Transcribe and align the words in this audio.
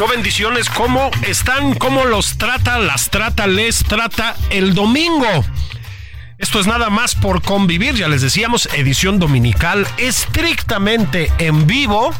Bendiciones, 0.00 0.68
¿cómo 0.68 1.10
están? 1.28 1.74
¿Cómo 1.74 2.04
los 2.04 2.36
trata, 2.36 2.78
las 2.78 3.08
trata, 3.10 3.46
les 3.46 3.84
trata 3.84 4.34
el 4.50 4.74
domingo? 4.74 5.44
Esto 6.38 6.58
es 6.58 6.66
nada 6.66 6.90
más 6.90 7.14
por 7.14 7.40
convivir, 7.40 7.94
ya 7.94 8.08
les 8.08 8.20
decíamos, 8.20 8.68
edición 8.74 9.20
dominical 9.20 9.86
estrictamente 9.98 11.30
en 11.38 11.68
vivo. 11.68 12.12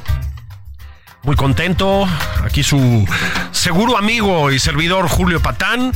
Muy 1.25 1.34
contento, 1.34 2.06
aquí 2.45 2.62
su 2.62 3.05
seguro 3.51 3.98
amigo 3.98 4.53
y 4.53 4.61
servidor 4.61 5.09
Julio 5.09 5.41
Patán, 5.41 5.92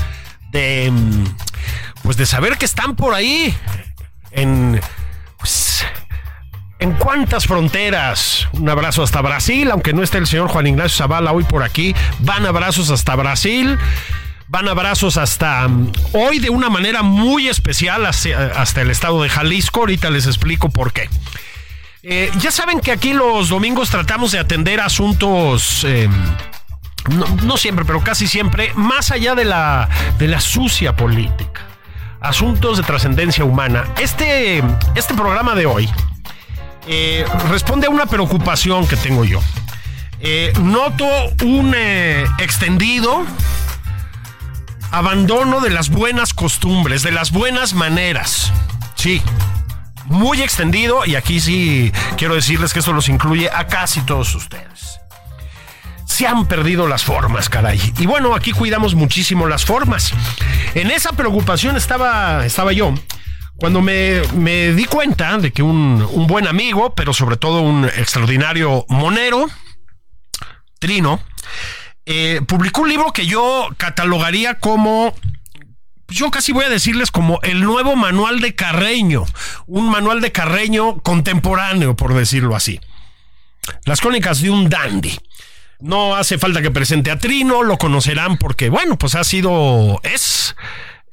de 0.50 0.92
pues 2.02 2.16
de 2.16 2.26
saber 2.26 2.58
que 2.58 2.64
están 2.64 2.96
por 2.96 3.14
ahí 3.14 3.54
en 4.32 4.80
¿En 6.78 6.92
cuántas 6.92 7.46
fronteras? 7.46 8.48
Un 8.52 8.68
abrazo 8.68 9.02
hasta 9.02 9.22
Brasil, 9.22 9.70
aunque 9.70 9.94
no 9.94 10.02
esté 10.02 10.18
el 10.18 10.26
señor 10.26 10.48
Juan 10.48 10.66
Ignacio 10.66 10.98
Zavala 10.98 11.32
hoy 11.32 11.44
por 11.44 11.62
aquí. 11.62 11.94
Van 12.20 12.44
abrazos 12.44 12.90
hasta 12.90 13.16
Brasil. 13.16 13.78
Van 14.48 14.68
abrazos 14.68 15.16
hasta 15.16 15.66
um, 15.66 15.90
hoy 16.12 16.38
de 16.38 16.50
una 16.50 16.68
manera 16.68 17.02
muy 17.02 17.48
especial 17.48 18.04
hasta 18.04 18.82
el 18.82 18.90
estado 18.90 19.22
de 19.22 19.30
Jalisco. 19.30 19.80
Ahorita 19.80 20.10
les 20.10 20.26
explico 20.26 20.68
por 20.68 20.92
qué. 20.92 21.08
Eh, 22.02 22.30
ya 22.38 22.50
saben 22.50 22.80
que 22.80 22.92
aquí 22.92 23.14
los 23.14 23.48
domingos 23.48 23.90
tratamos 23.90 24.32
de 24.32 24.38
atender 24.38 24.80
asuntos... 24.80 25.82
Eh, 25.84 26.08
no, 27.08 27.24
no, 27.42 27.56
siempre, 27.56 27.84
pero 27.84 28.02
casi 28.02 28.26
siempre, 28.26 28.72
más 28.74 29.12
allá 29.12 29.34
de 29.34 29.44
la, 29.44 29.88
de 30.18 30.28
la 30.28 30.40
sucia 30.40 30.94
política. 30.94 31.62
Asuntos 32.20 32.76
de 32.78 32.82
trascendencia 32.82 33.44
humana. 33.44 33.84
Este, 33.98 34.62
este 34.96 35.14
programa 35.14 35.54
de 35.54 35.66
hoy 35.66 35.88
eh, 36.86 37.24
responde 37.50 37.86
a 37.86 37.90
una 37.90 38.06
preocupación 38.06 38.86
que 38.86 38.96
tengo 38.96 39.24
yo. 39.24 39.40
Eh, 40.20 40.52
noto 40.60 41.06
un 41.42 41.74
eh, 41.76 42.24
extendido 42.38 43.24
abandono 44.90 45.60
de 45.60 45.70
las 45.70 45.90
buenas 45.90 46.32
costumbres, 46.32 47.02
de 47.02 47.12
las 47.12 47.32
buenas 47.32 47.74
maneras. 47.74 48.52
Sí, 48.94 49.20
muy 50.06 50.42
extendido 50.42 51.04
y 51.04 51.16
aquí 51.16 51.40
sí 51.40 51.92
quiero 52.16 52.34
decirles 52.34 52.72
que 52.72 52.78
esto 52.78 52.92
los 52.92 53.08
incluye 53.08 53.50
a 53.50 53.66
casi 53.66 54.00
todos 54.02 54.34
ustedes. 54.34 55.00
Se 56.06 56.26
han 56.26 56.46
perdido 56.46 56.86
las 56.86 57.04
formas, 57.04 57.48
caray. 57.48 57.80
Y 57.98 58.06
bueno, 58.06 58.34
aquí 58.34 58.52
cuidamos 58.52 58.94
muchísimo 58.94 59.46
las 59.46 59.64
formas. 59.64 60.12
En 60.74 60.90
esa 60.90 61.12
preocupación 61.12 61.76
estaba, 61.76 62.46
estaba 62.46 62.72
yo 62.72 62.94
cuando 63.58 63.80
me, 63.80 64.20
di 64.72 64.84
cuenta 64.84 65.38
de 65.38 65.52
que 65.52 65.62
un, 65.62 66.26
buen 66.26 66.46
amigo, 66.46 66.94
pero 66.94 67.12
sobre 67.12 67.36
todo 67.36 67.62
un 67.62 67.84
extraordinario 67.84 68.84
monero, 68.88 69.46
Trino, 70.78 71.20
eh, 72.04 72.40
publicó 72.46 72.82
un 72.82 72.90
libro 72.90 73.12
que 73.12 73.26
yo 73.26 73.68
catalogaría 73.78 74.58
como 74.58 75.14
yo 76.08 76.30
casi 76.30 76.52
voy 76.52 76.64
a 76.64 76.68
decirles 76.68 77.10
como 77.10 77.40
el 77.42 77.62
nuevo 77.62 77.96
manual 77.96 78.40
de 78.40 78.54
Carreño, 78.54 79.24
un 79.66 79.90
manual 79.90 80.20
de 80.20 80.32
Carreño 80.32 81.00
contemporáneo, 81.00 81.96
por 81.96 82.14
decirlo 82.14 82.54
así. 82.54 82.80
Las 83.84 84.00
crónicas 84.00 84.40
de 84.40 84.50
un 84.50 84.68
dandy. 84.68 85.18
No 85.80 86.14
hace 86.14 86.38
falta 86.38 86.62
que 86.62 86.70
presente 86.70 87.10
a 87.10 87.18
Trino, 87.18 87.62
lo 87.62 87.76
conocerán 87.76 88.38
porque, 88.38 88.70
bueno, 88.70 88.96
pues 88.96 89.14
ha 89.14 89.24
sido, 89.24 90.00
es 90.04 90.54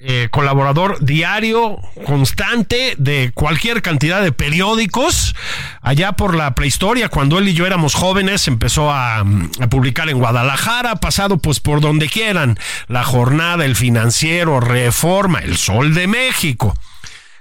eh, 0.05 0.27
colaborador 0.31 0.97
diario, 0.99 1.79
constante 2.05 2.95
de 2.97 3.31
cualquier 3.33 3.81
cantidad 3.81 4.21
de 4.21 4.33
periódicos. 4.33 5.33
Allá 5.81 6.11
por 6.11 6.35
la 6.35 6.55
prehistoria, 6.55 7.07
cuando 7.07 7.39
él 7.39 7.47
y 7.47 7.53
yo 7.53 7.65
éramos 7.65 7.95
jóvenes, 7.95 8.49
empezó 8.49 8.91
a, 8.91 9.23
publicar 9.69 10.09
en 10.09 10.19
Guadalajara, 10.19 10.97
pasado 10.97 11.37
pues 11.37 11.61
por 11.61 11.79
donde 11.79 12.09
quieran. 12.09 12.59
La 12.87 13.05
jornada, 13.05 13.63
el 13.63 13.77
financiero, 13.77 14.59
reforma, 14.59 15.39
el 15.39 15.55
sol 15.55 15.93
de 15.93 16.07
México. 16.07 16.77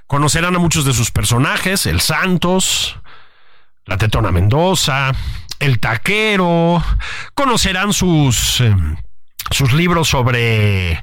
Conocerán 0.07 0.55
a 0.55 0.61
muchos 0.61 0.85
de 0.85 0.93
sus 0.93 1.11
personajes, 1.11 1.85
el 1.87 2.01
Santos, 2.01 2.97
la 3.87 3.97
Tetona 3.97 4.31
Mendoza, 4.31 5.11
el 5.59 5.81
Taquero. 5.81 6.81
Conocerán 7.35 7.93
sus, 7.93 8.61
eh, 8.61 8.73
sus 9.51 9.73
libros 9.73 10.07
sobre 10.07 11.03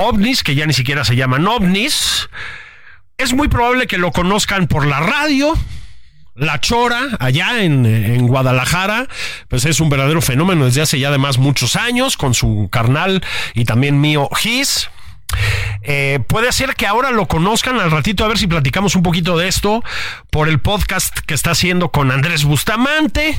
ovnis, 0.00 0.42
que 0.42 0.54
ya 0.54 0.66
ni 0.66 0.72
siquiera 0.72 1.04
se 1.04 1.14
llaman 1.14 1.46
ovnis. 1.46 2.28
Es 3.18 3.34
muy 3.34 3.48
probable 3.48 3.86
que 3.86 3.98
lo 3.98 4.12
conozcan 4.12 4.66
por 4.66 4.86
la 4.86 5.00
radio. 5.00 5.56
La 6.34 6.58
Chora, 6.58 7.18
allá 7.18 7.62
en, 7.62 8.26
Guadalajara, 8.26 9.08
pues 9.48 9.66
es 9.66 9.78
un 9.78 9.90
verdadero 9.90 10.22
fenómeno 10.22 10.64
desde 10.64 10.80
hace 10.80 10.98
ya 10.98 11.08
además 11.08 11.36
muchos 11.36 11.76
años, 11.76 12.16
con 12.16 12.34
su 12.34 12.68
carnal 12.72 13.22
y 13.52 13.64
también 13.66 14.00
mío 14.00 14.28
Gis. 14.34 14.88
Eh, 15.82 16.20
puede 16.28 16.50
ser 16.52 16.76
que 16.76 16.86
ahora 16.86 17.10
lo 17.10 17.26
conozcan 17.26 17.78
al 17.78 17.90
ratito, 17.90 18.24
a 18.24 18.28
ver 18.28 18.38
si 18.38 18.46
platicamos 18.46 18.96
un 18.96 19.02
poquito 19.02 19.36
de 19.36 19.48
esto 19.48 19.84
por 20.30 20.48
el 20.48 20.60
podcast 20.60 21.18
que 21.20 21.34
está 21.34 21.50
haciendo 21.50 21.90
con 21.90 22.10
Andrés 22.10 22.44
Bustamante. 22.44 23.36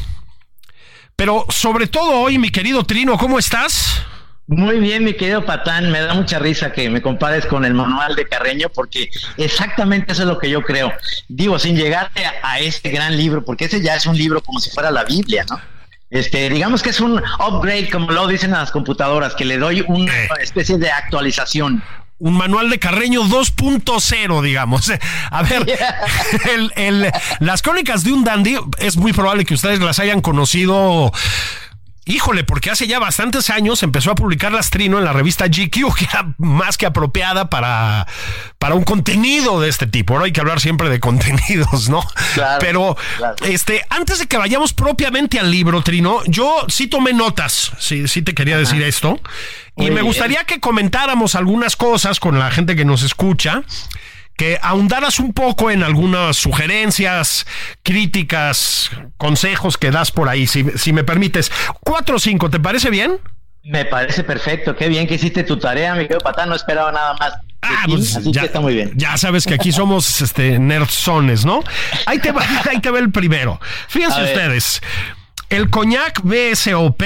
Pero 1.15 1.45
sobre 1.49 1.87
todo 1.87 2.19
hoy, 2.19 2.37
mi 2.37 2.49
querido 2.51 2.83
Trino, 2.83 3.17
¿cómo 3.17 3.39
estás? 3.39 4.05
Muy 4.51 4.81
bien, 4.81 5.05
mi 5.05 5.13
querido 5.13 5.45
Patán, 5.45 5.89
me 5.91 6.01
da 6.01 6.13
mucha 6.13 6.37
risa 6.37 6.73
que 6.73 6.89
me 6.89 7.01
compares 7.01 7.45
con 7.45 7.63
el 7.63 7.73
manual 7.73 8.17
de 8.17 8.27
Carreño 8.27 8.67
porque 8.67 9.09
exactamente 9.37 10.11
eso 10.11 10.23
es 10.23 10.27
lo 10.27 10.39
que 10.39 10.49
yo 10.49 10.61
creo. 10.61 10.91
Digo, 11.29 11.57
sin 11.57 11.77
llegar 11.77 12.11
a, 12.43 12.59
este 12.59 12.89
gran 12.89 13.15
libro, 13.15 13.45
porque 13.45 13.63
ese 13.63 13.81
ya 13.81 13.95
es 13.95 14.05
un 14.05 14.17
libro 14.17 14.43
como 14.43 14.59
si 14.59 14.69
fuera 14.69 14.91
la 14.91 15.05
Biblia, 15.05 15.45
¿no? 15.49 15.57
Este, 16.09 16.49
digamos 16.49 16.83
que 16.83 16.89
es 16.89 16.99
un 16.99 17.23
upgrade, 17.39 17.89
como 17.89 18.11
lo 18.11 18.27
dicen 18.27 18.51
las 18.51 18.71
computadoras, 18.71 19.35
que 19.35 19.45
le 19.45 19.57
doy 19.57 19.85
una 19.87 20.13
especie 20.41 20.77
de 20.77 20.91
actualización 20.91 21.81
un 22.19 22.33
manual 22.33 22.69
de 22.69 22.77
Carreño 22.77 23.23
2.0, 23.23 24.43
digamos. 24.43 24.91
A 25.31 25.43
ver, 25.43 25.65
las 27.39 27.61
crónicas 27.61 28.03
de 28.03 28.11
un 28.11 28.25
dandy 28.25 28.57
es 28.79 28.97
muy 28.97 29.13
probable 29.13 29.45
que 29.45 29.53
ustedes 29.53 29.79
las 29.79 29.97
hayan 29.99 30.19
conocido 30.19 31.11
Híjole, 32.05 32.43
porque 32.43 32.71
hace 32.71 32.87
ya 32.87 32.97
bastantes 32.97 33.51
años 33.51 33.83
empezó 33.83 34.09
a 34.09 34.15
publicar 34.15 34.51
las 34.51 34.71
Trino 34.71 34.97
en 34.97 35.05
la 35.05 35.13
revista 35.13 35.45
GQ, 35.47 35.95
que 35.97 36.05
era 36.05 36.33
más 36.37 36.77
que 36.77 36.87
apropiada 36.87 37.49
para, 37.49 38.07
para 38.57 38.73
un 38.73 38.83
contenido 38.83 39.61
de 39.61 39.69
este 39.69 39.85
tipo. 39.85 40.13
Ahora 40.13 40.25
hay 40.25 40.31
que 40.31 40.39
hablar 40.41 40.59
siempre 40.59 40.89
de 40.89 40.99
contenidos, 40.99 41.89
¿no? 41.89 42.03
Pero 42.59 42.97
este, 43.45 43.85
antes 43.89 44.19
de 44.19 44.25
que 44.25 44.37
vayamos 44.37 44.73
propiamente 44.73 45.39
al 45.39 45.51
libro, 45.51 45.83
Trino, 45.83 46.23
yo 46.25 46.65
sí 46.69 46.87
tomé 46.87 47.13
notas, 47.13 47.71
sí, 47.77 48.07
sí 48.07 48.23
te 48.23 48.33
quería 48.33 48.57
decir 48.57 48.81
esto. 48.81 49.19
y 49.77 49.91
me 49.91 50.01
gustaría 50.01 50.43
que 50.43 50.59
comentáramos 50.59 51.35
algunas 51.35 51.75
cosas 51.75 52.19
con 52.19 52.39
la 52.39 52.49
gente 52.49 52.75
que 52.75 52.83
nos 52.83 53.03
escucha 53.03 53.63
que 54.41 54.57
ahondaras 54.59 55.19
un 55.19 55.33
poco 55.33 55.69
en 55.69 55.83
algunas 55.83 56.35
sugerencias, 56.35 57.45
críticas, 57.83 58.89
consejos 59.17 59.77
que 59.77 59.91
das 59.91 60.09
por 60.09 60.29
ahí, 60.29 60.47
si, 60.47 60.63
me 60.93 61.03
permites. 61.03 61.51
Cuatro 61.81 62.15
o 62.15 62.19
cinco, 62.19 62.49
¿te 62.49 62.59
parece 62.59 62.89
bien? 62.89 63.19
Me 63.63 63.85
parece 63.85 64.23
perfecto, 64.23 64.75
qué 64.75 64.89
bien 64.89 65.05
que 65.05 65.13
hiciste 65.13 65.43
tu 65.43 65.59
tarea, 65.59 65.93
mi 65.93 66.05
querido 66.07 66.21
Patán, 66.21 66.49
no 66.49 66.55
esperaba 66.55 66.91
nada 66.91 67.13
más. 67.19 67.33
Ah, 67.61 67.83
pues 67.85 68.15
así 68.15 68.31
ya, 68.31 68.41
que 68.41 68.47
está 68.47 68.59
muy 68.59 68.73
bien. 68.73 68.93
Ya 68.95 69.15
sabes 69.15 69.45
que 69.45 69.53
aquí 69.53 69.71
somos 69.71 70.21
este, 70.21 70.57
nerdzones, 70.57 71.45
¿no? 71.45 71.63
Ahí 72.07 72.17
te, 72.17 72.31
va, 72.31 72.41
ahí 72.67 72.79
te 72.79 72.89
va 72.89 72.97
el 72.97 73.11
primero. 73.11 73.61
Fíjense 73.89 74.23
ustedes. 74.23 74.81
El 75.49 75.69
coñac 75.69 76.19
BSOP 76.23 77.03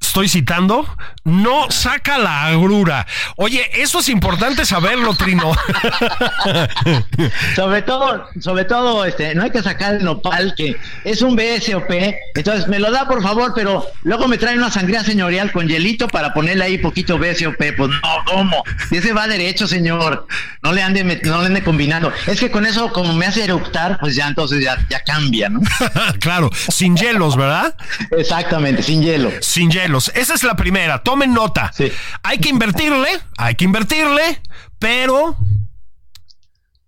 estoy 0.00 0.28
citando, 0.28 0.86
no 1.24 1.70
saca 1.70 2.18
la 2.18 2.46
agrura. 2.46 3.06
Oye, 3.36 3.62
eso 3.74 4.00
es 4.00 4.08
importante 4.08 4.64
saberlo, 4.66 5.14
Trino. 5.14 5.52
sobre 7.56 7.82
todo, 7.82 8.26
sobre 8.40 8.64
todo, 8.64 9.04
este, 9.04 9.34
no 9.34 9.44
hay 9.44 9.50
que 9.50 9.62
sacar 9.62 9.94
el 9.94 10.04
nopal, 10.04 10.54
que 10.56 10.76
es 11.04 11.22
un 11.22 11.36
BSOP. 11.36 11.90
Entonces, 12.34 12.66
me 12.68 12.78
lo 12.78 12.90
da 12.90 13.06
por 13.06 13.22
favor, 13.22 13.52
pero 13.54 13.86
luego 14.02 14.26
me 14.26 14.38
trae 14.38 14.56
una 14.56 14.70
sangría 14.70 15.04
señorial 15.04 15.52
con 15.52 15.68
hielito 15.68 16.08
para 16.08 16.34
ponerle 16.34 16.64
ahí 16.64 16.78
poquito 16.78 17.18
BSOP. 17.18 17.56
Pues 17.76 17.90
no, 17.90 18.24
¿cómo? 18.26 18.64
Y 18.90 18.96
ese 18.96 19.12
va 19.12 19.28
derecho, 19.28 19.68
señor. 19.68 20.26
No 20.62 20.72
le 20.72 20.82
ande, 20.82 21.04
no 21.24 21.40
le 21.40 21.46
ande 21.46 21.62
combinando. 21.62 22.12
Es 22.26 22.40
que 22.40 22.50
con 22.50 22.66
eso, 22.66 22.92
como 22.92 23.12
me 23.12 23.26
hace 23.26 23.44
eructar, 23.44 23.98
pues 24.00 24.16
ya 24.16 24.26
entonces 24.26 24.62
ya, 24.62 24.78
ya 24.88 25.00
cambia, 25.00 25.48
¿no? 25.48 25.60
claro, 26.20 26.50
sin 26.68 26.96
hielos, 26.96 27.36
¿verdad? 27.36 27.74
Exactamente, 28.10 28.82
sin 28.82 29.02
hielo. 29.02 29.30
Sin 29.40 29.70
hielos. 29.70 30.10
Esa 30.14 30.34
es 30.34 30.42
la 30.42 30.56
primera. 30.56 31.02
Tomen 31.12 31.34
nota. 31.34 31.70
Hay 32.22 32.38
que 32.38 32.48
invertirle, 32.48 33.10
hay 33.36 33.54
que 33.54 33.66
invertirle, 33.66 34.40
pero 34.78 35.36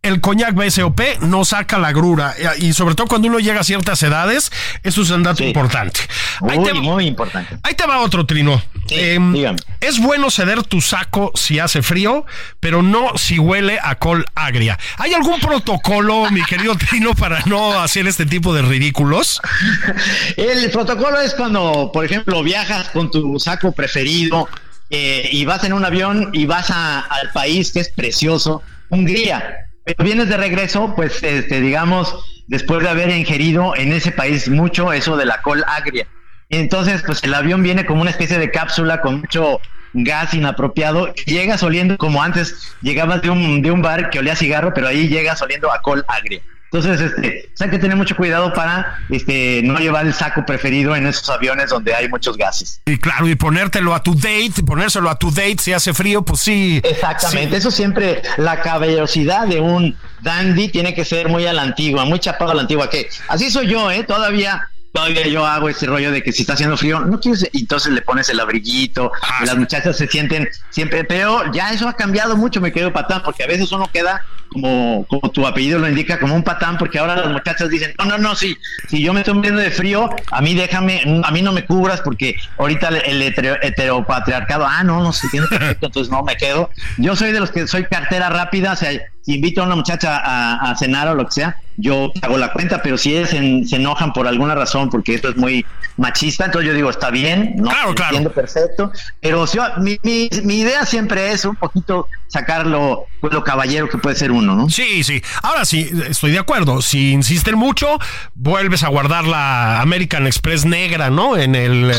el 0.04 0.20
coñac 0.20 0.54
BSOP 0.54 1.00
no 1.22 1.44
saca 1.44 1.78
la 1.78 1.90
grura. 1.90 2.34
Y 2.58 2.74
sobre 2.74 2.94
todo 2.94 3.06
cuando 3.06 3.28
uno 3.28 3.38
llega 3.38 3.60
a 3.60 3.64
ciertas 3.64 4.02
edades, 4.02 4.52
eso 4.82 5.02
es 5.02 5.10
un 5.10 5.22
dato 5.22 5.42
importante. 5.42 6.00
Muy, 6.40 6.72
muy 6.74 7.06
importante. 7.06 7.56
Ahí 7.62 7.74
te 7.74 7.86
va 7.86 8.00
otro 8.00 8.26
trino. 8.26 8.62
Em, 8.90 9.34
es 9.80 9.98
bueno 9.98 10.30
ceder 10.30 10.62
tu 10.62 10.82
saco 10.82 11.32
si 11.34 11.58
hace 11.58 11.80
frío, 11.80 12.26
pero 12.60 12.82
no 12.82 13.16
si 13.16 13.38
huele 13.38 13.78
a 13.82 13.94
col 13.94 14.26
agria. 14.34 14.78
¿Hay 14.98 15.14
algún 15.14 15.40
protocolo, 15.40 16.30
mi 16.30 16.44
querido 16.44 16.74
Trino, 16.90 17.14
para 17.14 17.40
no 17.46 17.80
hacer 17.80 18.06
este 18.06 18.26
tipo 18.26 18.54
de 18.54 18.60
ridículos? 18.60 19.40
El 20.36 20.70
protocolo 20.70 21.18
es 21.18 21.32
cuando, 21.32 21.90
por 21.94 22.04
ejemplo, 22.04 22.42
viajas 22.42 22.90
con 22.90 23.10
tu 23.10 23.40
saco 23.40 23.72
preferido 23.72 24.48
eh, 24.90 25.30
y 25.32 25.46
vas 25.46 25.64
en 25.64 25.72
un 25.72 25.82
avión 25.82 26.28
y 26.34 26.44
vas 26.44 26.70
al 26.70 27.30
país 27.32 27.72
que 27.72 27.80
es 27.80 27.88
precioso, 27.88 28.62
Hungría 28.90 29.64
pero 29.84 30.04
vienes 30.04 30.28
de 30.28 30.36
regreso, 30.36 30.94
pues, 30.96 31.22
este, 31.22 31.60
digamos, 31.60 32.44
después 32.46 32.82
de 32.82 32.88
haber 32.88 33.10
ingerido 33.10 33.76
en 33.76 33.92
ese 33.92 34.12
país 34.12 34.48
mucho 34.48 34.92
eso 34.92 35.16
de 35.16 35.26
la 35.26 35.42
col 35.42 35.64
agria. 35.66 36.06
Entonces, 36.50 37.02
pues 37.04 37.22
el 37.24 37.34
avión 37.34 37.62
viene 37.62 37.86
como 37.86 38.02
una 38.02 38.10
especie 38.10 38.38
de 38.38 38.50
cápsula 38.50 39.00
con 39.00 39.20
mucho 39.20 39.60
gas 39.92 40.34
inapropiado. 40.34 41.12
Llegas 41.26 41.62
oliendo 41.62 41.96
como 41.96 42.22
antes 42.22 42.74
llegabas 42.82 43.22
de 43.22 43.30
un, 43.30 43.62
de 43.62 43.70
un 43.70 43.82
bar 43.82 44.10
que 44.10 44.18
olía 44.18 44.36
cigarro, 44.36 44.72
pero 44.74 44.88
ahí 44.88 45.08
llegas 45.08 45.40
oliendo 45.42 45.72
a 45.72 45.80
col 45.80 46.04
agria. 46.08 46.40
Entonces, 46.74 47.12
este, 47.12 47.48
hay 47.60 47.70
que 47.70 47.78
tener 47.78 47.96
mucho 47.96 48.16
cuidado 48.16 48.52
para 48.52 48.98
este, 49.08 49.62
no 49.62 49.78
llevar 49.78 50.06
el 50.06 50.12
saco 50.12 50.44
preferido 50.44 50.96
en 50.96 51.06
esos 51.06 51.30
aviones 51.30 51.70
donde 51.70 51.94
hay 51.94 52.08
muchos 52.08 52.36
gases. 52.36 52.80
Y 52.84 52.98
claro, 52.98 53.28
y 53.28 53.36
ponértelo 53.36 53.94
a 53.94 54.02
tu 54.02 54.16
date, 54.16 54.64
ponérselo 54.66 55.08
a 55.08 55.16
tu 55.16 55.30
date 55.30 55.58
si 55.60 55.72
hace 55.72 55.94
frío, 55.94 56.22
pues 56.22 56.40
sí. 56.40 56.80
Exactamente, 56.82 57.58
eso 57.58 57.70
siempre, 57.70 58.22
la 58.38 58.60
caballerosidad 58.60 59.46
de 59.46 59.60
un 59.60 59.96
dandy 60.22 60.66
tiene 60.68 60.94
que 60.94 61.04
ser 61.04 61.28
muy 61.28 61.46
a 61.46 61.52
la 61.52 61.62
antigua, 61.62 62.06
muy 62.06 62.18
chapado 62.18 62.50
a 62.50 62.54
la 62.56 62.62
antigua, 62.62 62.90
que 62.90 63.08
así 63.28 63.52
soy 63.52 63.68
yo, 63.68 63.92
¿eh? 63.92 64.02
Todavía 64.02 64.68
todavía 64.94 65.26
yo 65.26 65.44
hago 65.44 65.68
ese 65.68 65.86
rollo 65.86 66.12
de 66.12 66.22
que 66.22 66.32
si 66.32 66.42
está 66.42 66.52
haciendo 66.54 66.76
frío, 66.76 67.00
no 67.00 67.18
quieres, 67.18 67.48
entonces 67.52 67.92
le 67.92 68.02
pones 68.02 68.28
el 68.28 68.38
abriguito, 68.38 69.10
ah, 69.22 69.44
las 69.44 69.56
muchachas 69.56 69.96
se 69.96 70.06
sienten 70.06 70.48
siempre, 70.70 71.02
pero 71.02 71.52
ya 71.52 71.72
eso 71.72 71.88
ha 71.88 71.94
cambiado 71.94 72.36
mucho, 72.36 72.60
me 72.60 72.72
quedo 72.72 72.92
patán, 72.92 73.22
porque 73.24 73.42
a 73.42 73.48
veces 73.48 73.72
uno 73.72 73.90
queda 73.92 74.24
como, 74.54 75.04
como 75.08 75.30
tu 75.30 75.46
apellido 75.46 75.80
lo 75.80 75.88
indica, 75.88 76.18
como 76.20 76.34
un 76.34 76.44
patán, 76.44 76.78
porque 76.78 77.00
ahora 77.00 77.16
las 77.16 77.30
muchachas 77.30 77.68
dicen, 77.68 77.92
no, 77.98 78.04
no, 78.04 78.18
no, 78.18 78.34
si, 78.36 78.56
si 78.88 79.02
yo 79.02 79.12
me 79.12 79.20
estoy 79.20 79.34
muriendo 79.34 79.60
de 79.60 79.70
frío, 79.70 80.08
a 80.30 80.40
mí 80.40 80.54
déjame, 80.54 81.02
a 81.24 81.30
mí 81.32 81.42
no 81.42 81.52
me 81.52 81.66
cubras, 81.66 82.00
porque 82.00 82.36
ahorita 82.56 82.88
el, 82.88 83.20
heteropatriarcado, 83.20 84.64
ah, 84.64 84.84
no, 84.84 85.02
no 85.02 85.12
se 85.12 85.28
tiene 85.28 85.48
perfecto, 85.48 85.86
entonces 85.86 86.10
no 86.10 86.22
me 86.22 86.36
quedo. 86.36 86.70
Yo 86.98 87.16
soy 87.16 87.32
de 87.32 87.40
los 87.40 87.50
que 87.50 87.66
soy 87.66 87.84
cartera 87.84 88.30
rápida, 88.30 88.72
o 88.72 88.76
sea, 88.76 88.90
si 89.24 89.36
invito 89.36 89.62
a 89.62 89.66
una 89.66 89.74
muchacha 89.74 90.20
a, 90.22 90.76
cenar 90.76 91.08
o 91.08 91.14
lo 91.14 91.24
que 91.24 91.32
sea, 91.32 91.56
yo 91.78 92.12
hago 92.20 92.36
la 92.36 92.52
cuenta, 92.52 92.82
pero 92.82 92.98
si 92.98 93.16
ellas 93.16 93.30
se, 93.30 93.38
enojan 93.76 94.12
por 94.12 94.28
alguna 94.28 94.54
razón, 94.54 94.90
porque 94.90 95.14
esto 95.14 95.30
es 95.30 95.36
muy 95.36 95.64
machista, 95.96 96.44
entonces 96.44 96.68
yo 96.68 96.74
digo, 96.74 96.90
está 96.90 97.10
bien, 97.10 97.54
no 97.56 97.70
claro, 97.70 97.90
entiendo 97.90 98.30
perfecto, 98.30 98.92
pero 99.20 99.46
mi, 99.78 99.98
mi, 100.02 100.58
idea 100.58 100.84
siempre 100.84 101.32
es 101.32 101.46
un 101.46 101.56
poquito 101.56 102.06
sacarlo 102.28 103.06
pues, 103.20 103.32
lo 103.32 103.42
caballero 103.42 103.88
que 103.88 103.96
puede 103.96 104.14
ser 104.14 104.30
uno, 104.30 104.43
¿no? 104.44 104.70
Sí, 104.70 105.04
sí. 105.04 105.22
Ahora 105.42 105.64
sí, 105.64 105.90
estoy 106.08 106.32
de 106.32 106.38
acuerdo. 106.38 106.82
Si 106.82 107.12
insisten 107.12 107.56
mucho, 107.56 107.98
vuelves 108.34 108.82
a 108.82 108.88
guardar 108.88 109.24
la 109.24 109.80
American 109.80 110.26
Express 110.26 110.64
negra, 110.64 111.10
¿no? 111.10 111.36
En 111.36 111.54
el 111.54 111.92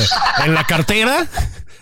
en 0.44 0.54
la 0.54 0.64
cartera 0.64 1.28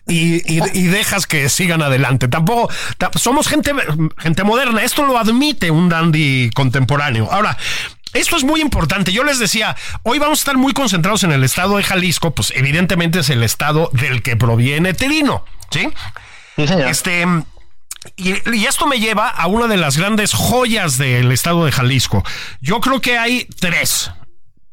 y, 0.08 0.88
dejas 0.88 1.28
que 1.28 1.50
sigan 1.50 1.82
adelante. 1.82 2.28
Tampoco 2.28 2.70
somos 3.16 3.48
gente, 3.48 3.72
gente 4.18 4.44
moderna. 4.44 4.84
Esto 4.84 5.06
lo 5.06 5.18
admite 5.18 5.72
un 5.72 5.90
dandy 5.90 6.50
contemporáneo. 6.54 7.30
Ahora, 7.32 7.58
esto 8.14 8.36
es 8.36 8.44
muy 8.44 8.62
importante. 8.62 9.12
Yo 9.12 9.24
les 9.24 9.40
decía, 9.40 9.76
hoy 10.04 10.20
vamos 10.20 10.40
a 10.40 10.42
estar 10.42 10.58
muy 10.58 10.74
concentrados 10.74 11.24
en 11.24 11.32
el 11.32 11.44
estado 11.44 11.78
de 11.78 11.84
Jalisco, 11.84 12.36
pues 12.36 12.52
evidentemente 12.56 13.20
es 13.20 13.30
el 13.30 13.44
estado 13.44 13.90
del 13.94 14.22
que 14.22 14.36
proviene 14.36 14.94
Terino, 14.94 15.46
¿sí? 15.72 15.90
Este, 16.58 17.26
y, 18.16 18.32
y, 18.56 18.66
esto 18.66 18.88
me 18.88 19.00
lleva 19.00 19.30
a 19.30 19.48
una 19.48 19.68
de 19.68 19.78
las 19.78 19.98
grandes 19.98 20.34
joyas 20.34 20.98
del 20.98 21.32
estado 21.32 21.66
de 21.66 21.72
Jalisco. 21.72 22.24
Yo 22.62 22.80
creo 22.82 23.02
que 23.02 23.18
hay 23.18 23.48
tres. 23.60 24.12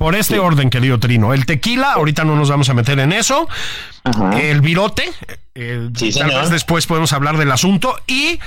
Por 0.00 0.14
este 0.14 0.38
orden, 0.38 0.70
querido 0.70 0.98
Trino. 0.98 1.34
El 1.34 1.44
tequila, 1.44 1.92
ahorita 1.92 2.24
no 2.24 2.34
nos 2.34 2.48
vamos 2.48 2.70
a 2.70 2.74
meter 2.74 2.98
en 3.00 3.12
eso. 3.12 3.46
El 4.32 4.62
virote, 4.62 5.12
eh, 5.54 5.90
tal 6.18 6.30
vez 6.40 6.48
después 6.48 6.86
podemos 6.86 7.12
hablar 7.12 7.36
del 7.36 7.52
asunto. 7.52 8.00
Y 8.06 8.40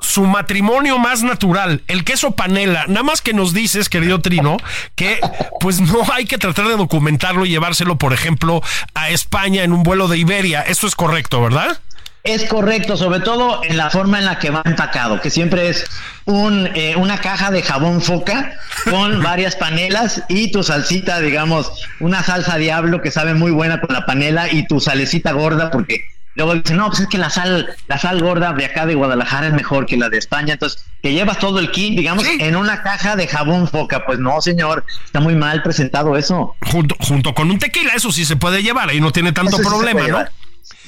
su 0.00 0.26
matrimonio 0.26 0.98
más 0.98 1.22
natural, 1.22 1.82
el 1.88 2.04
queso 2.04 2.32
panela. 2.32 2.84
Nada 2.88 3.04
más 3.04 3.22
que 3.22 3.32
nos 3.32 3.54
dices, 3.54 3.88
querido 3.88 4.20
Trino, 4.20 4.58
que 4.96 5.18
pues 5.60 5.80
no 5.80 6.04
hay 6.12 6.26
que 6.26 6.36
tratar 6.36 6.68
de 6.68 6.76
documentarlo 6.76 7.46
y 7.46 7.48
llevárselo, 7.48 7.96
por 7.96 8.12
ejemplo, 8.12 8.60
a 8.92 9.08
España 9.08 9.64
en 9.64 9.72
un 9.72 9.84
vuelo 9.84 10.08
de 10.08 10.18
Iberia. 10.18 10.60
Esto 10.60 10.86
es 10.86 10.94
correcto, 10.94 11.40
¿verdad? 11.40 11.80
Es 12.28 12.44
correcto, 12.44 12.98
sobre 12.98 13.20
todo 13.20 13.62
en 13.64 13.78
la 13.78 13.88
forma 13.88 14.18
en 14.18 14.26
la 14.26 14.38
que 14.38 14.50
va 14.50 14.60
empacado, 14.66 15.18
que 15.18 15.30
siempre 15.30 15.70
es 15.70 15.86
un, 16.26 16.68
eh, 16.74 16.94
una 16.96 17.22
caja 17.22 17.50
de 17.50 17.62
jabón 17.62 18.02
foca 18.02 18.52
con 18.84 19.22
varias 19.22 19.56
panelas 19.56 20.22
y 20.28 20.52
tu 20.52 20.62
salsita, 20.62 21.20
digamos, 21.20 21.72
una 22.00 22.22
salsa 22.22 22.58
diablo 22.58 23.00
que 23.00 23.10
sabe 23.10 23.32
muy 23.32 23.50
buena 23.50 23.80
con 23.80 23.94
la 23.94 24.04
panela 24.04 24.52
y 24.52 24.66
tu 24.66 24.78
salecita 24.78 25.32
gorda, 25.32 25.70
porque 25.70 26.02
luego 26.34 26.54
dicen, 26.54 26.76
no, 26.76 26.88
pues 26.88 27.00
es 27.00 27.06
que 27.06 27.16
la 27.16 27.30
sal, 27.30 27.74
la 27.86 27.96
sal 27.96 28.20
gorda 28.20 28.52
de 28.52 28.66
acá 28.66 28.84
de 28.84 28.94
Guadalajara 28.94 29.46
es 29.46 29.54
mejor 29.54 29.86
que 29.86 29.96
la 29.96 30.10
de 30.10 30.18
España, 30.18 30.52
entonces 30.52 30.84
que 31.02 31.14
llevas 31.14 31.38
todo 31.38 31.60
el 31.60 31.70
kit, 31.70 31.96
digamos, 31.96 32.26
en 32.26 32.56
una 32.56 32.82
caja 32.82 33.16
de 33.16 33.26
jabón 33.26 33.68
foca. 33.68 34.04
Pues 34.04 34.18
no, 34.18 34.42
señor, 34.42 34.84
está 35.02 35.20
muy 35.20 35.34
mal 35.34 35.62
presentado 35.62 36.14
eso. 36.14 36.56
Junto, 36.60 36.94
junto 37.00 37.32
con 37.32 37.50
un 37.50 37.58
tequila, 37.58 37.94
eso 37.94 38.12
sí 38.12 38.26
se 38.26 38.36
puede 38.36 38.62
llevar, 38.62 38.90
ahí 38.90 39.00
no 39.00 39.12
tiene 39.12 39.32
tanto 39.32 39.56
problema, 39.58 40.06
¿no? 40.08 40.24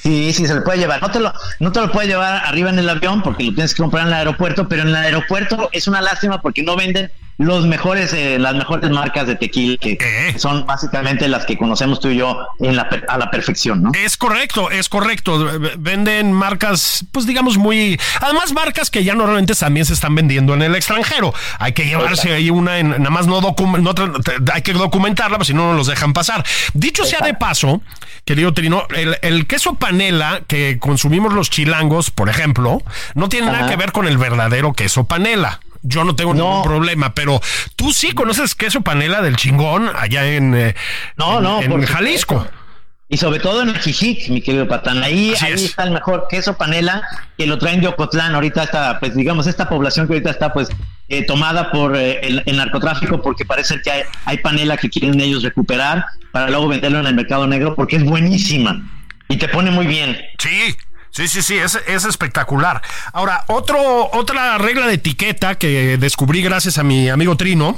Sí, 0.01 0.33
sí, 0.33 0.47
se 0.47 0.55
le 0.55 0.61
puede 0.61 0.79
llevar. 0.79 1.01
No 1.01 1.11
te, 1.11 1.19
lo, 1.19 1.31
no 1.59 1.71
te 1.71 1.79
lo 1.79 1.91
puede 1.91 2.07
llevar 2.07 2.41
arriba 2.45 2.71
en 2.71 2.79
el 2.79 2.89
avión 2.89 3.21
porque 3.21 3.43
lo 3.43 3.53
tienes 3.53 3.75
que 3.75 3.83
comprar 3.83 4.03
en 4.03 4.07
el 4.07 4.13
aeropuerto, 4.15 4.67
pero 4.67 4.81
en 4.81 4.89
el 4.89 4.95
aeropuerto 4.95 5.69
es 5.71 5.87
una 5.87 6.01
lástima 6.01 6.41
porque 6.41 6.63
no 6.63 6.75
venden 6.75 7.11
los 7.41 7.65
mejores, 7.65 8.13
eh, 8.13 8.37
las 8.37 8.55
mejores 8.55 8.89
marcas 8.91 9.25
de 9.25 9.35
tequila 9.35 9.77
que 9.77 9.97
eh. 9.99 10.37
son 10.37 10.65
básicamente 10.65 11.27
las 11.27 11.45
que 11.45 11.57
conocemos 11.57 11.99
tú 11.99 12.09
y 12.09 12.17
yo 12.17 12.37
en 12.59 12.75
la, 12.75 12.87
a 13.07 13.17
la 13.17 13.31
perfección, 13.31 13.81
¿no? 13.81 13.91
Es 13.93 14.15
correcto, 14.15 14.69
es 14.69 14.89
correcto. 14.89 15.59
Venden 15.77 16.33
marcas, 16.33 17.05
pues 17.11 17.25
digamos 17.25 17.57
muy, 17.57 17.99
además 18.21 18.53
marcas 18.53 18.91
que 18.91 19.03
ya 19.03 19.15
normalmente 19.15 19.55
también 19.55 19.85
se 19.85 19.93
están 19.93 20.13
vendiendo 20.13 20.53
en 20.53 20.61
el 20.61 20.75
extranjero. 20.75 21.33
Hay 21.57 21.73
que 21.73 21.85
llevarse 21.85 22.31
ahí 22.31 22.51
una, 22.51 22.77
en, 22.77 22.89
nada 22.89 23.09
más 23.09 23.25
no, 23.25 23.41
hay 24.53 24.61
que 24.61 24.73
documentarla, 24.73 25.37
pues 25.37 25.47
si 25.47 25.53
no, 25.53 25.71
no 25.71 25.73
los 25.73 25.87
dejan 25.87 26.13
pasar. 26.13 26.45
Dicho 26.73 27.05
sea 27.05 27.25
de 27.25 27.33
paso, 27.33 27.81
querido 28.23 28.53
Trino, 28.53 28.85
el, 28.95 29.17
el, 29.23 29.47
queso 29.47 29.75
panela 29.75 30.41
que 30.47 30.77
consumimos 30.79 31.33
los 31.33 31.49
chilangos, 31.49 32.11
por 32.11 32.29
ejemplo, 32.29 32.83
no 33.15 33.29
tiene 33.29 33.47
nada 33.47 33.67
que 33.67 33.75
ver 33.75 33.91
con 33.91 34.07
el 34.07 34.19
verdadero 34.19 34.73
queso 34.73 35.05
panela 35.05 35.59
yo 35.83 36.03
no 36.03 36.15
tengo 36.15 36.33
ningún 36.33 36.63
problema, 36.63 37.13
pero 37.13 37.41
tú 37.75 37.91
sí 37.91 38.11
conoces 38.11 38.55
queso 38.55 38.81
panela 38.81 39.21
del 39.21 39.35
chingón 39.35 39.89
allá 39.95 40.25
en, 40.25 40.53
eh, 40.55 40.75
no, 41.17 41.41
no, 41.41 41.61
en 41.61 41.83
Jalisco. 41.83 42.47
Y 43.11 43.17
sobre 43.17 43.41
todo 43.41 43.61
en 43.61 43.67
el 43.67 43.77
Jijic, 43.77 44.29
mi 44.29 44.41
querido 44.41 44.69
Patán. 44.69 45.03
Ahí, 45.03 45.33
ahí 45.41 45.53
está 45.53 45.83
el 45.83 45.91
mejor 45.91 46.27
queso 46.29 46.55
panela 46.55 47.03
que 47.37 47.45
lo 47.45 47.57
traen 47.57 47.81
de 47.81 47.87
Ocotlán. 47.87 48.33
Ahorita 48.33 48.63
está, 48.63 49.01
pues 49.01 49.13
digamos, 49.13 49.47
esta 49.47 49.67
población 49.67 50.07
que 50.07 50.13
ahorita 50.13 50.29
está 50.29 50.53
pues 50.53 50.69
eh, 51.09 51.25
tomada 51.25 51.71
por 51.71 51.97
eh, 51.97 52.21
el, 52.45 52.55
narcotráfico 52.55 53.21
porque 53.21 53.43
parece 53.43 53.81
que 53.81 53.91
hay, 53.91 54.03
hay 54.23 54.37
panela 54.37 54.77
que 54.77 54.89
quieren 54.89 55.19
ellos 55.19 55.43
recuperar 55.43 56.05
para 56.31 56.49
luego 56.49 56.69
venderlo 56.69 56.99
en 56.99 57.05
el 57.07 57.13
mercado 57.13 57.45
negro 57.47 57.75
porque 57.75 57.97
es 57.97 58.05
buenísima 58.05 58.81
y 59.27 59.35
te 59.35 59.49
pone 59.49 59.71
muy 59.71 59.87
bien. 59.87 60.17
Sí, 60.37 60.73
Sí, 61.11 61.27
sí, 61.27 61.41
sí, 61.41 61.57
es, 61.57 61.77
es, 61.87 62.05
espectacular. 62.05 62.81
Ahora, 63.11 63.43
otro, 63.47 64.09
otra 64.13 64.57
regla 64.57 64.87
de 64.87 64.93
etiqueta 64.93 65.55
que 65.55 65.97
descubrí 65.97 66.41
gracias 66.41 66.77
a 66.77 66.83
mi 66.83 67.09
amigo 67.09 67.35
Trino 67.35 67.75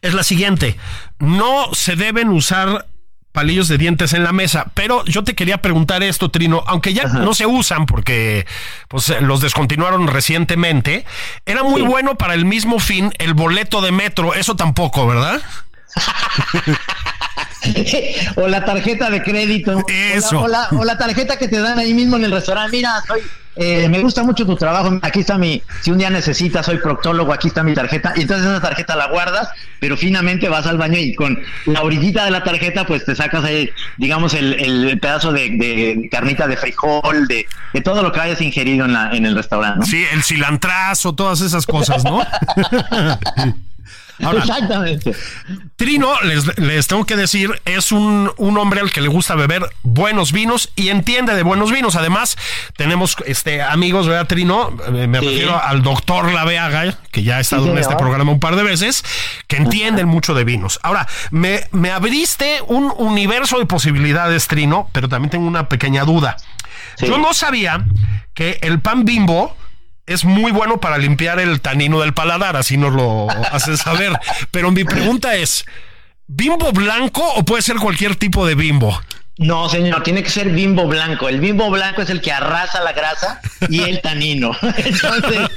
es 0.00 0.14
la 0.14 0.22
siguiente. 0.22 0.78
No 1.18 1.74
se 1.74 1.94
deben 1.94 2.30
usar 2.30 2.86
palillos 3.32 3.68
de 3.68 3.78
dientes 3.78 4.12
en 4.12 4.24
la 4.24 4.32
mesa. 4.32 4.66
Pero 4.74 5.04
yo 5.06 5.24
te 5.24 5.34
quería 5.34 5.60
preguntar 5.60 6.02
esto, 6.02 6.30
Trino, 6.30 6.62
aunque 6.66 6.94
ya 6.94 7.04
no 7.04 7.34
se 7.34 7.46
usan 7.46 7.86
porque 7.86 8.46
pues, 8.88 9.12
los 9.20 9.40
descontinuaron 9.40 10.06
recientemente, 10.06 11.04
era 11.46 11.62
muy 11.62 11.82
bueno 11.82 12.16
para 12.16 12.34
el 12.34 12.44
mismo 12.44 12.78
fin 12.78 13.12
el 13.18 13.34
boleto 13.34 13.80
de 13.80 13.92
metro, 13.92 14.34
eso 14.34 14.54
tampoco, 14.54 15.06
¿verdad? 15.06 15.42
o 18.36 18.48
la 18.48 18.64
tarjeta 18.64 19.10
de 19.10 19.22
crédito. 19.22 19.84
Eso. 19.88 20.40
O 20.40 20.48
la, 20.48 20.68
o 20.72 20.84
la, 20.84 20.98
tarjeta 20.98 21.36
que 21.36 21.48
te 21.48 21.60
dan 21.60 21.78
ahí 21.78 21.94
mismo 21.94 22.16
en 22.16 22.24
el 22.24 22.32
restaurante. 22.32 22.76
Mira, 22.76 23.02
soy, 23.06 23.22
eh, 23.56 23.88
me 23.88 24.00
gusta 24.00 24.22
mucho 24.22 24.46
tu 24.46 24.56
trabajo. 24.56 24.98
Aquí 25.02 25.20
está 25.20 25.36
mi, 25.36 25.62
si 25.82 25.90
un 25.90 25.98
día 25.98 26.10
necesitas, 26.10 26.66
soy 26.66 26.78
proctólogo, 26.78 27.32
aquí 27.32 27.48
está 27.48 27.62
mi 27.62 27.74
tarjeta. 27.74 28.12
Y 28.16 28.22
entonces 28.22 28.46
esa 28.46 28.60
tarjeta 28.60 28.96
la 28.96 29.08
guardas, 29.08 29.48
pero 29.78 29.96
finamente 29.96 30.48
vas 30.48 30.66
al 30.66 30.78
baño 30.78 30.98
y 30.98 31.14
con 31.14 31.38
la 31.66 31.82
orillita 31.82 32.24
de 32.24 32.30
la 32.30 32.44
tarjeta, 32.44 32.86
pues 32.86 33.04
te 33.04 33.14
sacas 33.14 33.44
ahí, 33.44 33.70
digamos, 33.98 34.34
el, 34.34 34.98
pedazo 35.00 35.32
de, 35.32 36.08
carnita 36.10 36.46
de 36.46 36.56
frijol, 36.56 37.26
de, 37.28 37.46
de, 37.72 37.80
todo 37.80 38.02
lo 38.02 38.12
que 38.12 38.20
hayas 38.20 38.40
ingerido 38.40 38.86
en, 38.86 38.94
la, 38.94 39.10
en 39.12 39.26
el 39.26 39.34
restaurante. 39.34 39.86
Sí, 39.86 40.04
el 40.12 40.22
cilantrazo, 40.22 41.14
todas 41.14 41.40
esas 41.40 41.66
cosas, 41.66 42.04
¿no? 42.04 42.22
Exactamente. 44.30 45.14
Trino, 45.76 46.12
les, 46.22 46.86
tengo 46.86 47.04
que 47.04 47.16
decir, 47.16 47.60
es 47.64 47.92
un, 47.92 48.30
hombre 48.38 48.80
al 48.80 48.92
que 48.92 49.00
le 49.00 49.08
gusta 49.08 49.34
beber 49.34 49.62
buenos 49.82 50.32
vinos 50.32 50.70
y 50.76 50.90
entiende 50.90 51.34
de 51.34 51.42
buenos 51.42 51.72
vinos. 51.72 51.96
Además, 51.96 52.36
tenemos 52.76 53.16
este 53.26 53.62
amigos, 53.62 54.06
¿verdad, 54.06 54.26
Trino? 54.28 54.76
Eh, 54.94 55.06
me 55.06 55.20
refiero 55.20 55.60
al 55.60 55.82
doctor 55.82 56.32
Laveaga, 56.32 56.96
que 57.10 57.22
ya 57.22 57.38
ha 57.38 57.40
estado 57.40 57.70
en 57.70 57.78
este 57.78 57.96
programa 57.96 58.32
un 58.32 58.40
par 58.40 58.56
de 58.56 58.62
veces, 58.62 59.04
que 59.48 59.56
entienden 59.56 60.06
mucho 60.06 60.34
de 60.34 60.44
vinos. 60.44 60.78
Ahora, 60.82 61.08
me, 61.30 61.66
me 61.72 61.90
abriste 61.90 62.60
un 62.66 62.92
universo 62.96 63.58
de 63.58 63.66
posibilidades, 63.66 64.46
Trino, 64.46 64.88
pero 64.92 65.08
también 65.08 65.30
tengo 65.30 65.46
una 65.46 65.68
pequeña 65.68 66.04
duda. 66.04 66.36
Yo 66.98 67.18
no 67.18 67.34
sabía 67.34 67.84
que 68.34 68.58
el 68.62 68.80
pan 68.80 69.04
bimbo 69.04 69.56
es 70.06 70.24
muy 70.24 70.52
bueno 70.52 70.80
para 70.80 70.98
limpiar 70.98 71.38
el 71.38 71.60
tanino 71.60 72.00
del 72.00 72.14
paladar, 72.14 72.56
así 72.56 72.76
nos 72.76 72.92
lo 72.92 73.28
hacen 73.30 73.76
saber. 73.76 74.12
Pero 74.50 74.70
mi 74.70 74.84
pregunta 74.84 75.34
es, 75.36 75.64
¿bimbo 76.26 76.72
blanco 76.72 77.22
o 77.36 77.44
puede 77.44 77.62
ser 77.62 77.76
cualquier 77.76 78.16
tipo 78.16 78.46
de 78.46 78.54
bimbo? 78.54 79.00
No, 79.38 79.66
señor, 79.70 80.02
tiene 80.02 80.22
que 80.22 80.28
ser 80.28 80.50
bimbo 80.50 80.86
blanco. 80.86 81.26
El 81.26 81.40
bimbo 81.40 81.70
blanco 81.70 82.02
es 82.02 82.10
el 82.10 82.20
que 82.20 82.30
arrasa 82.30 82.82
la 82.82 82.92
grasa 82.92 83.40
y 83.70 83.80
el 83.80 84.02
tanino. 84.02 84.52
Entonces, 84.76 85.48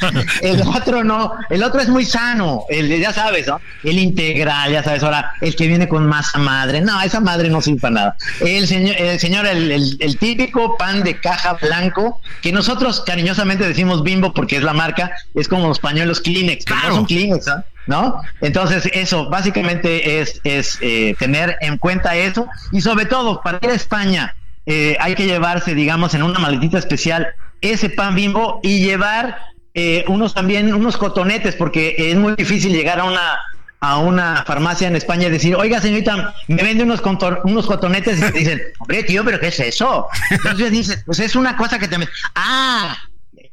el 0.42 0.62
otro 0.62 1.04
no, 1.04 1.34
el 1.50 1.62
otro 1.62 1.82
es 1.82 1.90
muy 1.90 2.06
sano, 2.06 2.64
el 2.70 2.88
ya 3.00 3.12
sabes, 3.12 3.48
¿no? 3.48 3.60
El 3.84 4.00
integral, 4.00 4.72
ya 4.72 4.82
sabes, 4.82 5.04
ahora, 5.04 5.34
el 5.42 5.58
que 5.58 5.68
viene 5.68 5.90
con 5.90 6.08
masa 6.08 6.40
madre. 6.40 6.80
No, 6.80 7.02
esa 7.02 7.20
madre 7.20 7.50
no 7.50 7.62
sirve 7.62 7.82
para 7.82 7.94
nada. 7.94 8.18
El 8.40 8.66
señor, 8.66 8.96
el 8.98 9.20
señor, 9.20 9.46
el, 9.46 10.18
típico 10.20 10.78
pan 10.78 11.04
de 11.04 11.20
caja 11.20 11.54
blanco, 11.62 12.22
que 12.42 12.54
nosotros 12.54 13.02
cariñosamente 13.02 13.68
decimos 13.68 14.04
bimbo 14.04 14.34
porque 14.34 14.56
es 14.56 14.64
la 14.64 14.74
marca, 14.74 15.12
es 15.34 15.50
como 15.50 15.68
los 15.68 15.80
pañuelos 15.80 16.22
Kleenex, 16.22 16.64
que 16.64 16.74
no 16.74 16.96
son 16.96 17.06
Kleenex, 17.06 17.48
¿no? 17.48 17.64
¿No? 17.88 18.22
Entonces, 18.42 18.90
eso 18.94 19.30
básicamente 19.30 20.20
es, 20.20 20.42
es 20.44 20.78
eh, 20.82 21.16
tener 21.20 21.58
en 21.62 21.78
cuenta 21.78 22.16
eso 22.16 22.48
y 22.72 22.82
sobre 22.82 23.06
todo, 23.06 23.42
para 23.42 23.60
ir 23.62 23.70
a 23.70 23.76
España, 23.76 24.36
eh, 24.66 24.98
hay 25.00 25.16
que 25.16 25.26
llevarse, 25.26 25.76
digamos, 25.76 26.14
en 26.14 26.24
una 26.24 26.40
maletita 26.40 26.78
especial 26.78 27.28
ese 27.62 27.90
pan 27.90 28.16
bimbo 28.16 28.60
y 28.64 28.84
llevar 28.84 29.38
eh, 29.74 30.06
unos 30.08 30.34
también, 30.34 30.74
unos 30.74 30.98
cotonetes, 30.98 31.56
porque 31.56 31.96
es 31.98 32.16
muy 32.16 32.34
difícil 32.36 32.72
llegar 32.74 33.00
a 33.00 33.04
una 33.06 33.40
a 33.82 34.00
una 34.00 34.44
farmacia 34.48 34.88
en 34.88 34.96
España 34.96 35.28
y 35.28 35.32
decir, 35.32 35.56
oiga 35.56 35.80
señorita, 35.80 36.34
me 36.48 36.64
vende 36.64 36.84
unos, 36.84 37.02
unos 37.44 37.68
cotonetes 37.68 38.18
y 38.18 38.22
te 38.22 38.40
dicen, 38.40 38.62
hombre 38.80 39.04
tío, 39.04 39.24
pero 39.24 39.40
¿qué 39.40 39.50
es 39.50 39.60
eso? 39.60 40.08
Entonces 40.32 40.72
dices, 40.72 41.04
pues 41.06 41.20
es 41.20 41.36
una 41.36 41.56
cosa 41.56 41.78
que 41.78 41.88
te... 41.88 41.98
Ah, 42.34 42.98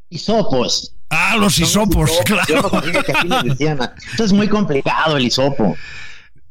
hisopos. 0.09 0.95
Ah, 1.13 1.37
los 1.39 1.59
hisopos, 1.59 2.11
claro. 2.25 2.71
Esto 4.11 4.25
es 4.25 4.33
muy 4.33 4.49
complicado 4.49 5.19
el 5.19 5.27
hisopo 5.27 5.77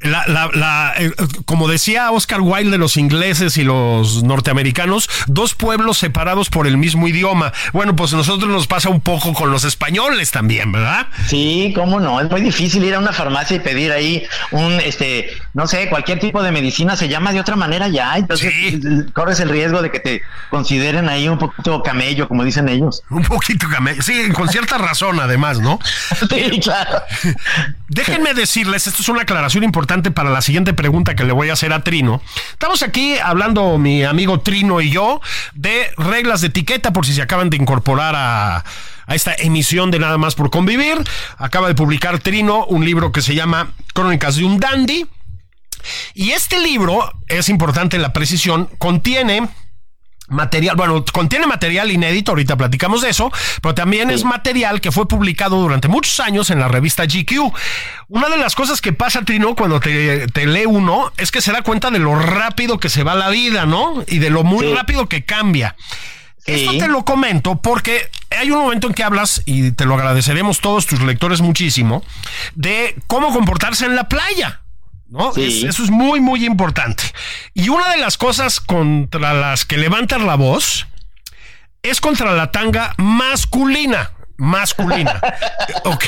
la, 0.01 0.23
la, 0.27 0.49
la 0.53 0.93
eh, 0.97 1.11
como 1.45 1.67
decía 1.67 2.11
Oscar 2.11 2.41
Wilde 2.41 2.71
de 2.71 2.77
los 2.77 2.97
ingleses 2.97 3.57
y 3.57 3.63
los 3.63 4.23
norteamericanos, 4.23 5.09
dos 5.27 5.53
pueblos 5.53 5.97
separados 5.97 6.49
por 6.49 6.67
el 6.67 6.77
mismo 6.77 7.07
idioma. 7.07 7.53
Bueno, 7.73 7.95
pues 7.95 8.13
a 8.13 8.17
nosotros 8.17 8.49
nos 8.49 8.67
pasa 8.67 8.89
un 8.89 9.01
poco 9.01 9.33
con 9.33 9.51
los 9.51 9.63
españoles 9.63 10.31
también, 10.31 10.71
¿verdad? 10.71 11.07
Sí, 11.27 11.71
cómo 11.75 11.99
no, 11.99 12.19
es 12.19 12.29
muy 12.29 12.41
difícil 12.41 12.83
ir 12.83 12.95
a 12.95 12.99
una 12.99 13.13
farmacia 13.13 13.57
y 13.57 13.59
pedir 13.59 13.91
ahí 13.91 14.23
un, 14.51 14.73
este, 14.79 15.29
no 15.53 15.67
sé, 15.67 15.89
cualquier 15.89 16.19
tipo 16.19 16.41
de 16.41 16.51
medicina 16.51 16.95
se 16.95 17.09
llama 17.09 17.33
de 17.33 17.39
otra 17.39 17.55
manera 17.55 17.87
ya, 17.89 18.15
entonces 18.15 18.53
corres 19.13 19.39
el 19.41 19.49
riesgo 19.49 19.81
de 19.81 19.91
que 19.91 19.99
te 19.99 20.21
consideren 20.49 21.09
ahí 21.09 21.27
un 21.27 21.37
poquito 21.37 21.83
camello, 21.83 22.27
como 22.27 22.43
dicen 22.43 22.69
ellos. 22.69 23.03
Un 23.09 23.23
poquito 23.23 23.67
camello, 23.69 24.01
sí, 24.01 24.29
con 24.31 24.47
cierta 24.47 24.77
razón 24.77 25.19
además, 25.19 25.59
¿no? 25.59 25.79
sí, 26.29 26.59
claro. 26.61 27.01
Déjenme 27.89 28.33
decirles, 28.33 28.87
esto 28.87 29.01
es 29.01 29.09
una 29.09 29.23
aclaración 29.23 29.65
importante 29.65 30.11
para 30.11 30.29
la 30.29 30.41
siguiente 30.41 30.73
pregunta 30.73 31.15
que 31.15 31.25
le 31.25 31.33
voy 31.33 31.49
a 31.49 31.53
hacer 31.53 31.73
a 31.73 31.83
Trino. 31.83 32.21
Estamos 32.53 32.83
aquí 32.83 33.17
hablando 33.19 33.77
mi 33.77 34.05
amigo 34.05 34.39
Trino 34.39 34.79
y 34.79 34.89
yo 34.89 35.19
de 35.53 35.91
reglas 35.97 36.41
de 36.41 36.47
etiqueta 36.47 36.93
por 36.93 37.05
si 37.05 37.13
se 37.13 37.21
acaban 37.21 37.49
de 37.49 37.57
incorporar 37.57 38.15
a, 38.15 38.63
a 39.07 39.15
esta 39.15 39.33
emisión 39.33 39.91
de 39.91 39.99
Nada 39.99 40.17
más 40.17 40.35
por 40.35 40.49
convivir. 40.49 40.97
Acaba 41.37 41.67
de 41.67 41.75
publicar 41.75 42.19
Trino 42.19 42.65
un 42.65 42.85
libro 42.85 43.11
que 43.11 43.21
se 43.21 43.35
llama 43.35 43.73
Crónicas 43.93 44.37
de 44.37 44.45
un 44.45 44.59
Dandy. 44.59 45.05
Y 46.13 46.31
este 46.31 46.59
libro, 46.59 47.11
es 47.27 47.49
importante 47.49 47.97
la 47.97 48.13
precisión, 48.13 48.69
contiene 48.77 49.49
material, 50.31 50.75
bueno, 50.75 51.03
contiene 51.11 51.45
material 51.45 51.91
inédito, 51.91 52.31
ahorita 52.31 52.55
platicamos 52.55 53.01
de 53.01 53.09
eso, 53.09 53.31
pero 53.61 53.75
también 53.75 54.09
es 54.09 54.23
material 54.23 54.81
que 54.81 54.91
fue 54.91 55.07
publicado 55.07 55.57
durante 55.57 55.87
muchos 55.87 56.19
años 56.19 56.49
en 56.49 56.59
la 56.59 56.67
revista 56.67 57.05
GQ. 57.05 57.53
Una 58.07 58.29
de 58.29 58.37
las 58.37 58.55
cosas 58.55 58.81
que 58.81 58.93
pasa, 58.93 59.23
Trino, 59.23 59.55
cuando 59.55 59.79
te, 59.79 60.47
lee 60.47 60.65
uno, 60.65 61.11
es 61.17 61.31
que 61.31 61.41
se 61.41 61.51
da 61.51 61.61
cuenta 61.61 61.91
de 61.91 61.99
lo 61.99 62.15
rápido 62.15 62.79
que 62.79 62.89
se 62.89 63.03
va 63.03 63.13
la 63.15 63.29
vida, 63.29 63.65
¿no? 63.65 64.03
Y 64.07 64.19
de 64.19 64.29
lo 64.29 64.43
muy 64.43 64.73
rápido 64.73 65.07
que 65.07 65.23
cambia. 65.23 65.75
Esto 66.45 66.71
te 66.77 66.87
lo 66.87 67.05
comento 67.05 67.61
porque 67.61 68.09
hay 68.31 68.49
un 68.49 68.59
momento 68.59 68.87
en 68.87 68.93
que 68.93 69.03
hablas, 69.03 69.43
y 69.45 69.71
te 69.71 69.85
lo 69.85 69.93
agradeceremos 69.93 70.59
todos 70.59 70.87
tus 70.87 71.01
lectores 71.01 71.41
muchísimo, 71.41 72.03
de 72.55 72.95
cómo 73.07 73.31
comportarse 73.31 73.85
en 73.85 73.95
la 73.95 74.07
playa. 74.07 74.60
¿No? 75.11 75.33
eso 75.35 75.83
es 75.83 75.91
muy, 75.91 76.19
muy 76.21 76.45
importante. 76.45 77.03
Y 77.53 77.69
una 77.69 77.89
de 77.89 77.97
las 77.97 78.17
cosas 78.17 78.59
contra 78.59 79.33
las 79.33 79.65
que 79.65 79.77
levantan 79.77 80.25
la 80.25 80.35
voz 80.35 80.87
es 81.83 81.99
contra 81.99 82.33
la 82.33 82.51
tanga 82.51 82.95
masculina. 82.97 84.11
Masculina. 84.37 85.21
ok. 85.83 86.05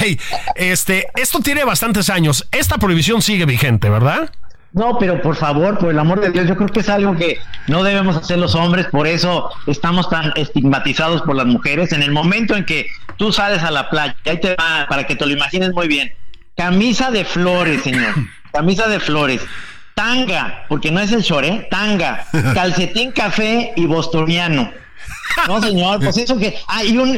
Este, 0.55 1.07
esto 1.15 1.39
tiene 1.41 1.65
bastantes 1.65 2.09
años. 2.09 2.47
Esta 2.51 2.77
prohibición 2.77 3.21
sigue 3.21 3.45
vigente, 3.45 3.89
¿verdad? 3.89 4.31
No, 4.71 4.97
pero 4.97 5.21
por 5.21 5.35
favor, 5.35 5.77
por 5.77 5.91
el 5.91 5.99
amor 5.99 6.19
de 6.19 6.31
Dios, 6.31 6.47
yo 6.47 6.55
creo 6.55 6.69
que 6.69 6.79
es 6.79 6.89
algo 6.89 7.15
que 7.15 7.37
no 7.67 7.83
debemos 7.83 8.15
hacer 8.15 8.39
los 8.39 8.55
hombres, 8.55 8.87
por 8.87 9.05
eso 9.05 9.51
estamos 9.67 10.09
tan 10.09 10.33
estigmatizados 10.35 11.21
por 11.21 11.35
las 11.35 11.45
mujeres. 11.45 11.91
En 11.91 12.01
el 12.01 12.11
momento 12.11 12.55
en 12.55 12.65
que 12.65 12.87
tú 13.17 13.31
sales 13.31 13.61
a 13.61 13.69
la 13.69 13.91
playa, 13.91 14.15
ahí 14.25 14.39
te 14.39 14.55
va, 14.55 14.87
para 14.89 15.05
que 15.05 15.15
te 15.15 15.27
lo 15.27 15.33
imagines 15.33 15.73
muy 15.73 15.87
bien, 15.87 16.11
camisa 16.55 17.11
de 17.11 17.23
flores, 17.23 17.83
señor 17.83 18.15
camisa 18.53 18.87
de 18.87 18.99
flores, 18.99 19.41
tanga, 19.95 20.65
porque 20.69 20.91
no 20.91 20.99
es 20.99 21.11
el 21.11 21.21
short, 21.21 21.45
¿eh? 21.45 21.67
Tanga, 21.69 22.25
calcetín 22.53 23.11
café 23.11 23.73
y 23.75 23.85
bostoniano. 23.85 24.71
No, 25.47 25.61
señor, 25.61 25.99
pues 25.99 26.17
eso 26.17 26.37
que. 26.37 26.55
Ah, 26.67 26.83
y 26.83 26.97
un. 26.97 27.15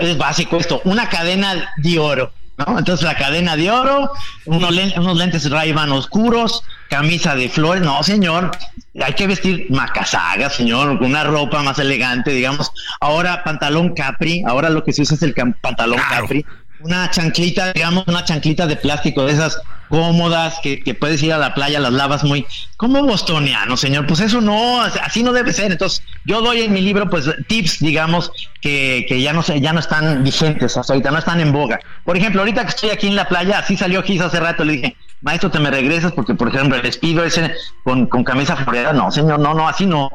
es 0.00 0.16
básico 0.16 0.56
esto, 0.56 0.80
una 0.84 1.08
cadena 1.08 1.70
de 1.76 1.98
oro. 1.98 2.32
¿No? 2.58 2.78
Entonces 2.78 3.04
la 3.04 3.16
cadena 3.16 3.54
de 3.54 3.70
oro, 3.70 4.10
unos, 4.46 4.74
lentes, 4.74 4.96
unos 4.96 5.18
lentes 5.18 5.50
ray 5.50 5.72
oscuros, 5.72 6.62
camisa 6.88 7.34
de 7.34 7.50
flores, 7.50 7.82
no 7.82 8.02
señor, 8.02 8.50
hay 8.98 9.12
que 9.12 9.26
vestir 9.26 9.66
macasaga, 9.68 10.48
señor, 10.48 11.02
una 11.02 11.24
ropa 11.24 11.62
más 11.62 11.78
elegante, 11.78 12.30
digamos. 12.30 12.72
Ahora 12.98 13.44
pantalón 13.44 13.92
capri, 13.94 14.42
ahora 14.46 14.70
lo 14.70 14.84
que 14.84 14.94
se 14.94 15.02
usa 15.02 15.16
es 15.16 15.22
el 15.22 15.34
pantalón 15.60 16.00
capri, 16.08 16.46
una 16.80 17.10
chanclita, 17.10 17.72
digamos, 17.72 18.04
una 18.06 18.24
chanclita 18.24 18.66
de 18.66 18.76
plástico 18.76 19.24
de 19.24 19.32
esas 19.32 19.60
cómodas, 19.88 20.58
que, 20.62 20.96
puedes 20.98 21.22
ir 21.22 21.32
a 21.32 21.38
la 21.38 21.54
playa, 21.54 21.78
las 21.78 21.92
lavas 21.92 22.24
muy, 22.24 22.46
como 22.76 23.02
bostoniano, 23.04 23.76
señor, 23.76 24.06
pues 24.06 24.20
eso 24.20 24.40
no, 24.40 24.82
así 24.82 25.22
no 25.22 25.32
debe 25.32 25.52
ser. 25.52 25.72
Entonces, 25.72 26.02
yo 26.24 26.40
doy 26.40 26.62
en 26.62 26.72
mi 26.72 26.80
libro, 26.80 27.08
pues, 27.08 27.30
tips, 27.46 27.78
digamos, 27.80 28.32
que, 28.60 29.06
que 29.08 29.20
ya 29.20 29.32
no 29.32 29.42
sé, 29.42 29.60
ya 29.60 29.72
no 29.72 29.80
están 29.80 30.24
vigentes 30.24 30.76
hasta 30.76 30.92
ahorita, 30.92 31.10
no 31.10 31.18
están 31.18 31.40
en 31.40 31.52
boga. 31.52 31.78
Por 32.04 32.16
ejemplo, 32.16 32.40
ahorita 32.40 32.62
que 32.62 32.70
estoy 32.70 32.90
aquí 32.90 33.06
en 33.06 33.16
la 33.16 33.28
playa, 33.28 33.58
así 33.58 33.76
salió 33.76 34.02
Gis 34.02 34.20
hace 34.20 34.40
rato, 34.40 34.64
le 34.64 34.74
dije, 34.74 34.96
maestro, 35.22 35.50
te 35.50 35.60
me 35.60 35.70
regresas, 35.70 36.12
porque, 36.12 36.34
por 36.34 36.48
ejemplo, 36.48 36.76
el 36.76 36.82
despido 36.82 37.24
ese 37.24 37.54
con, 37.84 38.06
con 38.06 38.24
camisa 38.24 38.56
floreada, 38.56 38.92
no, 38.92 39.10
señor, 39.10 39.38
no, 39.38 39.54
no, 39.54 39.68
así 39.68 39.86
no. 39.86 40.10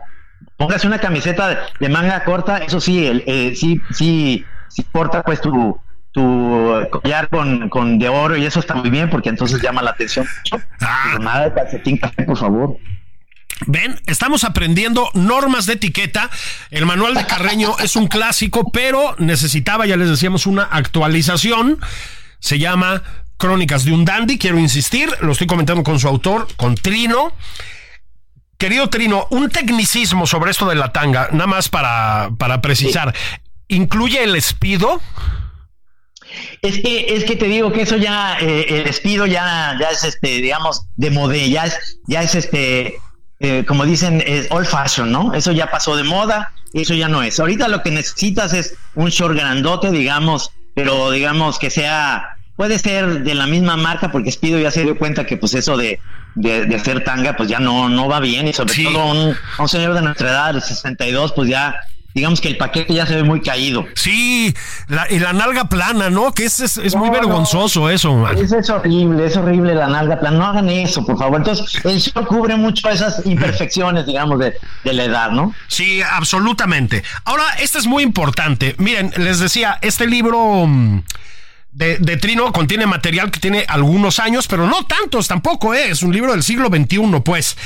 Póngase 0.58 0.88
una 0.88 1.00
camiseta 1.00 1.68
de, 1.80 1.90
manga 1.90 2.24
corta, 2.24 2.58
eso 2.60 2.80
sí, 2.80 3.06
el, 3.06 3.24
eh, 3.26 3.54
sí, 3.56 3.80
sí, 3.92 4.46
sí 4.68 4.84
porta 4.92 5.24
pues 5.24 5.42
tu 5.42 5.80
tu 6.12 6.88
collar 6.92 7.30
con, 7.30 7.70
con, 7.70 7.98
de 8.00 8.10
oro 8.10 8.36
y 8.36 8.46
eso 8.46 8.60
está 8.60 8.76
muy 8.76 8.90
bien 8.90 9.10
porque 9.10 9.30
entonces 9.30 9.62
llama 9.62 9.82
la 9.82 9.92
atención. 9.92 10.28
Ah. 10.82 11.04
Pero 11.06 11.20
nada 11.20 11.44
de 11.46 11.54
calcetín 11.54 11.98
café, 11.98 12.24
por 12.24 12.38
favor. 12.38 12.78
Ven, 13.68 14.00
estamos 14.08 14.44
aprendiendo 14.44 15.10
normas 15.14 15.66
de 15.66 15.74
etiqueta. 15.74 16.30
El 16.72 16.86
manual 16.86 17.14
de 17.14 17.26
Carreño 17.26 17.78
es 17.84 17.96
un 17.96 18.08
clásico, 18.08 18.72
pero 18.72 19.16
necesitaba, 19.20 19.86
ya 19.86 19.98
les 19.98 20.10
decíamos, 20.10 20.46
una 20.46 20.64
actualización. 20.64 21.80
Se 22.40 22.58
llama 22.58 23.04
Crónicas 23.38 23.86
de 23.86 23.92
un 23.92 24.06
Dandy, 24.06 24.38
quiero 24.38 24.60
insistir, 24.60 25.10
lo 25.22 25.32
estoy 25.32 25.48
comentando 25.48 25.84
con 25.84 26.00
su 26.00 26.08
autor, 26.08 26.48
con 26.58 26.76
Trino. 26.76 27.34
Querido 28.58 28.90
Trino, 28.90 29.28
un 29.32 29.50
tecnicismo 29.50 30.28
sobre 30.28 30.52
esto 30.52 30.68
de 30.68 30.76
la 30.76 30.92
tanga, 30.92 31.30
nada 31.32 31.48
más 31.48 31.70
para, 31.70 32.30
para 32.38 32.62
precisar. 32.62 33.14
¿Incluye 33.68 34.24
el 34.24 34.36
espido? 34.36 35.02
Es 36.62 36.80
que, 36.80 37.16
es 37.16 37.24
que 37.24 37.36
te 37.36 37.46
digo 37.46 37.72
que 37.72 37.82
eso 37.82 37.98
ya, 37.98 38.38
eh, 38.40 38.66
el 38.70 38.84
despido 38.84 39.26
ya, 39.26 39.76
ya 39.80 39.90
es 39.90 40.04
este, 40.04 40.28
digamos, 40.28 40.86
de 40.96 41.12
modé, 41.12 41.50
ya 41.50 41.66
es, 41.66 42.00
ya 42.08 42.22
es 42.22 42.36
este, 42.36 42.98
eh, 43.40 43.66
como 43.68 43.86
dicen, 43.86 44.24
es 44.26 44.48
old 44.52 44.68
fashion, 44.68 45.12
¿no? 45.12 45.34
Eso 45.34 45.52
ya 45.52 45.72
pasó 45.72 45.96
de 45.96 46.04
moda, 46.04 46.54
eso 46.74 46.94
ya 46.94 47.08
no 47.08 47.24
es. 47.24 47.40
Ahorita 47.40 47.68
lo 47.68 47.82
que 47.82 47.92
necesitas 47.92 48.54
es 48.54 48.76
un 48.96 49.10
short 49.10 49.36
grandote, 49.36 49.92
digamos, 49.92 50.52
pero 50.76 51.12
digamos 51.12 51.58
que 51.58 51.70
sea, 51.70 52.38
puede 52.56 52.78
ser 52.80 53.24
de 53.24 53.34
la 53.34 53.48
misma 53.48 53.78
marca, 53.78 54.12
porque 54.12 54.32
Speedo 54.32 54.60
ya 54.60 54.72
se 54.72 54.84
dio 54.84 54.98
cuenta 54.98 55.26
que 55.26 55.38
pues 55.38 55.56
eso 55.56 55.76
de, 55.76 56.00
de, 56.36 56.76
hacer 56.76 57.04
tanga, 57.04 57.36
pues 57.36 57.50
ya 57.50 57.60
no, 57.60 57.90
no 57.90 58.08
va 58.08 58.20
bien, 58.20 58.48
y 58.48 58.54
sobre 58.54 58.76
todo 58.84 59.06
un, 59.08 59.36
un 59.58 59.70
señor 59.70 59.96
de 59.96 60.02
nuestra 60.02 60.30
edad, 60.30 60.54
de 60.54 60.62
62, 60.62 61.34
pues 61.34 61.50
ya 61.50 61.76
digamos 62.14 62.42
que 62.42 62.50
el 62.50 62.58
paquete 62.58 62.94
ya 62.94 63.06
se 63.06 63.16
ve 63.16 63.24
muy 63.24 63.42
caído. 63.42 63.86
Sí, 63.96 64.54
y 65.10 65.20
la 65.20 65.34
nalga 65.34 65.66
plana, 65.66 66.10
¿no? 66.10 66.34
Que 66.34 66.46
es, 66.46 66.60
es, 66.60 66.96
muy 66.96 67.10
vergonzoso 67.10 67.90
eso. 67.90 68.28
Eso 68.30 68.58
es 68.58 68.70
horrible, 68.70 69.26
es 69.26 69.38
horrible 69.38 69.76
la 69.76 69.88
nalga 69.88 70.20
plana. 70.20 70.38
No 70.38 70.46
hagan 70.46 70.70
eso, 70.70 71.06
por 71.06 71.18
favor. 71.18 71.38
Entonces, 71.38 71.84
el 71.86 72.00
show 72.00 72.26
cubre 72.26 72.56
mucho 72.56 72.90
esas 72.90 73.26
imperfecciones, 73.26 74.06
digamos, 74.06 74.40
de, 74.40 74.56
de 74.84 74.94
la 74.94 75.04
edad, 75.04 75.32
¿no? 75.32 75.54
Sí, 75.68 76.02
absolutamente. 76.02 77.04
Ahora, 77.26 77.44
esto 77.60 77.80
es 77.80 77.88
muy 77.88 78.04
importante. 78.04 78.76
Miren, 78.78 79.14
les 79.18 79.40
decía, 79.40 79.78
este 79.82 80.08
libro... 80.08 80.68
Mm, 81.74 82.04
de, 82.04 82.18
Trino 82.18 82.52
contiene 82.52 82.86
material 82.86 83.32
que 83.32 83.40
tiene 83.40 83.66
algunos 83.68 84.20
años, 84.20 84.48
pero 84.48 84.68
no 84.68 84.84
tantos 84.86 85.28
tampoco, 85.28 85.74
¿eh? 85.74 85.90
es 85.90 86.04
un 86.04 86.14
libro 86.14 86.32
del 86.32 86.44
siglo 86.44 86.68
XXI, 86.68 87.22
pues. 87.24 87.58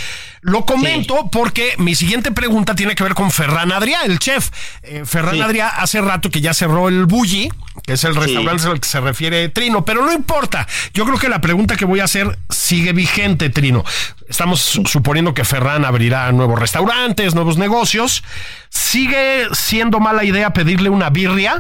Lo 0.41 0.63
comento 0.63 1.27
porque 1.31 1.73
mi 1.79 1.95
siguiente 1.95 2.31
pregunta 2.31 2.75
tiene 2.75 2.93
que 2.93 3.03
ver 3.03 3.15
con 3.15 3.31
Ferran 3.31 3.71
Adrià, 3.71 4.05
el 4.05 4.19
chef. 4.19 4.51
Eh, 4.83 5.01
Ferran 5.03 5.41
Adrià 5.41 5.69
hace 5.69 5.99
rato 6.01 6.29
que 6.29 6.39
ya 6.39 6.53
cerró 6.53 6.87
el 6.87 7.07
Bulli, 7.07 7.49
que 7.83 7.93
es 7.93 8.03
el 8.03 8.15
restaurante 8.15 8.67
al 8.67 8.79
que 8.79 8.87
se 8.87 9.01
refiere 9.01 9.49
Trino, 9.49 9.83
pero 9.85 10.05
no 10.05 10.13
importa. 10.13 10.67
Yo 10.93 11.03
creo 11.05 11.17
que 11.17 11.29
la 11.29 11.41
pregunta 11.41 11.75
que 11.75 11.85
voy 11.85 11.99
a 11.99 12.03
hacer 12.03 12.37
sigue 12.51 12.93
vigente, 12.93 13.49
Trino. 13.49 13.83
Estamos 14.29 14.79
suponiendo 14.85 15.33
que 15.33 15.43
Ferran 15.43 15.83
abrirá 15.83 16.31
nuevos 16.31 16.59
restaurantes, 16.59 17.33
nuevos 17.33 17.57
negocios. 17.57 18.23
¿Sigue 18.69 19.47
siendo 19.53 19.99
mala 19.99 20.23
idea 20.23 20.53
pedirle 20.53 20.89
una 20.89 21.09
birria? 21.09 21.59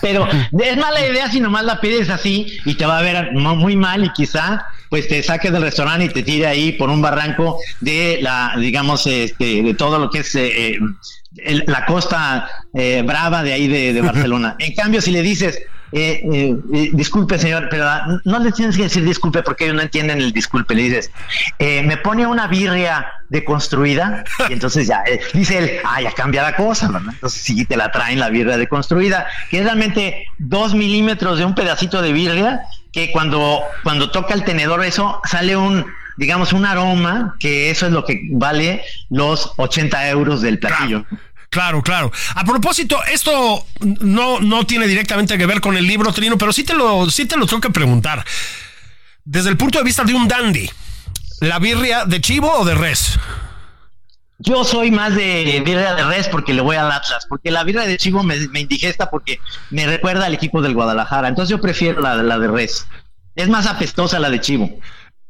Pero 0.00 0.26
es 0.28 0.76
mala 0.76 1.06
idea 1.06 1.30
si 1.30 1.40
nomás 1.40 1.64
la 1.64 1.80
pides 1.80 2.10
así 2.10 2.58
y 2.64 2.74
te 2.74 2.86
va 2.86 2.98
a 2.98 3.02
ver 3.02 3.32
muy 3.32 3.76
mal 3.76 4.04
y 4.04 4.12
quizá 4.12 4.66
pues 4.94 5.08
te 5.08 5.22
saques 5.22 5.50
del 5.50 5.62
restaurante 5.62 6.04
y 6.04 6.08
te 6.10 6.22
tire 6.22 6.46
ahí 6.46 6.72
por 6.72 6.88
un 6.88 7.02
barranco 7.02 7.58
de 7.80 8.18
la, 8.22 8.54
digamos, 8.58 9.06
este, 9.08 9.62
de 9.62 9.74
todo 9.74 9.98
lo 9.98 10.08
que 10.08 10.20
es 10.20 10.34
eh, 10.36 10.78
eh, 11.38 11.64
la 11.66 11.84
costa 11.84 12.48
eh, 12.72 13.02
brava 13.04 13.42
de 13.42 13.52
ahí 13.54 13.66
de, 13.66 13.92
de 13.92 14.00
Barcelona. 14.00 14.54
En 14.60 14.74
cambio, 14.74 15.00
si 15.00 15.10
le 15.10 15.22
dices, 15.22 15.60
eh, 15.92 16.22
eh, 16.32 16.56
eh, 16.72 16.90
disculpe 16.92 17.38
señor, 17.38 17.68
pero 17.70 17.88
ah, 17.88 18.20
no 18.24 18.38
le 18.38 18.52
tienes 18.52 18.76
que 18.76 18.84
decir 18.84 19.04
disculpe 19.04 19.42
porque 19.42 19.64
ellos 19.64 19.76
no 19.76 19.82
entienden 19.82 20.20
el 20.20 20.32
disculpe, 20.32 20.74
le 20.74 20.82
dices, 20.82 21.10
me 21.58 21.96
pone 21.96 22.26
una 22.26 22.46
birria 22.46 23.06
deconstruida 23.28 24.24
y 24.48 24.52
entonces 24.52 24.86
ya, 24.86 25.02
dice 25.32 25.58
él, 25.58 25.70
ah, 25.84 26.00
ya 26.00 26.12
cambia 26.12 26.42
la 26.42 26.56
cosa, 26.56 26.86
Entonces 26.86 27.40
sí 27.40 27.64
te 27.64 27.76
la 27.76 27.92
traen 27.92 28.18
la 28.18 28.30
birria 28.30 28.56
deconstruida, 28.56 29.26
que 29.50 29.58
es 29.58 29.64
realmente 29.64 30.26
dos 30.38 30.74
milímetros 30.74 31.38
de 31.38 31.44
un 31.44 31.54
pedacito 31.54 32.02
de 32.02 32.12
birria 32.12 32.62
que 32.92 33.12
cuando, 33.12 33.60
cuando 33.82 34.10
toca 34.10 34.34
el 34.34 34.44
tenedor 34.44 34.84
eso 34.84 35.20
sale 35.24 35.56
un 35.56 35.84
digamos, 36.16 36.52
un 36.52 36.64
aroma, 36.64 37.34
que 37.40 37.70
eso 37.70 37.86
es 37.86 37.92
lo 37.92 38.04
que 38.04 38.20
vale 38.30 38.82
los 39.10 39.52
80 39.56 40.08
euros 40.10 40.42
del 40.42 40.58
platillo. 40.58 41.04
Claro, 41.54 41.84
claro. 41.84 42.10
A 42.34 42.42
propósito, 42.42 42.98
esto 43.04 43.64
no, 44.00 44.40
no 44.40 44.66
tiene 44.66 44.88
directamente 44.88 45.38
que 45.38 45.46
ver 45.46 45.60
con 45.60 45.76
el 45.76 45.86
libro, 45.86 46.12
Trino, 46.12 46.36
pero 46.36 46.52
sí 46.52 46.64
te, 46.64 46.74
lo, 46.74 47.08
sí 47.08 47.26
te 47.26 47.36
lo 47.36 47.46
tengo 47.46 47.60
que 47.60 47.70
preguntar. 47.70 48.24
Desde 49.24 49.50
el 49.50 49.56
punto 49.56 49.78
de 49.78 49.84
vista 49.84 50.02
de 50.02 50.14
un 50.14 50.26
dandy, 50.26 50.68
¿la 51.38 51.60
birria 51.60 52.06
de 52.06 52.20
chivo 52.20 52.52
o 52.52 52.64
de 52.64 52.74
res? 52.74 53.20
Yo 54.40 54.64
soy 54.64 54.90
más 54.90 55.14
de 55.14 55.62
birria 55.64 55.94
de 55.94 56.02
res 56.02 56.26
porque 56.26 56.54
le 56.54 56.60
voy 56.60 56.74
al 56.74 56.90
Atlas, 56.90 57.24
porque 57.28 57.52
la 57.52 57.62
birria 57.62 57.82
de 57.82 57.98
chivo 57.98 58.24
me, 58.24 58.34
indigesta 58.34 59.08
porque 59.08 59.38
me 59.70 59.86
recuerda 59.86 60.26
al 60.26 60.34
equipo 60.34 60.60
del 60.60 60.74
Guadalajara. 60.74 61.28
Entonces 61.28 61.50
yo 61.50 61.60
prefiero 61.60 62.00
la, 62.00 62.16
la 62.16 62.40
de 62.40 62.48
res. 62.48 62.88
Es 63.36 63.48
más 63.48 63.68
apestosa 63.68 64.18
la 64.18 64.28
de 64.28 64.40
chivo. 64.40 64.76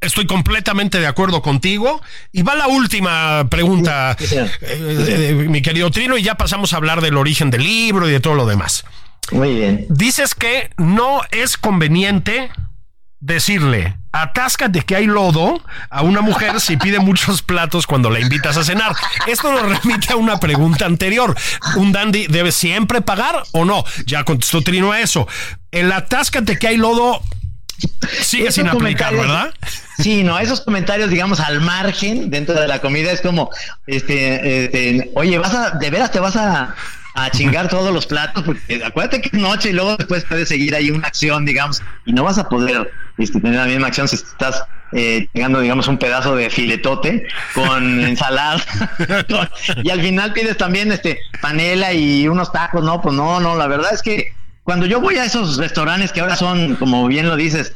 Estoy 0.04 0.26
completamente 0.26 1.00
de 1.00 1.06
acuerdo 1.06 1.40
contigo. 1.40 2.02
Y 2.30 2.42
va 2.42 2.54
la 2.54 2.68
última 2.68 3.48
pregunta, 3.48 4.16
eh, 4.20 4.50
eh, 4.60 5.46
mi 5.48 5.62
querido 5.62 5.90
Trino, 5.90 6.18
y 6.18 6.22
ya 6.22 6.34
pasamos 6.34 6.72
a 6.72 6.76
hablar 6.76 7.00
del 7.00 7.16
origen 7.16 7.50
del 7.50 7.64
libro 7.64 8.08
y 8.08 8.12
de 8.12 8.20
todo 8.20 8.34
lo 8.34 8.46
demás. 8.46 8.84
Muy 9.32 9.54
bien. 9.54 9.86
Dices 9.88 10.34
que 10.34 10.70
no 10.76 11.22
es 11.30 11.56
conveniente 11.56 12.50
decirle, 13.20 13.96
atáscate 14.12 14.82
que 14.82 14.96
hay 14.96 15.06
lodo 15.06 15.62
a 15.88 16.02
una 16.02 16.20
mujer 16.20 16.60
si 16.60 16.76
pide 16.76 16.98
muchos 16.98 17.40
platos 17.40 17.86
cuando 17.86 18.10
la 18.10 18.20
invitas 18.20 18.58
a 18.58 18.64
cenar. 18.64 18.94
Esto 19.26 19.50
nos 19.50 19.62
remite 19.82 20.12
a 20.12 20.16
una 20.16 20.38
pregunta 20.38 20.84
anterior. 20.84 21.34
¿Un 21.76 21.92
dandy 21.92 22.26
debe 22.26 22.52
siempre 22.52 23.00
pagar 23.00 23.42
o 23.52 23.64
no? 23.64 23.82
Ya 24.04 24.24
contestó 24.24 24.60
Trino 24.60 24.92
a 24.92 25.00
eso. 25.00 25.26
El 25.70 25.90
atáscate 25.90 26.58
que 26.58 26.68
hay 26.68 26.76
lodo 26.76 27.22
Sigue 28.20 28.52
sin 28.52 28.68
aplicar, 28.68 29.14
¿verdad? 29.14 29.52
Sí, 29.98 30.22
no, 30.22 30.38
esos 30.38 30.60
comentarios, 30.60 31.10
digamos, 31.10 31.40
al 31.40 31.60
margen 31.60 32.30
dentro 32.30 32.54
de 32.54 32.66
la 32.66 32.80
comida 32.80 33.12
es 33.12 33.20
como, 33.20 33.50
este, 33.86 34.64
este 34.64 35.10
oye, 35.14 35.38
vas 35.38 35.54
a, 35.54 35.70
de 35.70 35.90
veras 35.90 36.10
te 36.10 36.20
vas 36.20 36.36
a, 36.36 36.74
chingar 37.30 37.68
todos 37.68 37.94
los 37.94 38.06
platos, 38.06 38.42
porque 38.42 38.82
acuérdate 38.84 39.20
que 39.20 39.28
es 39.28 39.40
noche 39.40 39.70
y 39.70 39.72
luego 39.72 39.96
después 39.96 40.24
puedes 40.28 40.48
seguir 40.48 40.74
ahí 40.74 40.90
una 40.90 41.06
acción, 41.06 41.44
digamos, 41.44 41.80
y 42.04 42.12
no 42.12 42.24
vas 42.24 42.38
a 42.38 42.48
poder 42.48 42.90
este, 43.18 43.40
tener 43.40 43.60
la 43.60 43.66
misma 43.66 43.86
acción 43.86 44.08
si 44.08 44.16
estás 44.16 44.64
eh, 44.94 45.28
digamos, 45.32 45.88
un 45.88 45.98
pedazo 45.98 46.36
de 46.36 46.50
filetote 46.50 47.26
con 47.54 48.04
ensalada. 48.04 48.62
y 49.82 49.90
al 49.90 50.00
final 50.00 50.32
pides 50.32 50.56
también 50.56 50.92
este 50.92 51.20
panela 51.40 51.92
y 51.92 52.28
unos 52.28 52.52
tacos, 52.52 52.84
no, 52.84 53.00
pues 53.00 53.14
no, 53.14 53.40
no, 53.40 53.56
la 53.56 53.66
verdad 53.66 53.92
es 53.92 54.02
que 54.02 54.33
cuando 54.64 54.86
yo 54.86 55.00
voy 55.00 55.16
a 55.18 55.24
esos 55.24 55.58
restaurantes 55.58 56.10
que 56.10 56.20
ahora 56.20 56.36
son, 56.36 56.74
como 56.76 57.06
bien 57.06 57.28
lo 57.28 57.36
dices, 57.36 57.74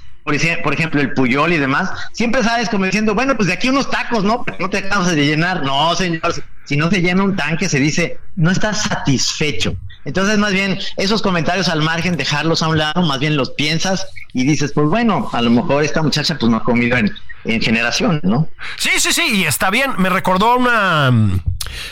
por, 0.63 0.75
ejemplo, 0.75 1.01
el 1.01 1.13
Puyol 1.15 1.53
y 1.53 1.59
demás, 1.59 1.91
siempre 2.13 2.43
sabes 2.43 2.69
como 2.69 2.85
diciendo, 2.85 3.15
bueno, 3.15 3.37
pues 3.37 3.47
de 3.49 3.55
aquí 3.55 3.69
unos 3.69 3.91
tacos, 3.91 4.25
¿no? 4.25 4.43
Pero 4.45 4.59
no 4.61 4.71
te 4.71 4.79
acabas 4.79 5.15
de 5.15 5.25
llenar. 5.25 5.63
No, 5.63 5.95
señor, 5.95 6.35
si 6.65 6.77
no 6.77 6.91
se 6.91 7.01
llena 7.01 7.23
un 7.23 7.37
tanque, 7.37 7.69
se 7.69 7.79
dice, 7.81 8.19
no 8.37 8.51
estás 8.51 8.83
satisfecho. 8.83 9.77
Entonces, 10.05 10.39
más 10.39 10.53
bien, 10.53 10.79
esos 10.97 11.23
comentarios 11.23 11.69
al 11.69 11.83
margen, 11.83 12.17
dejarlos 12.17 12.63
a 12.63 12.69
un 12.69 12.79
lado, 12.79 13.03
más 13.03 13.21
bien 13.21 13.37
los 13.37 13.51
piensas 13.51 14.07
y 14.33 14.47
dices, 14.47 14.73
pues 14.73 14.89
bueno, 14.89 15.29
a 15.33 15.43
lo 15.43 15.51
mejor 15.51 15.85
esta 15.85 16.03
muchacha 16.03 16.39
pues 16.39 16.51
no 16.51 16.59
ha 16.59 16.63
comido 16.63 16.97
en, 16.97 17.11
en 17.45 17.61
generación, 17.61 18.21
¿no? 18.23 18.49
Sí, 18.77 18.91
sí, 18.99 19.13
sí, 19.13 19.23
y 19.33 19.45
está 19.45 19.71
bien. 19.71 19.93
Me 19.99 20.09
recordó 20.11 20.57
una 20.57 21.11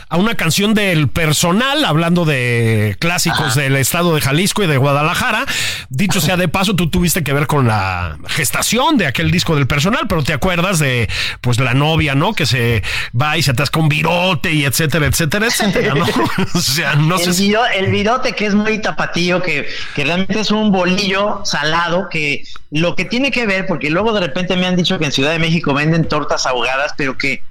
a 0.09 0.17
una 0.17 0.35
canción 0.35 0.75
del 0.75 1.09
personal, 1.09 1.85
hablando 1.85 2.25
de 2.25 2.97
clásicos 2.99 3.55
del 3.55 3.77
estado 3.77 4.15
de 4.15 4.21
Jalisco 4.21 4.63
y 4.63 4.67
de 4.67 4.77
Guadalajara. 4.77 5.47
Dicho 5.89 6.21
sea 6.21 6.37
de 6.37 6.49
paso, 6.49 6.77
tú 6.77 6.91
tuviste 6.91 7.23
que 7.23 7.33
ver 7.33 7.47
con 7.47 7.67
la 7.67 8.19
gestación 8.27 8.99
de 8.99 9.07
aquel 9.07 9.31
disco 9.31 9.57
del 9.57 9.67
personal, 9.67 10.07
pero 10.09 10.23
te 10.23 10.33
acuerdas 10.33 10.79
de 10.79 11.09
pues 11.41 11.59
la 11.61 11.75
novia, 11.75 12.15
¿no? 12.15 12.35
Que 12.35 12.47
se 12.47 12.83
va 13.21 13.37
y 13.37 13.43
se 13.43 13.53
atasca 13.53 13.81
un 13.81 13.89
virote 13.89 14.53
y 14.53 14.65
etcétera, 14.65 15.07
etcétera, 15.07 15.47
etcétera, 15.47 15.95
¿no? 15.95 16.07
o 16.55 16.61
sea, 16.61 16.95
no 16.95 17.19
el 17.19 17.35
sé. 17.35 17.55
el 17.75 17.91
virote 17.91 18.33
que 18.33 18.47
es 18.47 18.55
muy 18.55 18.79
tapatío, 18.79 19.43
que, 19.43 19.69
que 19.95 20.05
realmente 20.05 20.41
es 20.41 20.51
un 20.51 20.71
bolillo 20.71 21.41
salado, 21.45 22.09
que 22.09 22.45
lo 22.71 22.95
que 22.95 23.05
tiene 23.05 23.31
que 23.31 23.47
ver, 23.47 23.67
porque 23.67 23.91
luego 23.91 24.13
de 24.13 24.21
repente 24.21 24.57
me 24.57 24.67
han 24.67 24.77
dicho 24.77 24.99
que 24.99 25.07
en 25.07 25.13
Ciudad 25.13 25.31
de 25.31 25.39
México 25.39 25.75
venden 25.75 26.07
tortas 26.07 26.47
ahogadas, 26.47 26.93
pero 26.97 27.17
que 27.17 27.43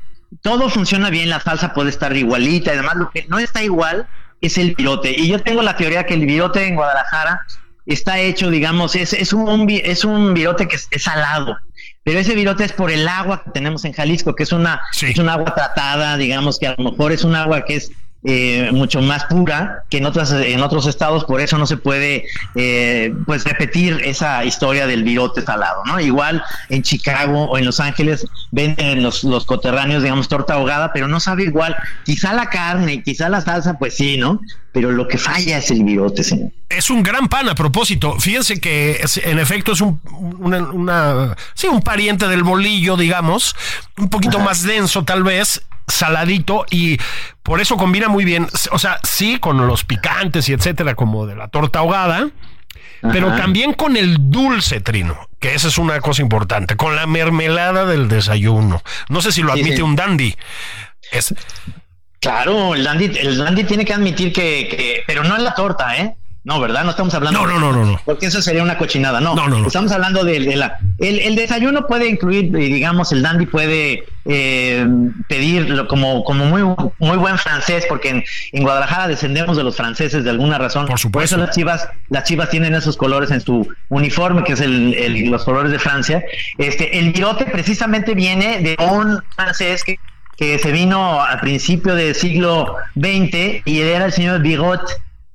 todo 0.41 0.69
funciona 0.69 1.09
bien, 1.09 1.29
la 1.29 1.39
salsa 1.39 1.73
puede 1.73 1.89
estar 1.89 2.15
igualita 2.15 2.73
y 2.73 2.77
demás, 2.77 2.95
lo 2.95 3.09
que 3.09 3.25
no 3.27 3.39
está 3.39 3.63
igual 3.63 4.07
es 4.41 4.57
el 4.57 4.75
virote. 4.75 5.13
Y 5.17 5.27
yo 5.27 5.41
tengo 5.41 5.61
la 5.61 5.77
teoría 5.77 6.05
que 6.05 6.13
el 6.13 6.25
virote 6.25 6.67
en 6.67 6.75
Guadalajara 6.75 7.41
está 7.85 8.19
hecho, 8.19 8.49
digamos, 8.49 8.95
es, 8.95 9.13
es, 9.13 9.33
un, 9.33 9.69
es 9.69 10.05
un 10.05 10.33
virote 10.33 10.67
que 10.67 10.75
es, 10.75 11.03
salado, 11.03 11.57
pero 12.03 12.19
ese 12.19 12.35
virote 12.35 12.63
es 12.63 12.73
por 12.73 12.91
el 12.91 13.07
agua 13.07 13.43
que 13.43 13.51
tenemos 13.51 13.85
en 13.85 13.93
Jalisco, 13.93 14.35
que 14.35 14.43
es 14.43 14.51
una, 14.51 14.81
es 15.01 15.17
un 15.17 15.29
agua 15.29 15.53
tratada, 15.53 16.17
digamos, 16.17 16.59
que 16.59 16.67
a 16.67 16.75
lo 16.77 16.91
mejor 16.91 17.11
es 17.11 17.23
un 17.23 17.35
agua 17.35 17.63
que 17.63 17.75
es 17.75 17.91
eh, 18.27 18.71
mucho 18.71 19.01
más 19.01 19.25
pura 19.25 19.83
que 19.89 19.97
en 19.97 20.05
otras 20.05 20.31
en 20.31 20.61
otros 20.61 20.87
estados, 20.87 21.25
por 21.25 21.41
eso 21.41 21.59
no 21.59 21.67
se 21.67 21.77
puede 21.77 22.25
eh, 22.55 23.13
pues 23.25 23.43
repetir 23.43 24.01
esa 24.03 24.43
historia 24.43 24.87
del 24.87 25.03
virote 25.03 25.43
salado, 25.43 25.83
¿no? 25.85 25.99
Igual 25.99 26.43
en 26.69 26.81
Chicago 26.81 27.45
o 27.45 27.57
en 27.57 27.65
Los 27.65 27.79
Ángeles 27.79 28.25
venden 28.51 29.03
los, 29.03 29.23
los 29.23 29.45
coterráneos, 29.45 30.01
digamos, 30.01 30.27
torta 30.27 30.55
ahogada, 30.55 30.91
pero 30.91 31.07
no 31.07 31.19
sabe 31.19 31.43
igual. 31.43 31.75
Quizá 32.03 32.33
la 32.33 32.49
carne, 32.49 33.03
quizá 33.03 33.29
la 33.29 33.41
salsa, 33.41 33.77
pues 33.77 33.95
sí, 33.95 34.17
¿no? 34.17 34.41
Pero 34.71 34.91
lo 34.91 35.07
que 35.07 35.17
falla 35.17 35.59
es 35.59 35.69
el 35.71 35.83
virote, 35.83 36.23
señor. 36.23 36.51
Es 36.67 36.89
un 36.89 37.03
gran 37.03 37.29
pan 37.29 37.47
a 37.47 37.55
propósito. 37.55 38.19
Fíjense 38.19 38.59
que 38.59 39.01
en 39.23 39.39
efecto 39.39 39.73
es 39.73 39.81
un, 39.81 40.01
una, 40.39 41.35
sí, 41.53 41.67
un 41.67 41.81
pariente 41.81 42.27
del 42.27 42.43
bolillo, 42.43 42.97
digamos, 42.97 43.55
un 43.97 44.09
poquito 44.09 44.39
más 44.39 44.63
denso 44.63 45.03
tal 45.05 45.23
vez, 45.23 45.61
saladito 45.87 46.65
y 46.69 46.97
por 47.43 47.61
eso 47.61 47.77
combina 47.77 48.07
muy 48.07 48.25
bien. 48.25 48.47
O 48.71 48.79
sea, 48.79 48.99
sí, 49.03 49.39
con 49.39 49.65
los 49.67 49.83
picantes 49.83 50.49
y 50.49 50.53
etcétera, 50.53 50.95
como 50.95 51.25
de 51.25 51.35
la 51.35 51.47
torta 51.47 51.79
ahogada, 51.79 52.29
pero 53.01 53.35
también 53.35 53.73
con 53.73 53.97
el 53.97 54.31
dulce 54.31 54.81
trino, 54.81 55.29
que 55.39 55.53
esa 55.53 55.67
es 55.67 55.77
una 55.77 55.99
cosa 55.99 56.21
importante, 56.21 56.75
con 56.75 56.95
la 56.95 57.05
mermelada 57.05 57.85
del 57.85 58.07
desayuno. 58.07 58.81
No 59.09 59.21
sé 59.21 59.31
si 59.31 59.41
lo 59.41 59.51
admite 59.51 59.83
un 59.83 59.95
dandy. 59.95 60.35
Es... 61.11 61.33
Claro, 62.19 62.73
el 62.73 62.83
dandy, 62.83 63.11
el 63.19 63.37
dandy 63.37 63.63
tiene 63.65 63.85
que 63.85 63.93
admitir 63.93 64.33
que, 64.33 64.67
que, 64.67 65.03
pero 65.05 65.23
no 65.23 65.35
en 65.35 65.43
la 65.43 65.53
torta, 65.53 65.95
¿eh? 65.97 66.15
No, 66.45 66.59
¿verdad? 66.59 66.83
No 66.83 66.91
estamos 66.91 67.11
hablando. 67.15 67.41
No, 67.41 67.47
no, 67.47 67.59
no, 67.59 67.73
no, 67.73 67.85
no. 67.85 68.01
Porque 68.05 68.27
eso 68.27 68.39
sería 68.39 68.61
una 68.61 68.77
cochinada. 68.77 69.19
No, 69.19 69.33
no, 69.33 69.47
no. 69.47 69.65
Estamos 69.65 69.91
hablando 69.91 70.23
de, 70.23 70.39
la. 70.55 70.77
El, 70.99 71.35
desayuno 71.35 71.87
puede 71.87 72.07
incluir, 72.07 72.51
digamos, 72.51 73.11
el 73.11 73.23
dandy 73.23 73.47
puede 73.47 74.03
eh, 74.25 74.87
pedirlo 75.27 75.87
como, 75.87 76.23
como 76.23 76.45
muy, 76.45 76.61
muy 76.99 77.17
buen 77.17 77.39
francés, 77.39 77.87
porque 77.89 78.23
en, 78.51 78.63
Guadalajara 78.63 79.07
descendemos 79.07 79.57
de 79.57 79.63
los 79.63 79.75
franceses 79.75 80.23
de 80.23 80.29
alguna 80.29 80.59
razón. 80.59 80.85
Por 80.85 80.99
supuesto. 80.99 81.35
Por 81.35 81.41
eso 81.41 81.47
las 81.47 81.55
chivas, 81.55 81.89
las 82.09 82.25
chivas 82.25 82.51
tienen 82.51 82.75
esos 82.75 82.95
colores 82.95 83.31
en 83.31 83.41
su 83.41 83.67
uniforme, 83.89 84.43
que 84.43 84.53
es 84.53 84.61
el, 84.61 85.31
los 85.31 85.43
colores 85.45 85.71
de 85.71 85.79
Francia. 85.79 86.23
Este, 86.59 86.99
el 86.99 87.11
virote 87.11 87.45
precisamente 87.45 88.13
viene 88.13 88.59
de 88.59 88.77
un 88.85 89.19
francés 89.35 89.83
que 89.83 89.97
que 90.37 90.59
se 90.59 90.73
vino 90.73 91.21
al 91.21 91.39
principio 91.39 91.95
del 91.95 92.13
siglo 92.13 92.75
XX 92.95 93.61
y 93.63 93.79
era 93.79 94.03
el 94.05 94.11
señor 94.11 94.41
Bigot, 94.41 94.81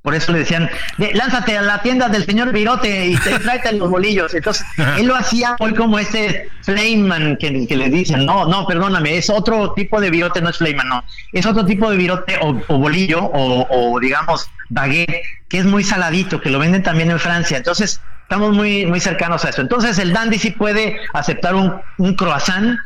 por 0.01 0.15
eso 0.15 0.31
le 0.31 0.39
decían, 0.39 0.69
lánzate 1.13 1.57
a 1.57 1.61
la 1.61 1.81
tienda 1.83 2.09
del 2.09 2.25
señor 2.25 2.51
Virote 2.51 3.07
y 3.07 3.17
te 3.17 3.37
tráete 3.39 3.73
los 3.73 3.89
bolillos. 3.89 4.33
Entonces, 4.33 4.65
él 4.97 5.05
lo 5.05 5.15
hacía 5.15 5.55
hoy 5.59 5.75
como 5.75 5.99
ese 5.99 6.49
Flayman 6.63 7.37
que, 7.37 7.67
que, 7.67 7.75
le 7.75 7.89
dicen, 7.89 8.25
no, 8.25 8.45
no, 8.45 8.65
perdóname, 8.65 9.17
es 9.17 9.29
otro 9.29 9.73
tipo 9.73 10.01
de 10.01 10.09
virote, 10.09 10.41
no 10.41 10.49
es 10.49 10.57
Flayman, 10.57 10.89
no. 10.89 11.03
Es 11.33 11.45
otro 11.45 11.65
tipo 11.65 11.89
de 11.91 11.97
virote 11.97 12.39
o, 12.41 12.77
bolillo 12.77 13.29
o, 13.31 13.99
digamos 13.99 14.49
baguette, 14.69 15.21
que 15.49 15.59
es 15.59 15.65
muy 15.65 15.83
saladito, 15.83 16.41
que 16.41 16.49
lo 16.49 16.57
venden 16.57 16.81
también 16.81 17.11
en 17.11 17.19
Francia. 17.19 17.57
Entonces, 17.57 18.01
estamos 18.23 18.55
muy, 18.55 18.87
muy 18.87 18.99
cercanos 18.99 19.45
a 19.45 19.49
eso. 19.49 19.61
Entonces, 19.61 19.99
el 19.99 20.13
dandy 20.13 20.39
sí 20.39 20.51
puede 20.51 20.97
aceptar 21.13 21.53
un, 21.53 21.75
un 21.97 22.15
croissant 22.15 22.77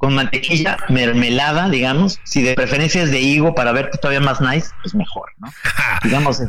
con 0.00 0.14
mantequilla, 0.14 0.78
mermelada, 0.88 1.68
digamos, 1.68 2.20
si 2.24 2.40
de 2.40 2.54
preferencia 2.54 3.02
es 3.02 3.10
de 3.10 3.20
higo 3.20 3.54
para 3.54 3.70
verte 3.72 3.98
todavía 3.98 4.20
más 4.20 4.40
nice, 4.40 4.70
pues 4.80 4.94
mejor, 4.94 5.30
¿no? 5.36 5.48
digamos, 6.04 6.42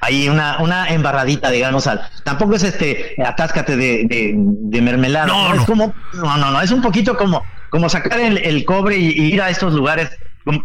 hay 0.00 0.28
una, 0.28 0.58
una 0.58 0.88
embarradita, 0.88 1.52
digamos, 1.52 1.86
al, 1.86 2.00
tampoco 2.24 2.56
es 2.56 2.64
este, 2.64 3.14
atáscate 3.24 3.76
de, 3.76 4.34
de, 4.34 4.82
mermelada, 4.82 5.26
no, 5.26 5.54
es 5.54 5.60
como, 5.60 5.94
no, 6.14 6.36
no, 6.38 6.50
no, 6.50 6.60
es 6.60 6.72
un 6.72 6.82
poquito 6.82 7.16
como, 7.16 7.44
como 7.70 7.88
sacar 7.88 8.18
el, 8.18 8.64
cobre 8.64 8.96
y, 8.96 9.32
ir 9.32 9.40
a 9.40 9.48
estos 9.48 9.74
lugares, 9.74 10.10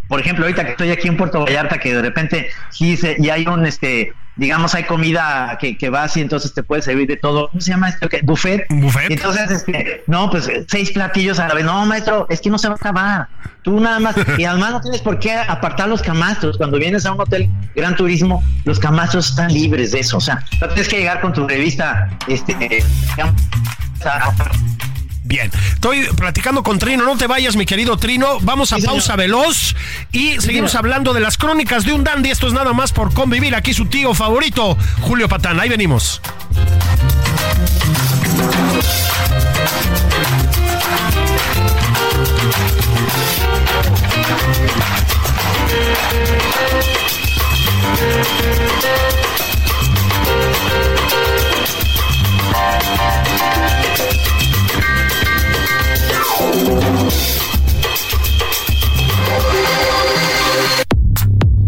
por 0.08 0.20
ejemplo, 0.20 0.46
ahorita 0.46 0.66
que 0.66 0.72
estoy 0.72 0.90
aquí 0.90 1.08
en 1.08 1.18
Puerto 1.18 1.46
Vallarta, 1.46 1.78
que 1.78 1.94
de 1.94 2.02
repente 2.02 2.50
sí 2.72 2.98
se, 2.98 3.16
y 3.20 3.30
hay 3.30 3.46
un, 3.46 3.68
este, 3.68 4.12
digamos, 4.38 4.76
hay 4.76 4.84
comida 4.84 5.58
que, 5.60 5.78
que 5.78 5.90
vas 5.90 6.16
y 6.18 6.22
entonces 6.22 6.54
te 6.54 6.64
puedes 6.64 6.86
servir 6.86 7.08
de 7.08 7.18
todo. 7.18 7.50
¿Cómo 7.50 7.62
se 7.62 7.72
llama 7.72 7.90
esto? 7.90 8.08
¿Qué? 8.08 8.22
Buffet. 8.24 8.66
Buffet. 8.70 9.12
entonces, 9.12 9.52
este, 9.52 10.04
no, 10.08 10.30
pues 10.30 10.50
seis 10.68 10.92
platillos 10.92 11.40
a 11.40 11.48
la 11.48 11.56
vez. 11.56 11.66
No, 11.66 11.86
maestro, 11.86 12.28
es 12.30 12.42
que 12.42 12.50
no 12.50 12.58
se 12.58 12.68
va 12.68 12.76
a 12.76 12.78
acabar. 12.78 13.28
Tú 13.64 13.80
nada 13.80 14.00
más, 14.00 14.16
y 14.38 14.46
además 14.46 14.72
no 14.72 14.82
tienes 14.82 15.02
por 15.02 15.20
qué 15.20 15.34
apartar 15.34 15.90
los 15.90 16.02
camastros. 16.02 16.58
Cuando 16.58 16.78
vienes 16.78 17.06
a 17.06 17.12
un 17.12 17.20
hotel 17.20 17.50
gran 17.76 17.96
turismo, 17.96 18.44
los 18.64 18.80
camastros 18.80 19.30
están 19.30 19.52
libres 19.52 19.92
de 19.92 20.00
eso. 20.00 20.18
O 20.18 20.22
sea, 20.22 20.44
no 20.62 20.68
tienes 20.68 20.88
que 20.88 21.00
llegar 21.00 21.20
con 21.20 21.34
tu 21.34 21.48
revista, 21.48 22.10
este, 22.28 22.56
digamos, 22.56 23.36
Bien, 25.28 25.52
estoy 25.74 26.06
platicando 26.16 26.64
con 26.64 26.80
Trino, 26.80 27.04
no 27.04 27.18
te 27.18 27.28
vayas 27.28 27.58
mi 27.58 27.66
querido 27.66 27.98
Trino, 27.98 28.40
vamos 28.44 28.72
a 28.72 28.78
pausa 28.78 29.18
veloz 29.18 29.76
y 30.14 30.40
seguimos 30.40 30.74
hablando 30.74 31.14
de 31.14 31.20
las 31.20 31.38
crónicas 31.38 31.84
de 31.84 31.92
un 31.92 32.06
dandy, 32.06 32.30
esto 32.30 32.48
es 32.48 32.54
nada 32.54 32.72
más 32.72 32.94
por 32.94 33.14
convivir, 33.14 33.54
aquí 33.54 33.74
su 33.74 33.88
tío 33.88 34.14
favorito, 34.14 34.78
Julio 35.02 35.28
Patán, 35.28 35.60
ahí 35.60 35.68
venimos. 35.68 36.22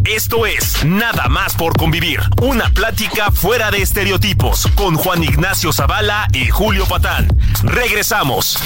Esto 0.05 0.45
es 0.45 0.83
Nada 0.83 1.27
más 1.29 1.55
por 1.55 1.77
convivir, 1.77 2.19
una 2.41 2.69
plática 2.69 3.31
fuera 3.31 3.71
de 3.71 3.81
estereotipos 3.81 4.67
con 4.75 4.95
Juan 4.95 5.23
Ignacio 5.23 5.71
Zavala 5.71 6.27
y 6.33 6.47
Julio 6.49 6.85
Patán. 6.85 7.27
Regresamos. 7.63 8.57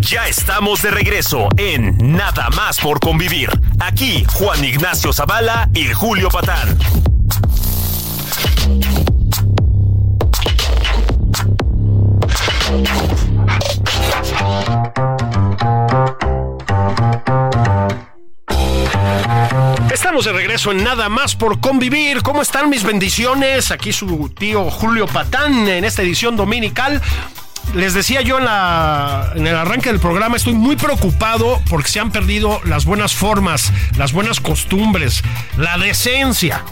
Ya 0.00 0.28
estamos 0.28 0.82
de 0.82 0.90
regreso 0.90 1.48
en 1.56 1.96
Nada 2.16 2.48
más 2.50 2.78
por 2.78 3.00
convivir. 3.00 3.50
Aquí 3.78 4.24
Juan 4.34 4.64
Ignacio 4.64 5.12
Zavala 5.12 5.68
y 5.74 5.92
Julio 5.92 6.28
Patán. 6.28 6.78
Estamos 19.92 20.24
de 20.24 20.32
regreso 20.32 20.72
en 20.72 20.82
Nada 20.82 21.08
más 21.08 21.36
por 21.36 21.60
convivir. 21.60 22.22
¿Cómo 22.22 22.42
están 22.42 22.70
mis 22.70 22.82
bendiciones? 22.82 23.70
Aquí 23.70 23.92
su 23.92 24.30
tío 24.30 24.70
Julio 24.70 25.06
Patán 25.06 25.68
en 25.68 25.84
esta 25.84 26.02
edición 26.02 26.36
dominical. 26.36 27.02
Les 27.76 27.92
decía 27.92 28.22
yo 28.22 28.38
en, 28.38 29.46
el 29.46 29.54
arranque 29.54 29.90
del 29.90 30.00
programa, 30.00 30.38
estoy 30.38 30.54
muy 30.54 30.76
preocupado 30.76 31.60
porque 31.68 31.90
se 31.90 32.00
han 32.00 32.10
perdido 32.10 32.58
las 32.64 32.86
buenas 32.86 33.14
formas, 33.14 33.70
las 33.98 34.14
buenas 34.14 34.40
costumbres, 34.40 35.22
la 35.58 35.76
decencia. 35.76 36.64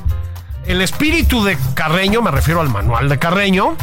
El 0.66 0.80
espíritu 0.80 1.44
de 1.44 1.58
Carreño, 1.74 2.22
me 2.22 2.30
refiero 2.30 2.62
al 2.62 2.70
manual 2.70 3.10
de 3.10 3.18
Carreño, 3.18 3.76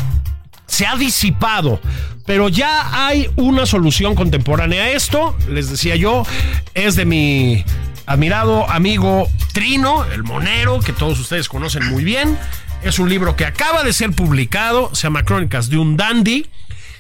se 0.66 0.88
ha 0.88 0.96
disipado. 0.96 1.80
Pero 2.26 2.50
ya 2.50 3.06
hay 3.06 3.30
una 3.36 3.68
solución 3.68 4.16
contemporánea 4.16 4.86
a 4.86 4.90
esto. 4.90 5.38
Les 5.48 5.70
decía 5.70 5.96
yo, 5.96 6.26
es 6.74 6.96
de 6.96 7.06
mi 7.06 7.64
admirado 8.08 8.68
amigo 8.68 9.28
Trino, 9.54 10.06
el 10.06 10.24
monero, 10.24 10.80
que 10.80 10.92
todos 10.92 11.20
ustedes 11.20 11.48
conocen 11.50 11.88
muy 11.88 12.04
bien. 12.04 12.36
Es 12.82 12.98
un 12.98 13.10
libro 13.10 13.36
que 13.36 13.46
acaba 13.46 13.84
de 13.84 13.94
ser 13.94 14.12
publicado, 14.12 14.90
se 14.96 15.04
llama 15.04 15.22
Crónicas 15.22 15.70
de 15.70 15.78
un 15.78 15.98
Dandy. 15.98 16.50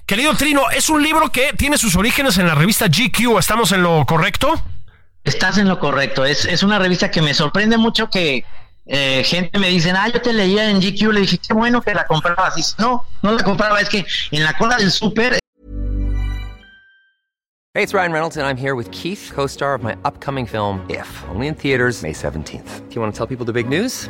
Querido 0.05 0.35
Trino, 0.35 0.69
es 0.69 0.89
un 0.89 1.01
libro 1.01 1.29
que 1.29 1.53
tiene 1.53 1.77
sus 1.77 1.95
orígenes 1.95 2.37
en 2.37 2.47
la 2.47 2.55
revista 2.55 2.87
GQ. 2.87 3.37
¿Estamos 3.39 3.71
en 3.71 3.83
lo 3.83 4.05
correcto? 4.05 4.61
Estás 5.23 5.57
en 5.57 5.67
lo 5.67 5.79
correcto. 5.79 6.25
Es, 6.25 6.45
es 6.45 6.63
una 6.63 6.79
revista 6.79 7.09
que 7.09 7.21
me 7.21 7.33
sorprende 7.33 7.77
mucho 7.77 8.09
que 8.09 8.43
eh, 8.85 9.23
gente 9.23 9.57
me 9.59 9.69
dice, 9.69 9.91
ah, 9.91 10.09
yo 10.09 10.21
te 10.21 10.33
leía 10.33 10.69
en 10.69 10.81
GQ. 10.81 11.13
Le 11.13 11.21
dije, 11.21 11.37
qué 11.37 11.53
bueno 11.53 11.81
que 11.81 11.93
la 11.93 12.05
comprabas. 12.05 12.57
Y 12.57 12.81
no, 12.81 13.05
no 13.21 13.31
la 13.31 13.43
compraba. 13.43 13.79
Es 13.79 13.89
que 13.89 14.05
en 14.31 14.43
la 14.43 14.53
cola 14.57 14.77
del 14.77 14.91
súper 14.91 15.39
Hey, 17.73 17.83
it's 17.83 17.93
Ryan 17.93 18.11
Reynolds, 18.11 18.35
and 18.35 18.45
I'm 18.45 18.57
here 18.57 18.75
with 18.75 18.91
Keith, 18.91 19.31
co 19.33 19.47
star 19.47 19.73
of 19.73 19.81
my 19.81 19.95
upcoming 20.03 20.45
film, 20.45 20.85
If, 20.89 21.07
only 21.29 21.47
in 21.47 21.55
theaters, 21.55 22.03
May 22.03 22.11
17th. 22.11 22.89
Do 22.89 22.95
you 22.95 22.99
want 22.99 23.13
to 23.13 23.17
tell 23.17 23.27
people 23.27 23.45
the 23.45 23.53
big 23.53 23.69
news? 23.69 24.09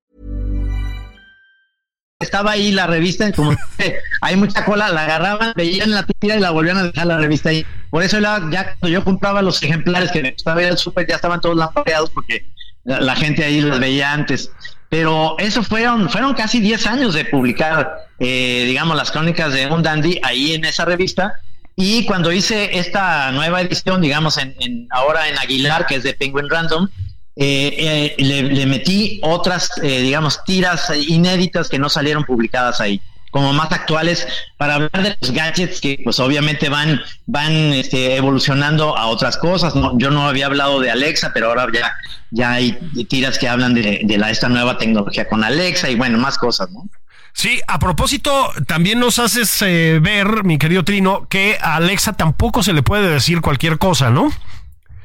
Estaba 2.21 2.51
ahí 2.51 2.71
la 2.71 2.87
revista, 2.87 3.31
como 3.31 3.55
hay 4.21 4.35
mucha 4.35 4.63
cola, 4.65 4.89
la 4.89 5.03
agarraban, 5.03 5.53
veían 5.55 5.91
la 5.91 6.05
tira 6.05 6.35
y 6.35 6.39
la 6.39 6.51
volvían 6.51 6.77
a 6.77 6.83
dejar 6.83 7.07
la 7.07 7.17
revista 7.17 7.49
ahí. 7.49 7.65
Por 7.89 8.03
eso 8.03 8.19
ya 8.19 8.75
cuando 8.79 8.87
yo 8.87 9.03
compraba 9.03 9.41
los 9.41 9.61
ejemplares 9.61 10.11
que 10.11 10.21
me 10.21 10.31
gustaba 10.31 10.61
ir 10.61 10.69
al 10.69 10.77
súper, 10.77 11.07
ya 11.07 11.15
estaban 11.15 11.41
todos 11.41 11.57
lampareados 11.57 12.09
porque 12.11 12.45
la, 12.83 13.01
la 13.01 13.15
gente 13.15 13.43
ahí 13.43 13.61
los 13.61 13.79
veía 13.79 14.13
antes. 14.13 14.51
Pero 14.91 15.37
eso 15.39 15.63
fueron, 15.63 16.09
fueron 16.09 16.33
casi 16.33 16.59
10 16.59 16.85
años 16.87 17.13
de 17.13 17.23
publicar, 17.23 18.09
eh, 18.19 18.65
digamos, 18.67 18.97
las 18.97 19.09
crónicas 19.09 19.53
de 19.53 19.67
un 19.67 19.81
dandy 19.81 20.19
ahí 20.21 20.53
en 20.53 20.65
esa 20.65 20.83
revista. 20.83 21.33
Y 21.77 22.05
cuando 22.05 22.29
hice 22.33 22.77
esta 22.77 23.31
nueva 23.31 23.61
edición, 23.61 24.01
digamos, 24.01 24.37
en, 24.37 24.53
en 24.59 24.87
ahora 24.91 25.29
en 25.29 25.37
Aguilar, 25.37 25.85
que 25.85 25.95
es 25.95 26.03
de 26.03 26.13
Penguin 26.13 26.49
Random, 26.49 26.89
eh, 27.35 28.15
eh, 28.17 28.23
le, 28.23 28.65
metí 28.65 29.19
otras, 29.23 29.71
eh, 29.81 30.01
digamos, 30.01 30.43
tiras 30.43 30.91
inéditas 31.07 31.69
que 31.69 31.79
no 31.79 31.89
salieron 31.89 32.25
publicadas 32.25 32.81
ahí, 32.81 33.01
como 33.31 33.53
más 33.53 33.71
actuales, 33.71 34.27
para 34.57 34.75
hablar 34.75 35.01
de 35.01 35.17
los 35.21 35.31
gadgets 35.31 35.79
que, 35.79 36.01
pues, 36.03 36.19
obviamente 36.19 36.67
van, 36.67 37.01
van 37.27 37.53
este, 37.73 38.17
evolucionando 38.17 38.97
a 38.97 39.07
otras 39.07 39.37
cosas. 39.37 39.75
No, 39.75 39.97
yo 39.97 40.11
no 40.11 40.27
había 40.27 40.47
hablado 40.47 40.81
de 40.81 40.91
Alexa, 40.91 41.31
pero 41.33 41.47
ahora 41.47 41.67
ya, 41.73 41.95
ya 42.31 42.51
hay 42.51 42.73
tiras 43.07 43.37
que 43.39 43.47
hablan 43.47 43.75
de, 43.75 44.05
esta 44.29 44.49
nueva 44.49 44.77
tecnología 44.77 45.27
con 45.27 45.43
Alexa 45.43 45.89
y, 45.89 45.95
bueno, 45.95 46.17
más 46.17 46.37
cosas, 46.37 46.69
¿no? 46.71 46.89
Sí, 47.33 47.61
a 47.65 47.79
propósito, 47.79 48.51
también 48.67 48.99
nos 48.99 49.17
haces 49.17 49.61
eh, 49.61 49.99
ver, 50.01 50.43
mi 50.43 50.57
querido 50.57 50.83
Trino, 50.83 51.27
que 51.29 51.57
a 51.61 51.77
Alexa 51.77 52.11
tampoco 52.11 52.61
se 52.61 52.73
le 52.73 52.83
puede 52.83 53.09
decir 53.09 53.39
cualquier 53.39 53.77
cosa, 53.77 54.09
¿no? 54.09 54.33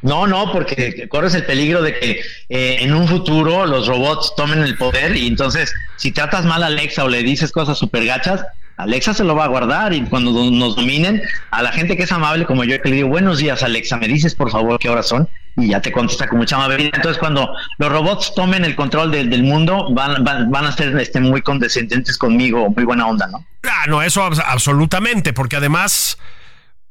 No, 0.06 0.24
no, 0.24 0.52
porque 0.52 1.08
corres 1.08 1.34
el 1.34 1.44
peligro 1.44 1.82
de 1.82 1.98
que 1.98 2.20
eh, 2.48 2.76
en 2.80 2.94
un 2.94 3.08
futuro 3.08 3.66
los 3.66 3.88
robots 3.88 4.34
tomen 4.36 4.60
el 4.60 4.76
poder 4.76 5.16
y 5.16 5.26
entonces 5.26 5.74
si 5.96 6.12
tratas 6.12 6.44
mal 6.44 6.62
a 6.62 6.66
Alexa 6.66 7.02
o 7.02 7.08
le 7.08 7.24
dices 7.24 7.50
cosas 7.50 7.76
súper 7.76 8.04
gachas, 8.06 8.44
Alexa 8.76 9.14
se 9.14 9.24
lo 9.24 9.34
va 9.34 9.46
a 9.46 9.48
guardar 9.48 9.92
y 9.92 10.02
cuando 10.02 10.30
nos 10.30 10.76
dominen, 10.76 11.22
a 11.50 11.60
la 11.60 11.72
gente 11.72 11.96
que 11.96 12.04
es 12.04 12.12
amable 12.12 12.46
como 12.46 12.62
yo 12.62 12.80
que 12.80 12.88
le 12.88 12.96
digo, 12.96 13.08
buenos 13.08 13.38
días 13.38 13.64
Alexa, 13.64 13.96
me 13.96 14.06
dices 14.06 14.36
por 14.36 14.52
favor 14.52 14.78
qué 14.78 14.88
horas 14.88 15.08
son 15.08 15.28
y 15.56 15.70
ya 15.70 15.82
te 15.82 15.90
contesta 15.90 16.28
con 16.28 16.38
mucha 16.38 16.54
amabilidad. 16.54 16.92
Entonces 16.94 17.18
cuando 17.18 17.52
los 17.78 17.90
robots 17.90 18.32
tomen 18.36 18.64
el 18.64 18.76
control 18.76 19.10
de, 19.10 19.24
del 19.24 19.42
mundo, 19.42 19.88
van, 19.90 20.22
van, 20.22 20.52
van, 20.52 20.66
a 20.66 20.72
ser 20.72 20.96
este, 21.00 21.18
muy 21.18 21.42
condescendientes 21.42 22.16
conmigo, 22.16 22.70
muy 22.70 22.84
buena 22.84 23.08
onda, 23.08 23.26
¿no? 23.26 23.44
Ah, 23.64 23.86
no, 23.88 24.02
eso 24.02 24.22
absolutamente, 24.22 25.32
porque 25.32 25.56
además... 25.56 26.16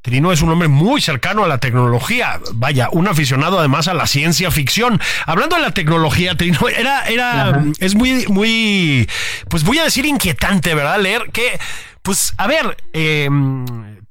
Trino 0.06 0.32
es 0.32 0.44
un 0.44 0.52
hombre 0.52 0.68
muy 0.68 1.02
cercano 1.02 1.44
a 1.44 1.48
la 1.48 1.58
tecnología. 1.58 2.40
Vaya, 2.54 2.90
un 2.92 3.08
aficionado 3.08 3.58
además 3.58 3.88
a 3.88 3.96
la 3.96 4.06
ciencia 4.06 4.52
ficción. 4.52 5.02
Hablando 5.26 5.56
de 5.56 5.64
la 5.64 5.72
tecnología, 5.72 6.36
Trino, 6.38 6.70
era, 6.70 7.08
era, 7.08 7.64
es 7.80 7.96
muy, 7.96 8.28
muy, 8.28 9.10
pues 9.50 9.64
voy 9.64 9.80
a 9.80 9.84
decir 9.84 10.06
inquietante, 10.06 10.76
¿verdad? 10.76 11.02
Leer 11.02 11.32
que, 11.34 11.60
pues, 12.04 12.36
a 12.38 12.46
ver, 12.46 12.78
eh, 12.94 13.28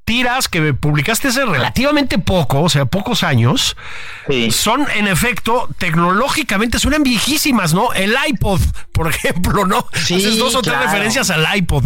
tiras 0.05 0.49
que 0.49 0.75
publicaste 0.75 1.29
hace 1.29 1.45
relativamente 1.45 2.19
poco, 2.19 2.63
o 2.63 2.69
sea, 2.69 2.87
pocos 2.87 3.23
años, 3.23 3.77
sí. 4.29 4.51
son 4.51 4.89
en 4.97 5.07
efecto 5.07 5.69
tecnológicamente 5.79 6.81
suenan 6.81 7.05
viejísimas, 7.05 7.73
¿no? 7.73 7.93
El 7.93 8.17
iPod, 8.31 8.61
por 8.91 9.07
ejemplo, 9.11 9.65
¿no? 9.65 9.87
Sí, 9.93 10.17
Haces 10.17 10.39
dos 10.39 10.57
o 10.57 10.63
tres 10.63 10.77
referencias 10.77 11.31
al 11.31 11.47
iPod. 11.57 11.85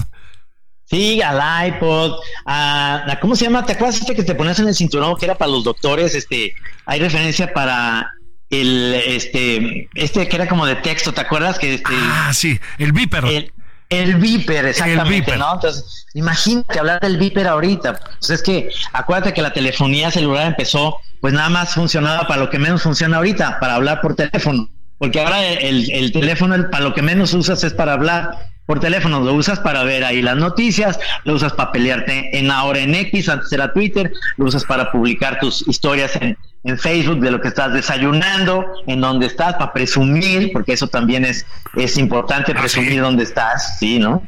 Sí, 0.91 1.21
al 1.21 1.69
iPod, 1.69 2.19
a, 2.47 3.05
a, 3.11 3.21
¿cómo 3.21 3.37
se 3.37 3.45
llama? 3.45 3.67
¿Te 3.67 3.73
acuerdas 3.75 4.01
este 4.01 4.15
que 4.15 4.23
te 4.23 4.35
ponías 4.35 4.59
en 4.59 4.69
el 4.69 4.75
cinturón 4.75 5.17
que 5.17 5.27
era 5.27 5.37
para 5.37 5.51
los 5.51 5.63
doctores? 5.63 6.15
Este, 6.15 6.55
hay 6.87 7.01
referencia 7.01 7.53
para 7.53 8.11
el, 8.49 8.95
este, 8.95 9.89
este 9.95 10.29
que 10.29 10.37
era 10.37 10.49
como 10.49 10.65
de 10.65 10.77
texto, 10.77 11.13
¿te 11.13 11.21
acuerdas? 11.21 11.59
Que 11.59 11.75
este, 11.75 11.93
ah, 11.95 12.31
sí, 12.33 12.59
el 12.79 12.93
Viper. 12.93 13.25
El, 13.27 13.53
el 13.91 14.15
Viper, 14.15 14.65
exactamente, 14.65 15.15
el 15.15 15.21
Viper. 15.21 15.39
¿no? 15.39 15.55
Entonces, 15.55 16.07
imagínate 16.15 16.79
hablar 16.79 17.01
del 17.01 17.19
Viper 17.19 17.49
ahorita. 17.49 18.01
Pues 18.19 18.31
es 18.31 18.43
que 18.43 18.71
acuérdate 18.95 19.35
que 19.35 19.43
la 19.43 19.53
telefonía 19.53 20.11
celular 20.11 20.47
empezó, 20.47 20.97
pues 21.21 21.35
nada 21.35 21.51
más 21.51 21.75
funcionaba 21.75 22.27
para 22.27 22.41
lo 22.41 22.49
que 22.49 22.59
menos 22.59 22.83
funciona 22.83 23.19
ahorita, 23.19 23.61
para 23.61 23.75
hablar 23.75 24.01
por 24.01 24.15
teléfono. 24.15 24.71
Porque 24.97 25.21
ahora 25.21 25.47
el, 25.47 25.91
el 25.91 26.13
teléfono, 26.13 26.55
el, 26.55 26.71
para 26.71 26.83
lo 26.83 26.95
que 26.95 27.03
menos 27.03 27.35
usas 27.35 27.63
es 27.63 27.75
para 27.75 27.93
hablar 27.93 28.31
por 28.69 28.81
teléfono, 28.81 29.21
lo 29.21 29.33
usas 29.33 29.61
para 29.61 29.83
ver 29.83 30.05
ahí 30.05 30.21
las 30.21 30.37
noticias, 30.37 31.01
lo 31.25 31.33
usas 31.33 31.55
para 31.55 31.73
pelearte 31.73 32.39
en 32.39 32.51
ahora 32.51 32.81
en 32.81 32.95
X, 32.95 33.31
antes 33.31 33.51
era 33.51 33.73
Twitter, 33.73 34.13
lo 34.37 34.45
usas 34.45 34.63
para 34.67 34.93
publicar 34.93 35.39
tus 35.41 35.67
historias 35.67 36.15
en, 36.17 36.37
en 36.65 36.79
Facebook 36.79 37.19
de 37.21 37.31
lo 37.31 37.41
que 37.41 37.49
estás 37.49 37.73
desayunando, 37.73 38.67
en 38.87 39.01
dónde 39.01 39.25
estás, 39.25 39.55
para 39.55 39.73
presumir, 39.73 40.53
porque 40.53 40.75
eso 40.75 40.87
también 40.87 41.25
es, 41.25 41.47
es 41.77 41.97
importante, 41.97 42.55
presumir 42.55 42.91
ah, 42.91 42.93
sí. 42.93 42.99
dónde 42.99 43.23
estás, 43.23 43.79
¿sí, 43.79 43.99
no? 43.99 44.23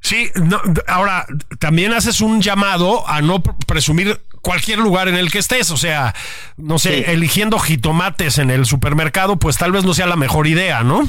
Sí, 0.00 0.30
no, 0.36 0.62
ahora 0.86 1.26
también 1.58 1.92
haces 1.92 2.22
un 2.22 2.40
llamado 2.40 3.06
a 3.06 3.20
no 3.20 3.42
presumir 3.42 4.18
cualquier 4.42 4.78
lugar 4.78 5.08
en 5.08 5.14
el 5.14 5.30
que 5.30 5.38
estés, 5.38 5.70
o 5.70 5.76
sea, 5.76 6.14
no 6.56 6.78
sé, 6.78 6.98
sí. 6.98 7.04
eligiendo 7.06 7.58
jitomates 7.58 8.38
en 8.38 8.50
el 8.50 8.66
supermercado, 8.66 9.38
pues 9.38 9.56
tal 9.56 9.72
vez 9.72 9.84
no 9.84 9.94
sea 9.94 10.06
la 10.06 10.16
mejor 10.16 10.46
idea, 10.46 10.82
¿no? 10.82 11.08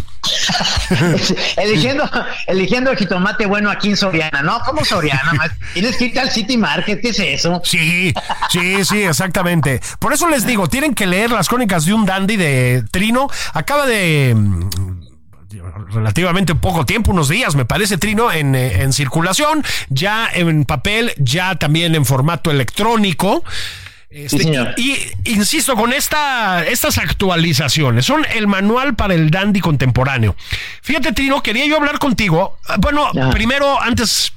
eligiendo, 1.58 2.10
eligiendo 2.48 2.92
el 2.92 2.98
jitomate 2.98 3.46
bueno 3.46 3.70
aquí 3.70 3.89
en 3.89 3.98
Soriana, 3.98 4.42
¿no? 4.42 4.60
¿Cómo 4.65 4.84
Soriana? 4.84 5.32
Tienes 5.74 5.98
que 5.98 6.06
ir 6.06 6.20
al 6.20 6.30
City 6.30 6.58
Market, 6.58 7.02
¿qué 7.02 7.10
es 7.10 7.20
eso? 7.20 7.62
Sí, 7.63 8.13
sí, 8.50 8.86
sí, 8.86 9.04
exactamente. 9.04 9.82
Por 10.00 10.13
eso 10.13 10.28
les 10.30 10.46
digo, 10.46 10.68
tienen 10.68 10.94
que 10.94 11.08
leer 11.08 11.32
las 11.32 11.48
crónicas 11.48 11.86
de 11.86 11.94
un 11.94 12.06
dandy 12.06 12.38
de 12.38 12.84
Trino. 12.92 13.28
Acaba 13.54 13.86
de 13.86 14.36
relativamente 15.92 16.56
poco 16.56 16.86
tiempo, 16.86 17.12
unos 17.12 17.30
días, 17.30 17.56
me 17.56 17.66
parece, 17.66 17.98
Trino, 17.98 18.32
en, 18.32 18.56
eh, 18.56 18.82
en, 18.82 18.94
circulación, 18.94 19.64
ya 19.90 20.30
en 20.32 20.66
papel, 20.66 21.12
ya 21.18 21.56
también 21.56 21.96
en 21.96 22.06
formato 22.06 22.52
electrónico. 22.52 23.44
Este, 24.10 24.40
sí, 24.44 24.52
y 24.78 25.32
insisto, 25.32 25.76
con 25.76 25.94
esta, 25.94 26.66
estas 26.66 26.98
actualizaciones, 26.98 28.06
son 28.06 28.26
el 28.34 28.48
manual 28.48 28.96
para 28.96 29.14
el 29.14 29.30
dandy 29.30 29.60
contemporáneo. 29.60 30.36
Fíjate, 30.82 31.14
Trino, 31.14 31.44
quería 31.44 31.66
yo 31.68 31.78
hablar 31.78 32.00
contigo. 32.00 32.58
Bueno, 32.80 33.12
ya. 33.14 33.30
primero, 33.30 33.82
antes 33.82 34.34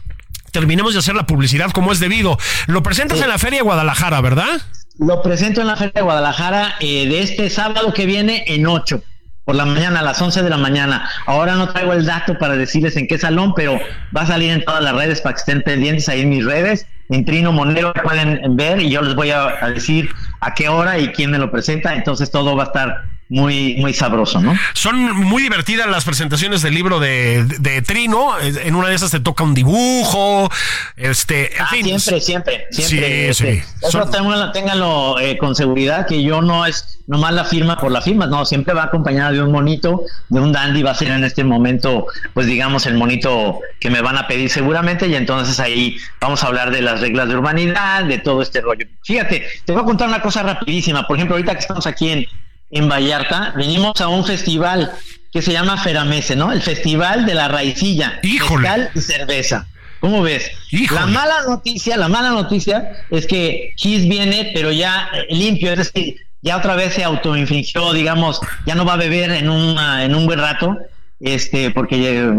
terminemos 0.50 0.92
de 0.92 0.98
hacer 0.98 1.14
la 1.14 1.26
publicidad 1.26 1.70
como 1.70 1.92
es 1.92 2.00
debido. 2.00 2.38
Lo 2.66 2.82
presentas 2.82 3.18
sí. 3.18 3.24
en 3.24 3.30
la 3.30 3.38
Feria 3.38 3.60
de 3.60 3.64
Guadalajara, 3.64 4.20
¿verdad? 4.20 4.60
Lo 4.98 5.22
presento 5.22 5.62
en 5.62 5.68
la 5.68 5.76
Feria 5.76 5.92
de 5.94 6.02
Guadalajara 6.02 6.74
eh, 6.80 7.08
de 7.08 7.22
este 7.22 7.48
sábado 7.48 7.94
que 7.94 8.04
viene 8.04 8.44
en 8.48 8.66
8 8.66 9.02
por 9.44 9.56
la 9.56 9.64
mañana, 9.64 10.00
a 10.00 10.02
las 10.02 10.20
11 10.20 10.42
de 10.42 10.50
la 10.50 10.56
mañana. 10.56 11.08
Ahora 11.26 11.54
no 11.54 11.68
traigo 11.68 11.92
el 11.92 12.06
dato 12.06 12.38
para 12.38 12.56
decirles 12.56 12.96
en 12.96 13.08
qué 13.08 13.18
salón, 13.18 13.54
pero 13.54 13.78
va 14.16 14.22
a 14.22 14.26
salir 14.26 14.52
en 14.52 14.64
todas 14.64 14.82
las 14.82 14.94
redes 14.94 15.20
para 15.20 15.34
que 15.34 15.40
estén 15.40 15.62
pendientes 15.62 16.08
ahí 16.08 16.20
en 16.20 16.30
mis 16.30 16.44
redes. 16.44 16.86
En 17.10 17.24
Trino 17.24 17.52
Monero 17.52 17.92
pueden 18.02 18.56
ver 18.56 18.80
y 18.80 18.90
yo 18.90 19.02
les 19.02 19.14
voy 19.14 19.30
a, 19.30 19.64
a 19.64 19.70
decir 19.70 20.08
a 20.40 20.54
qué 20.54 20.68
hora 20.68 20.98
y 20.98 21.08
quién 21.08 21.30
me 21.30 21.38
lo 21.38 21.50
presenta. 21.50 21.94
Entonces 21.94 22.30
todo 22.30 22.56
va 22.56 22.64
a 22.64 22.66
estar 22.66 23.02
muy, 23.32 23.76
muy 23.76 23.94
sabroso, 23.94 24.40
¿no? 24.40 24.54
Son 24.74 25.16
muy 25.16 25.42
divertidas 25.42 25.88
las 25.88 26.04
presentaciones 26.04 26.60
del 26.60 26.74
libro 26.74 27.00
de, 27.00 27.44
de, 27.44 27.58
de, 27.58 27.82
Trino. 27.82 28.38
En 28.38 28.74
una 28.74 28.88
de 28.88 28.94
esas 28.94 29.10
te 29.10 29.20
toca 29.20 29.42
un 29.42 29.54
dibujo. 29.54 30.50
Este, 30.96 31.56
en 31.56 31.62
ah, 31.62 31.68
fin. 31.68 31.84
Siempre, 31.98 32.20
siempre, 32.20 32.66
siempre. 32.70 33.30
Sí, 33.30 33.30
este, 33.30 33.34
sí. 33.34 33.62
Eso 33.80 33.90
Son... 33.90 34.10
ténganlo, 34.10 34.52
ténganlo 34.52 35.18
eh, 35.18 35.38
con 35.38 35.54
seguridad 35.54 36.06
que 36.06 36.22
yo 36.22 36.42
no 36.42 36.66
es 36.66 37.00
nomás 37.06 37.32
la 37.32 37.44
firma 37.44 37.76
por 37.78 37.90
la 37.90 38.00
firma, 38.00 38.26
no, 38.26 38.44
siempre 38.44 38.74
va 38.74 38.84
acompañada 38.84 39.32
de 39.32 39.42
un 39.42 39.50
monito, 39.50 40.02
de 40.28 40.40
un 40.40 40.52
dandy, 40.52 40.82
va 40.82 40.92
a 40.92 40.94
ser 40.94 41.08
en 41.08 41.24
este 41.24 41.44
momento, 41.44 42.06
pues 42.32 42.46
digamos, 42.46 42.86
el 42.86 42.94
monito 42.94 43.60
que 43.80 43.90
me 43.90 44.00
van 44.00 44.16
a 44.16 44.26
pedir 44.26 44.48
seguramente, 44.48 45.08
y 45.08 45.14
entonces 45.14 45.58
ahí 45.60 45.96
vamos 46.20 46.42
a 46.42 46.46
hablar 46.46 46.70
de 46.70 46.80
las 46.80 47.00
reglas 47.00 47.28
de 47.28 47.34
urbanidad, 47.34 48.04
de 48.04 48.18
todo 48.18 48.40
este 48.40 48.60
rollo. 48.60 48.86
Fíjate, 49.02 49.46
te 49.64 49.72
voy 49.72 49.82
a 49.82 49.84
contar 49.84 50.08
una 50.08 50.22
cosa 50.22 50.42
rapidísima, 50.42 51.06
por 51.06 51.16
ejemplo, 51.16 51.36
ahorita 51.36 51.54
que 51.54 51.60
estamos 51.60 51.86
aquí 51.86 52.10
en, 52.10 52.26
en 52.72 52.88
Vallarta, 52.88 53.52
venimos 53.56 54.00
a 54.00 54.08
un 54.08 54.24
festival 54.24 54.90
que 55.32 55.42
se 55.42 55.52
llama 55.52 55.76
Feramese, 55.76 56.34
¿no? 56.34 56.52
El 56.52 56.62
Festival 56.62 57.24
de 57.24 57.34
la 57.34 57.48
Raicilla, 57.48 58.18
Híjole. 58.22 58.90
y 58.94 59.00
cerveza. 59.00 59.66
¿Cómo 60.00 60.20
ves? 60.22 60.50
Híjole. 60.70 61.00
La 61.00 61.06
mala 61.06 61.34
noticia, 61.46 61.96
la 61.96 62.08
mala 62.08 62.30
noticia 62.30 63.04
es 63.10 63.26
que 63.26 63.72
Kiss 63.76 64.08
viene, 64.08 64.50
pero 64.52 64.72
ya 64.72 65.08
limpio, 65.30 65.72
es 65.72 65.78
decir, 65.78 66.16
ya 66.40 66.56
otra 66.56 66.74
vez 66.74 66.94
se 66.94 67.04
autoinfligió, 67.04 67.92
digamos, 67.92 68.40
ya 68.66 68.74
no 68.74 68.84
va 68.84 68.94
a 68.94 68.96
beber 68.96 69.30
en, 69.30 69.48
una, 69.48 70.04
en 70.04 70.14
un 70.14 70.26
buen 70.26 70.40
rato, 70.40 70.76
este, 71.20 71.70
porque 71.70 71.96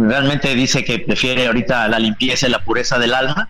realmente 0.09 0.53
dice 0.55 0.83
que 0.83 0.99
prefiere 0.99 1.47
ahorita 1.47 1.87
la 1.87 1.99
limpieza 1.99 2.47
y 2.47 2.51
la 2.51 2.59
pureza 2.59 2.99
del 2.99 3.13
alma. 3.13 3.49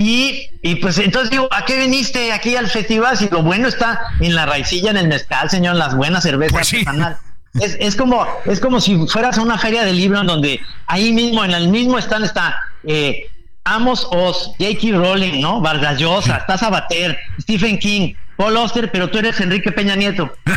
Y, 0.00 0.48
y 0.62 0.76
pues 0.76 0.96
entonces 0.98 1.28
digo, 1.28 1.48
¿a 1.50 1.64
qué 1.64 1.76
viniste 1.76 2.32
aquí 2.32 2.54
al 2.54 2.68
festival? 2.68 3.18
Si 3.18 3.28
lo 3.28 3.42
bueno 3.42 3.66
está 3.66 4.00
en 4.20 4.36
la 4.36 4.46
raicilla, 4.46 4.92
en 4.92 4.96
el 4.96 5.08
mezcal, 5.08 5.50
señor, 5.50 5.72
en 5.72 5.80
las 5.80 5.96
buenas 5.96 6.22
cervezas 6.22 6.52
Pues 6.52 6.68
sí. 6.68 6.84
Es, 7.60 7.76
es 7.80 7.96
como 7.96 8.24
es 8.44 8.60
como 8.60 8.80
si 8.80 9.08
fueras 9.08 9.38
a 9.38 9.42
una 9.42 9.58
feria 9.58 9.84
de 9.84 9.92
libros 9.92 10.24
donde 10.24 10.60
ahí 10.86 11.12
mismo, 11.12 11.44
en 11.44 11.50
el 11.50 11.66
mismo 11.68 11.98
stand 11.98 12.26
está 12.26 12.60
eh, 12.84 13.26
Amos 13.64 14.06
Oz, 14.12 14.52
J.K. 14.58 14.96
Rowling, 14.96 15.40
¿no? 15.40 15.60
Vargas 15.60 15.98
Llosa, 15.98 16.36
está 16.36 16.56
Sabater, 16.56 17.18
Stephen 17.40 17.78
King, 17.78 18.14
Paul 18.38 18.56
Auster, 18.56 18.90
pero 18.90 19.10
tú 19.10 19.18
eres 19.18 19.38
Enrique 19.40 19.72
Peña 19.72 19.96
Nieto. 19.96 20.32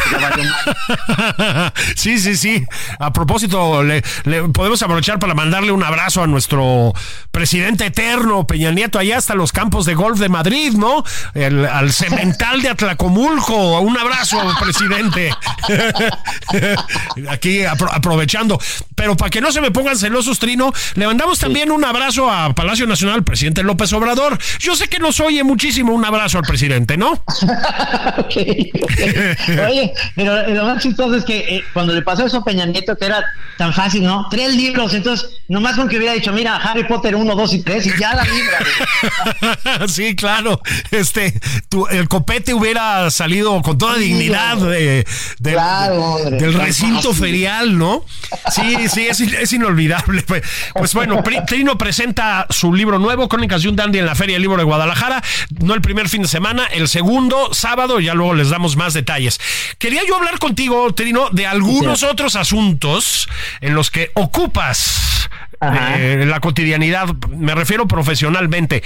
Sí, 1.96 2.20
sí, 2.20 2.36
sí. 2.38 2.63
A 3.00 3.12
propósito, 3.13 3.84
le, 3.84 4.04
le 4.26 4.44
podemos 4.50 4.82
aprovechar 4.82 5.20
para 5.20 5.34
mandarle 5.34 5.72
un 5.72 5.84
abrazo 5.84 6.24
a 6.24 6.28
nuestro 6.28 6.94
presidente 7.32 7.86
eterno, 7.88 8.46
Peña 8.48 8.72
Nieto, 8.72 9.00
allá 9.00 9.17
hasta 9.17 9.36
los 9.36 9.52
campos 9.52 9.86
de 9.86 9.94
golf 9.96 10.20
de 10.20 10.30
Madrid, 10.30 10.74
¿no? 10.74 11.04
El- 11.34 11.65
al 11.65 11.91
cemental 11.91 12.62
de 12.62 12.70
Atlacomulco. 12.70 13.80
Un 13.82 13.98
abrazo, 13.98 14.38
presidente. 14.60 15.32
Aquí 17.30 17.60
apro- 17.62 17.89
aprovechando. 17.91 18.60
Pero 18.96 19.15
para 19.17 19.30
que 19.30 19.41
no 19.41 19.52
se 19.52 19.62
me 19.62 19.72
pongan 19.72 19.98
celosos, 19.98 20.39
Trino, 20.39 20.72
le 20.96 21.06
mandamos 21.08 21.39
también 21.39 21.72
un 21.72 21.84
abrazo 21.84 22.30
a 22.30 22.54
Palacio 22.54 22.86
Nacional, 22.88 23.24
presidente 23.24 23.63
López 23.63 23.91
Obrador. 23.94 24.38
Yo 24.60 24.76
sé 24.76 24.88
que 24.88 25.00
nos 25.00 25.20
oye 25.20 25.44
muchísimo 25.44 25.94
un 25.94 26.06
abrazo 26.06 26.38
al 26.38 26.44
presidente, 26.44 26.98
¿no? 26.98 27.24
Oye, 29.67 29.93
pero 30.15 30.47
lo 30.49 30.65
más 30.65 30.81
chistoso 30.84 31.15
es 31.15 31.23
que 31.25 31.38
eh, 31.57 31.63
cuando 31.73 31.93
le 31.93 32.01
pasó 32.01 32.25
eso 32.25 32.38
a 32.38 32.43
Peña 32.43 32.65
Nieto, 32.65 32.95
que 32.95 33.05
era 33.05 33.23
tan 33.57 33.73
fácil, 33.73 34.03
¿no? 34.03 34.27
Tres 34.29 34.55
libros, 34.55 34.93
entonces, 34.93 35.29
nomás 35.47 35.75
con 35.75 35.88
que 35.88 35.97
hubiera 35.97 36.13
dicho, 36.13 36.31
mira, 36.34 36.55
Harry 36.57 36.84
Potter 36.86 37.15
1, 37.15 37.36
2 37.36 37.53
y 37.53 37.63
3, 37.63 37.88
y 37.88 37.91
ya 37.99 38.13
la 38.15 38.23
libra. 38.23 39.88
sí, 39.88 40.15
claro. 40.15 40.62
Este, 40.91 41.39
tu- 41.69 41.88
el 41.88 42.07
copete 42.07 42.53
hubiera 42.53 43.10
salido 43.12 43.62
con 43.62 43.77
toda 43.77 43.95
Sí, 43.95 44.01
dignidad 44.03 44.57
de- 44.57 45.05
del- 45.39 45.53
Claro, 45.53 46.01
hombre. 46.03 46.38
del 46.38 46.53
Tan 46.55 46.65
recinto 46.65 47.10
fácil. 47.10 47.15
ferial, 47.25 47.77
¿no? 47.77 48.05
Sí, 48.51 48.88
sí, 48.89 49.07
es, 49.07 49.19
es 49.19 49.53
inolvidable. 49.53 50.23
Pues, 50.23 50.43
pues 50.73 50.93
bueno, 50.93 51.21
Pri- 51.23 51.45
Trino 51.45 51.77
presenta 51.77 52.47
su 52.49 52.73
libro 52.73 52.99
nuevo, 52.99 53.27
Crónicas 53.27 53.62
de 53.63 53.69
un 53.69 53.75
Dandy, 53.75 53.99
en 53.99 54.05
la 54.05 54.15
Feria 54.15 54.36
del 54.36 54.41
Libro 54.43 54.57
de 54.57 54.63
Guadalajara. 54.63 55.21
No 55.60 55.73
el 55.73 55.81
primer 55.81 56.10
fin 56.10 56.21
de 56.23 56.27
semana, 56.27 56.65
el 56.67 56.88
segundo, 56.88 57.53
sábado, 57.62 58.00
ya 58.00 58.13
luego 58.13 58.34
les 58.34 58.50
damos 58.50 58.76
más 58.76 58.93
detalles. 58.93 59.39
Quería 59.78 60.02
yo 60.08 60.15
hablar 60.17 60.39
contigo, 60.39 60.93
Trino, 60.93 61.30
de 61.32 61.45
algunos 61.47 62.04
otros 62.04 62.36
asuntos 62.36 63.30
en 63.62 63.76
los 63.76 63.89
que 63.89 64.12
ocupas 64.15 65.30
eh, 65.62 66.26
la 66.28 66.39
cotidianidad, 66.39 67.08
me 67.30 67.54
refiero 67.56 67.88
profesionalmente. 67.88 68.84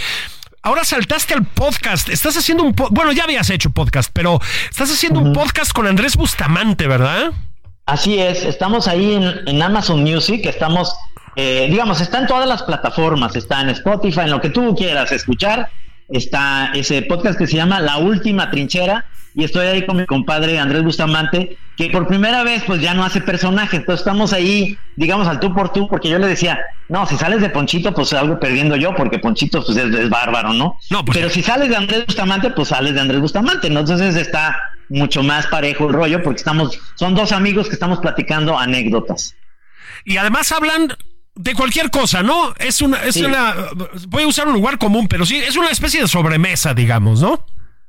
Ahora 0.62 0.84
saltaste 0.84 1.34
al 1.36 1.44
podcast, 1.46 2.10
estás 2.10 2.36
haciendo 2.38 2.64
un 2.64 2.74
po- 2.74 2.90
bueno, 2.90 3.12
ya 3.12 3.24
habías 3.24 3.50
hecho 3.52 3.70
podcast, 3.70 4.10
pero 4.12 4.40
estás 4.70 4.92
haciendo 4.92 5.20
un 5.20 5.32
podcast 5.32 5.72
con 5.72 5.86
Andrés 5.86 6.16
Bustamante, 6.18 6.88
¿verdad? 6.88 7.32
Así 7.86 8.18
es, 8.20 8.44
estamos 8.44 8.88
ahí 8.88 9.14
en, 9.14 9.48
en 9.48 9.62
Amazon 9.62 10.02
Music, 10.02 10.42
estamos, 10.46 10.92
eh, 11.36 11.68
digamos, 11.70 12.02
está 12.02 12.18
en 12.18 12.26
todas 12.26 12.48
las 12.48 12.64
plataformas, 12.64 13.36
está 13.36 13.62
en 13.62 13.70
Spotify, 13.70 14.22
en 14.22 14.32
lo 14.32 14.42
que 14.42 14.50
tú 14.50 14.74
quieras 14.76 15.12
escuchar, 15.12 15.70
está 16.10 16.72
ese 16.74 17.02
podcast 17.04 17.38
que 17.38 17.48
se 17.48 17.56
llama 17.56 17.80
La 17.80 17.98
Última 17.98 18.50
Trinchera, 18.52 19.06
y 19.38 19.44
estoy 19.44 19.68
ahí 19.68 19.86
con 19.86 19.98
mi 19.98 20.06
compadre 20.06 20.60
Andrés 20.60 20.84
Bustamante, 20.84 21.58
que 21.76 21.90
por 21.90 22.08
primera 22.08 22.44
vez 22.44 22.64
pues 22.66 22.82
ya 22.82 22.94
no 22.94 23.04
hace 23.04 23.20
personaje, 23.20 23.76
entonces 23.76 24.00
estamos 24.00 24.32
ahí, 24.32 24.78
digamos, 24.96 25.28
al 25.28 25.42
tú 25.42 25.54
por 25.54 25.74
tú, 25.74 25.90
porque 25.90 26.08
yo 26.08 26.18
le 26.20 26.28
decía, 26.28 26.58
no, 26.88 27.06
si 27.06 27.18
sales 27.18 27.42
de 27.42 27.50
Ponchito, 27.50 27.94
pues 27.94 28.10
salgo 28.10 28.40
perdiendo 28.40 28.78
yo, 28.78 28.96
porque 28.96 29.20
Ponchito 29.20 29.62
pues 29.66 29.78
es, 29.78 29.94
es 29.94 30.10
bárbaro, 30.10 30.54
¿no? 30.54 30.78
No, 30.90 31.04
pues- 31.04 31.18
Pero 31.18 31.30
si 31.30 31.42
sales 31.42 31.68
de 31.68 31.76
Andrés 31.76 32.06
Bustamante, 32.06 32.50
pues 32.52 32.70
sales 32.70 32.94
de 32.94 33.02
Andrés 33.02 33.20
Bustamante, 33.20 33.70
¿no? 33.70 33.82
Entonces 33.82 34.16
está 34.16 34.58
mucho 34.88 35.22
más 35.22 35.48
parejo 35.48 35.88
el 35.88 35.94
rollo, 35.94 36.24
porque 36.24 36.38
estamos, 36.38 36.80
son 36.96 37.14
dos 37.14 37.34
amigos 37.34 37.68
que 37.68 37.74
estamos 37.74 38.00
platicando 38.00 38.58
anécdotas. 38.58 39.36
Y 40.06 40.16
además 40.16 40.50
hablan 40.54 40.94
de 41.36 41.54
cualquier 41.54 41.90
cosa, 41.92 42.24
¿no? 42.24 42.54
Es 42.58 42.82
una, 42.82 43.04
es 43.04 43.16
Sí. 43.16 43.24
una, 43.26 43.54
voy 44.08 44.24
a 44.24 44.28
usar 44.28 44.48
un 44.48 44.54
lugar 44.54 44.78
común, 44.78 45.08
pero 45.08 45.26
sí, 45.26 45.36
es 45.38 45.56
una 45.58 45.70
especie 45.70 46.02
de 46.02 46.08
sobremesa, 46.08 46.74
digamos, 46.74 47.22
¿no? 47.22 47.46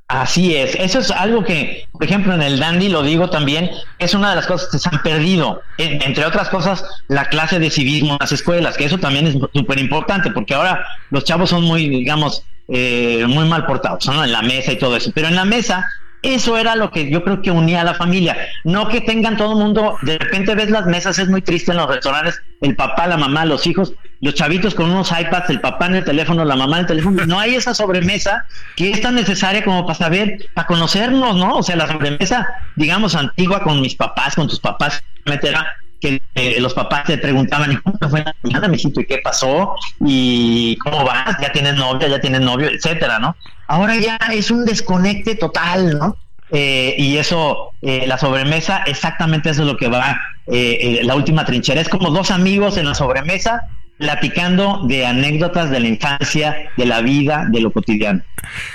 Así 0.09 0.55
es, 0.55 0.73
eso 0.75 0.99
es 0.99 1.11
algo 1.11 1.43
que, 1.43 1.85
por 1.91 2.03
ejemplo, 2.05 2.33
en 2.33 2.41
el 2.41 2.59
Dandy 2.59 2.87
lo 2.87 3.03
digo 3.03 3.29
también, 3.29 3.69
es 3.99 4.13
una 4.13 4.29
de 4.29 4.37
las 4.37 4.47
cosas 4.47 4.69
que 4.71 4.79
se 4.79 4.87
han 4.89 5.01
perdido, 5.03 5.61
En- 5.77 6.01
entre 6.01 6.25
otras 6.25 6.47
cosas, 6.47 6.83
la 7.09 7.25
clase 7.25 7.59
de 7.59 7.69
civismo 7.69 8.13
en 8.13 8.17
las 8.21 8.31
escuelas, 8.31 8.77
que 8.77 8.85
eso 8.85 8.97
también 8.99 9.27
es 9.27 9.35
súper 9.53 9.79
importante, 9.79 10.31
porque 10.31 10.53
ahora 10.53 10.85
los 11.09 11.25
chavos 11.25 11.49
son 11.49 11.63
muy, 11.65 11.89
digamos, 11.89 12.43
eh, 12.69 13.25
muy 13.27 13.45
mal 13.49 13.65
portados, 13.65 14.05
¿no? 14.07 14.23
En 14.23 14.31
la 14.31 14.41
mesa 14.41 14.71
y 14.71 14.77
todo 14.77 14.95
eso, 14.95 15.11
pero 15.13 15.27
en 15.27 15.35
la 15.35 15.43
mesa 15.45 15.85
eso 16.21 16.57
era 16.57 16.75
lo 16.75 16.91
que 16.91 17.09
yo 17.09 17.23
creo 17.23 17.41
que 17.41 17.51
unía 17.51 17.81
a 17.81 17.83
la 17.83 17.93
familia. 17.93 18.35
No 18.63 18.87
que 18.87 19.01
tengan 19.01 19.37
todo 19.37 19.53
el 19.53 19.59
mundo, 19.59 19.97
de 20.01 20.17
repente 20.17 20.55
ves 20.55 20.69
las 20.69 20.85
mesas, 20.85 21.19
es 21.19 21.29
muy 21.29 21.41
triste 21.41 21.71
en 21.71 21.77
los 21.77 21.87
restaurantes, 21.87 22.41
el 22.61 22.75
papá, 22.75 23.07
la 23.07 23.17
mamá, 23.17 23.45
los 23.45 23.67
hijos, 23.67 23.93
los 24.21 24.33
chavitos 24.33 24.73
con 24.73 24.89
unos 24.89 25.11
iPads, 25.11 25.49
el 25.51 25.61
papá 25.61 25.85
en 25.87 25.95
el 25.95 26.03
teléfono, 26.03 26.43
la 26.43 26.55
mamá 26.55 26.77
en 26.77 26.81
el 26.81 26.87
teléfono. 26.87 27.25
No 27.25 27.39
hay 27.39 27.55
esa 27.55 27.73
sobremesa 27.73 28.45
que 28.75 28.91
es 28.91 29.01
tan 29.01 29.15
necesaria 29.15 29.63
como 29.63 29.85
para 29.85 29.99
saber, 29.99 30.49
para 30.53 30.67
conocernos, 30.67 31.35
¿no? 31.35 31.57
O 31.57 31.63
sea, 31.63 31.75
la 31.75 31.87
sobremesa, 31.87 32.47
digamos, 32.75 33.15
antigua 33.15 33.61
con 33.61 33.81
mis 33.81 33.95
papás, 33.95 34.35
con 34.35 34.47
tus 34.47 34.59
papás, 34.59 35.03
era 35.25 35.67
que 35.99 36.21
eh, 36.35 36.57
los 36.59 36.73
papás 36.73 37.05
te 37.05 37.17
preguntaban, 37.17 37.71
¿y 37.71 37.77
cómo 37.77 37.97
fue 38.09 38.23
la 38.23 38.35
mañana? 38.43 38.69
¿Y 38.75 39.05
qué 39.05 39.17
pasó? 39.19 39.75
¿Y 40.05 40.77
cómo 40.77 41.03
vas? 41.03 41.37
¿Ya 41.41 41.51
tienes 41.51 41.75
novia? 41.75 42.07
¿Ya 42.07 42.19
tienes 42.19 42.41
novio? 42.41 42.69
Etcétera, 42.69 43.19
¿no? 43.19 43.35
Ahora 43.67 43.95
ya 43.97 44.17
es 44.31 44.51
un 44.51 44.65
desconecte 44.65 45.35
total, 45.35 45.97
¿no? 45.97 46.15
Eh, 46.51 46.95
y 46.97 47.17
eso, 47.17 47.71
eh, 47.81 48.05
la 48.07 48.17
sobremesa, 48.17 48.83
exactamente 48.85 49.49
eso 49.49 49.63
es 49.63 49.67
lo 49.67 49.77
que 49.77 49.89
va, 49.89 50.19
eh, 50.47 50.77
eh, 50.79 50.99
la 51.03 51.15
última 51.15 51.43
trinchera. 51.43 51.81
Es 51.81 51.89
como 51.89 52.09
dos 52.09 52.31
amigos 52.31 52.77
en 52.77 52.85
la 52.85 52.95
sobremesa 52.95 53.67
platicando 53.97 54.81
de 54.83 55.05
anécdotas 55.05 55.69
de 55.69 55.79
la 55.79 55.87
infancia, 55.87 56.69
de 56.77 56.85
la 56.85 57.01
vida, 57.01 57.47
de 57.49 57.61
lo 57.61 57.71
cotidiano. 57.71 58.21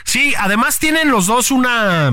Sí, 0.04 0.34
además 0.38 0.78
tienen 0.78 1.10
los 1.10 1.26
dos 1.26 1.50
una. 1.50 2.12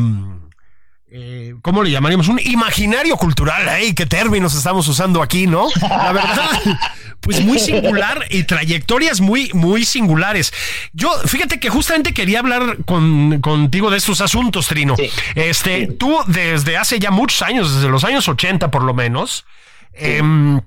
Eh, 1.12 1.56
¿Cómo 1.64 1.82
le 1.82 1.90
llamaríamos? 1.90 2.28
Un 2.28 2.40
imaginario 2.40 3.18
cultural. 3.18 3.68
¡Ay, 3.68 3.94
qué 3.94 4.06
términos 4.06 4.54
estamos 4.54 4.88
usando 4.88 5.24
aquí, 5.24 5.48
¿no? 5.48 5.68
La 5.82 6.12
verdad, 6.12 6.62
pues 7.20 7.44
muy 7.44 7.58
singular 7.58 8.26
y 8.30 8.44
trayectorias 8.44 9.20
muy, 9.20 9.50
muy 9.54 9.86
singulares. 9.86 10.54
Yo, 10.94 11.12
fíjate 11.26 11.60
que 11.60 11.70
justamente 11.70 12.14
quería 12.14 12.40
hablar 12.40 12.78
con, 12.86 13.42
contigo 13.42 13.90
de 13.90 13.98
estos 13.98 14.22
asuntos, 14.22 14.68
Trino. 14.68 14.96
Sí. 14.96 15.10
Este, 15.36 15.88
Sí. 15.88 15.96
tú 15.98 16.16
desde 16.28 16.78
hace 16.78 17.00
ya 17.00 17.10
muchos 17.12 17.42
años, 17.42 17.74
desde 17.74 17.90
los 17.90 18.04
años 18.04 18.28
80 18.28 18.70
por 18.70 18.84
lo 18.84 18.94
menos, 18.94 19.46
em, 19.94 20.62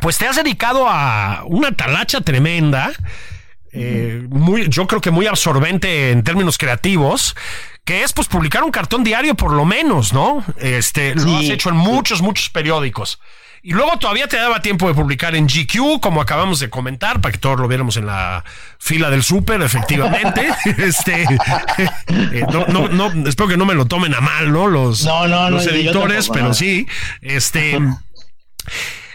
pues 0.00 0.18
te 0.18 0.26
has 0.26 0.36
dedicado 0.36 0.86
a 0.88 1.42
una 1.46 1.72
talacha 1.72 2.20
tremenda 2.20 2.92
eh, 3.72 4.26
muy, 4.28 4.68
yo 4.68 4.86
creo 4.86 5.00
que 5.00 5.10
muy 5.10 5.26
absorbente 5.26 6.10
en 6.10 6.22
términos 6.22 6.58
creativos, 6.58 7.36
que 7.84 8.02
es 8.02 8.12
pues 8.12 8.28
publicar 8.28 8.64
un 8.64 8.70
cartón 8.70 9.04
diario 9.04 9.34
por 9.34 9.52
lo 9.52 9.64
menos, 9.64 10.12
¿no? 10.12 10.44
Este, 10.58 11.14
lo 11.14 11.36
has 11.36 11.44
hecho 11.44 11.68
en 11.68 11.76
muchos, 11.76 12.22
muchos 12.22 12.50
periódicos. 12.50 13.20
Y 13.62 13.72
luego 13.72 13.98
todavía 13.98 14.28
te 14.28 14.36
daba 14.36 14.62
tiempo 14.62 14.86
de 14.86 14.94
publicar 14.94 15.34
en 15.34 15.48
GQ, 15.48 16.00
como 16.00 16.20
acabamos 16.20 16.60
de 16.60 16.70
comentar, 16.70 17.20
para 17.20 17.32
que 17.32 17.38
todos 17.38 17.58
lo 17.58 17.66
viéramos 17.66 17.96
en 17.96 18.06
la 18.06 18.44
fila 18.78 19.10
del 19.10 19.24
súper, 19.24 19.60
efectivamente. 19.60 20.48
este, 20.78 21.24
eh, 21.24 22.46
no, 22.52 22.66
no, 22.68 22.88
no, 22.88 23.28
espero 23.28 23.48
que 23.48 23.56
no 23.56 23.64
me 23.64 23.74
lo 23.74 23.86
tomen 23.86 24.14
a 24.14 24.20
mal, 24.20 24.52
¿no? 24.52 24.68
Los, 24.68 25.04
No, 25.04 25.26
los 25.50 25.66
editores, 25.66 26.28
pero 26.32 26.54
sí. 26.54 26.86
Este. 27.20 27.76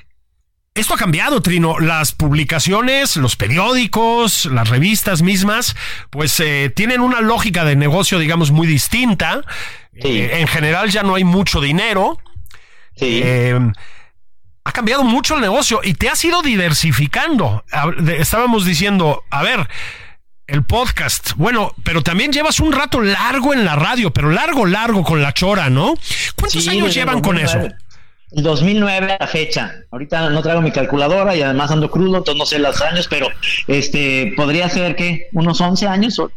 Esto 0.81 0.95
ha 0.95 0.97
cambiado, 0.97 1.43
Trino. 1.43 1.79
Las 1.79 2.11
publicaciones, 2.13 3.15
los 3.15 3.35
periódicos, 3.35 4.45
las 4.45 4.67
revistas 4.67 5.21
mismas, 5.21 5.75
pues 6.09 6.39
eh, 6.39 6.73
tienen 6.75 7.01
una 7.01 7.21
lógica 7.21 7.63
de 7.65 7.75
negocio, 7.75 8.17
digamos, 8.17 8.49
muy 8.49 8.65
distinta. 8.65 9.43
Sí. 9.93 10.07
Eh, 10.07 10.39
en 10.39 10.47
general 10.47 10.89
ya 10.89 11.03
no 11.03 11.13
hay 11.13 11.23
mucho 11.23 11.61
dinero. 11.61 12.17
Sí. 12.95 13.21
Eh, 13.23 13.59
ha 14.63 14.71
cambiado 14.71 15.03
mucho 15.03 15.35
el 15.35 15.41
negocio 15.41 15.81
y 15.83 15.93
te 15.93 16.09
has 16.09 16.25
ido 16.25 16.41
diversificando. 16.41 17.63
Estábamos 18.17 18.65
diciendo, 18.65 19.23
a 19.29 19.43
ver, 19.43 19.69
el 20.47 20.63
podcast, 20.63 21.33
bueno, 21.35 21.75
pero 21.83 22.01
también 22.01 22.31
llevas 22.31 22.59
un 22.59 22.71
rato 22.71 23.01
largo 23.01 23.53
en 23.53 23.65
la 23.65 23.75
radio, 23.75 24.11
pero 24.11 24.31
largo, 24.31 24.65
largo 24.65 25.03
con 25.03 25.21
la 25.21 25.31
chora, 25.31 25.69
¿no? 25.69 25.93
¿Cuántos 26.35 26.63
Sí, 26.63 26.69
años 26.71 26.91
llevan 26.91 27.21
con 27.21 27.37
eso? 27.37 27.59
2009. 27.59 27.90
El 28.31 28.43
2009 28.43 29.11
a 29.13 29.17
la 29.19 29.27
fecha. 29.27 29.75
Ahorita 29.91 30.29
no 30.29 30.41
traigo 30.41 30.61
mi 30.61 30.71
calculadora 30.71 31.35
y 31.35 31.41
además 31.41 31.69
ando 31.71 31.91
crudo, 31.91 32.17
entonces 32.19 32.37
no 32.39 32.45
sé 32.45 32.59
los 32.59 32.81
años, 32.81 33.07
pero 33.09 33.27
este 33.67 34.33
podría 34.37 34.69
ser 34.69 34.95
que 34.95 35.27
unos 35.33 35.59
11 35.59 35.87
años. 35.87 36.17
o- 36.19 36.31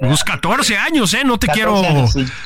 Pues 0.00 0.24
14 0.24 0.76
años, 0.76 1.12
¿eh? 1.14 1.22
No 1.24 1.38
te 1.38 1.48
quiero, 1.48 1.82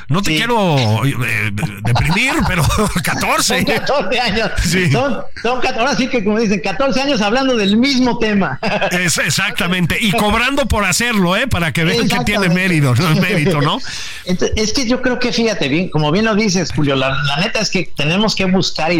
no 0.08 0.22
te 0.22 0.36
quiero 0.36 0.76
eh, 1.04 1.50
deprimir, 1.82 2.32
pero 2.46 2.62
14. 3.02 3.56
Son 3.56 3.64
14 3.64 4.20
años. 4.20 4.50
Son, 4.92 5.22
son 5.42 5.60
14, 5.60 5.78
ahora 5.78 5.96
sí 5.96 6.08
que 6.08 6.24
como 6.24 6.38
dicen, 6.38 6.60
14 6.60 7.00
años 7.00 7.20
hablando 7.20 7.56
del 7.56 7.76
mismo 7.76 8.18
tema. 8.18 8.58
Es, 8.90 9.18
exactamente, 9.18 9.98
y 10.00 10.12
cobrando 10.12 10.66
por 10.66 10.84
hacerlo, 10.84 11.36
¿eh? 11.36 11.46
Para 11.46 11.72
que 11.72 11.84
vean 11.84 12.08
que 12.08 12.20
tiene 12.24 12.48
mérito, 12.48 12.94
¿no? 12.94 13.20
mérito, 13.20 13.60
¿no? 13.60 13.78
es 14.24 14.72
que 14.72 14.86
yo 14.86 15.02
creo 15.02 15.18
que, 15.18 15.32
fíjate 15.32 15.68
bien, 15.68 15.90
como 15.90 16.10
bien 16.12 16.24
lo 16.24 16.34
dices, 16.34 16.72
Julio, 16.74 16.96
la, 16.96 17.10
la 17.10 17.36
neta 17.38 17.60
es 17.60 17.70
que 17.70 17.90
tenemos 17.96 18.34
que 18.34 18.44
buscar 18.46 18.92
y 18.92 18.98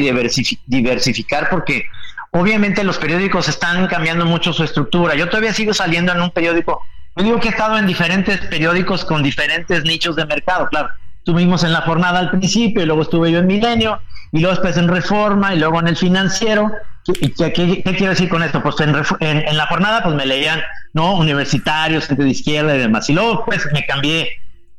diversificar 0.66 1.48
porque 1.50 1.84
obviamente 2.30 2.84
los 2.84 2.98
periódicos 2.98 3.48
están 3.48 3.86
cambiando 3.86 4.26
mucho 4.26 4.52
su 4.52 4.64
estructura. 4.64 5.14
Yo 5.14 5.28
todavía 5.28 5.52
sigo 5.52 5.74
saliendo 5.74 6.12
en 6.12 6.20
un 6.20 6.30
periódico. 6.30 6.82
Yo 7.18 7.24
digo 7.24 7.40
que 7.40 7.48
he 7.48 7.50
estado 7.50 7.76
en 7.76 7.86
diferentes 7.88 8.38
periódicos 8.46 9.04
con 9.04 9.24
diferentes 9.24 9.82
nichos 9.82 10.14
de 10.14 10.24
mercado, 10.24 10.68
claro. 10.68 10.90
Estuvimos 11.18 11.64
en 11.64 11.72
la 11.72 11.80
jornada 11.80 12.20
al 12.20 12.30
principio 12.30 12.80
y 12.80 12.86
luego 12.86 13.02
estuve 13.02 13.32
yo 13.32 13.40
en 13.40 13.46
Milenio 13.48 14.00
y 14.30 14.38
luego 14.38 14.54
después 14.54 14.76
en 14.76 14.86
Reforma 14.86 15.52
y 15.52 15.58
luego 15.58 15.80
en 15.80 15.88
el 15.88 15.96
financiero. 15.96 16.70
¿Qué, 17.04 17.32
qué, 17.52 17.82
quiero 17.82 18.10
decir 18.10 18.28
con 18.28 18.44
esto? 18.44 18.62
Pues 18.62 18.76
en, 18.78 18.94
en, 19.20 19.56
la 19.56 19.66
jornada 19.66 20.00
pues 20.04 20.14
me 20.14 20.26
leían, 20.26 20.60
¿no? 20.92 21.16
Universitarios, 21.16 22.06
gente 22.06 22.22
de 22.22 22.30
izquierda 22.30 22.76
y 22.76 22.78
demás. 22.78 23.10
Y 23.10 23.14
luego 23.14 23.44
pues 23.44 23.66
me 23.72 23.84
cambié 23.84 24.30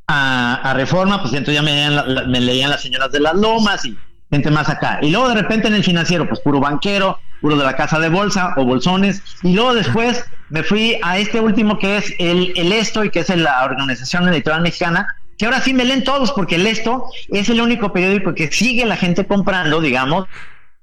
a, 0.06 0.72
Reforma, 0.74 1.20
pues 1.20 1.34
entonces 1.34 1.56
ya 1.56 1.62
me 1.62 1.72
leían, 1.72 2.30
me 2.30 2.40
leían 2.40 2.70
las 2.70 2.80
señoras 2.80 3.12
de 3.12 3.20
las 3.20 3.34
lomas 3.34 3.84
y 3.84 3.98
gente 4.30 4.50
más 4.50 4.70
acá. 4.70 4.98
Y 5.02 5.10
luego 5.10 5.28
de 5.28 5.34
repente 5.34 5.68
en 5.68 5.74
el 5.74 5.84
financiero, 5.84 6.26
pues 6.26 6.40
puro 6.40 6.58
banquero, 6.58 7.18
puro 7.42 7.56
de 7.56 7.64
la 7.64 7.76
casa 7.76 8.00
de 8.00 8.08
bolsa 8.08 8.54
o 8.56 8.64
bolsones. 8.64 9.22
Y 9.42 9.52
luego 9.52 9.74
después 9.74 10.24
me 10.50 10.62
fui 10.62 10.98
a 11.02 11.18
este 11.18 11.40
último 11.40 11.78
que 11.78 11.96
es 11.96 12.14
el, 12.18 12.52
el 12.56 12.72
Esto 12.72 13.04
y 13.04 13.10
que 13.10 13.20
es 13.20 13.28
la 13.30 13.64
Organización 13.64 14.28
Editorial 14.28 14.62
Mexicana, 14.62 15.06
que 15.38 15.46
ahora 15.46 15.60
sí 15.60 15.72
me 15.72 15.84
leen 15.84 16.04
todos 16.04 16.32
porque 16.32 16.56
el 16.56 16.66
Esto 16.66 17.06
es 17.28 17.48
el 17.48 17.60
único 17.60 17.92
periódico 17.92 18.34
que 18.34 18.50
sigue 18.52 18.84
la 18.84 18.96
gente 18.96 19.26
comprando, 19.26 19.80
digamos, 19.80 20.26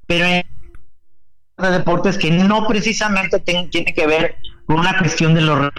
pero 0.07 0.25
en 0.25 0.43
de 1.57 1.71
deportes 1.71 2.17
que 2.17 2.29
no 2.29 2.67
precisamente 2.67 3.39
tiene 3.39 3.93
que 3.93 4.05
ver 4.05 4.35
con 4.65 4.79
una 4.79 4.97
cuestión 4.97 5.33
de 5.33 5.41
los 5.41 5.71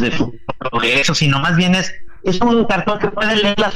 de 0.00 0.10
su 0.16 0.34
progreso, 0.58 1.14
sino 1.14 1.38
más 1.38 1.56
bien 1.56 1.74
es, 1.74 1.94
es 2.24 2.40
un 2.40 2.64
cartón 2.64 2.98
que 2.98 3.08
puede 3.08 3.36
leer 3.36 3.58
la 3.58 3.70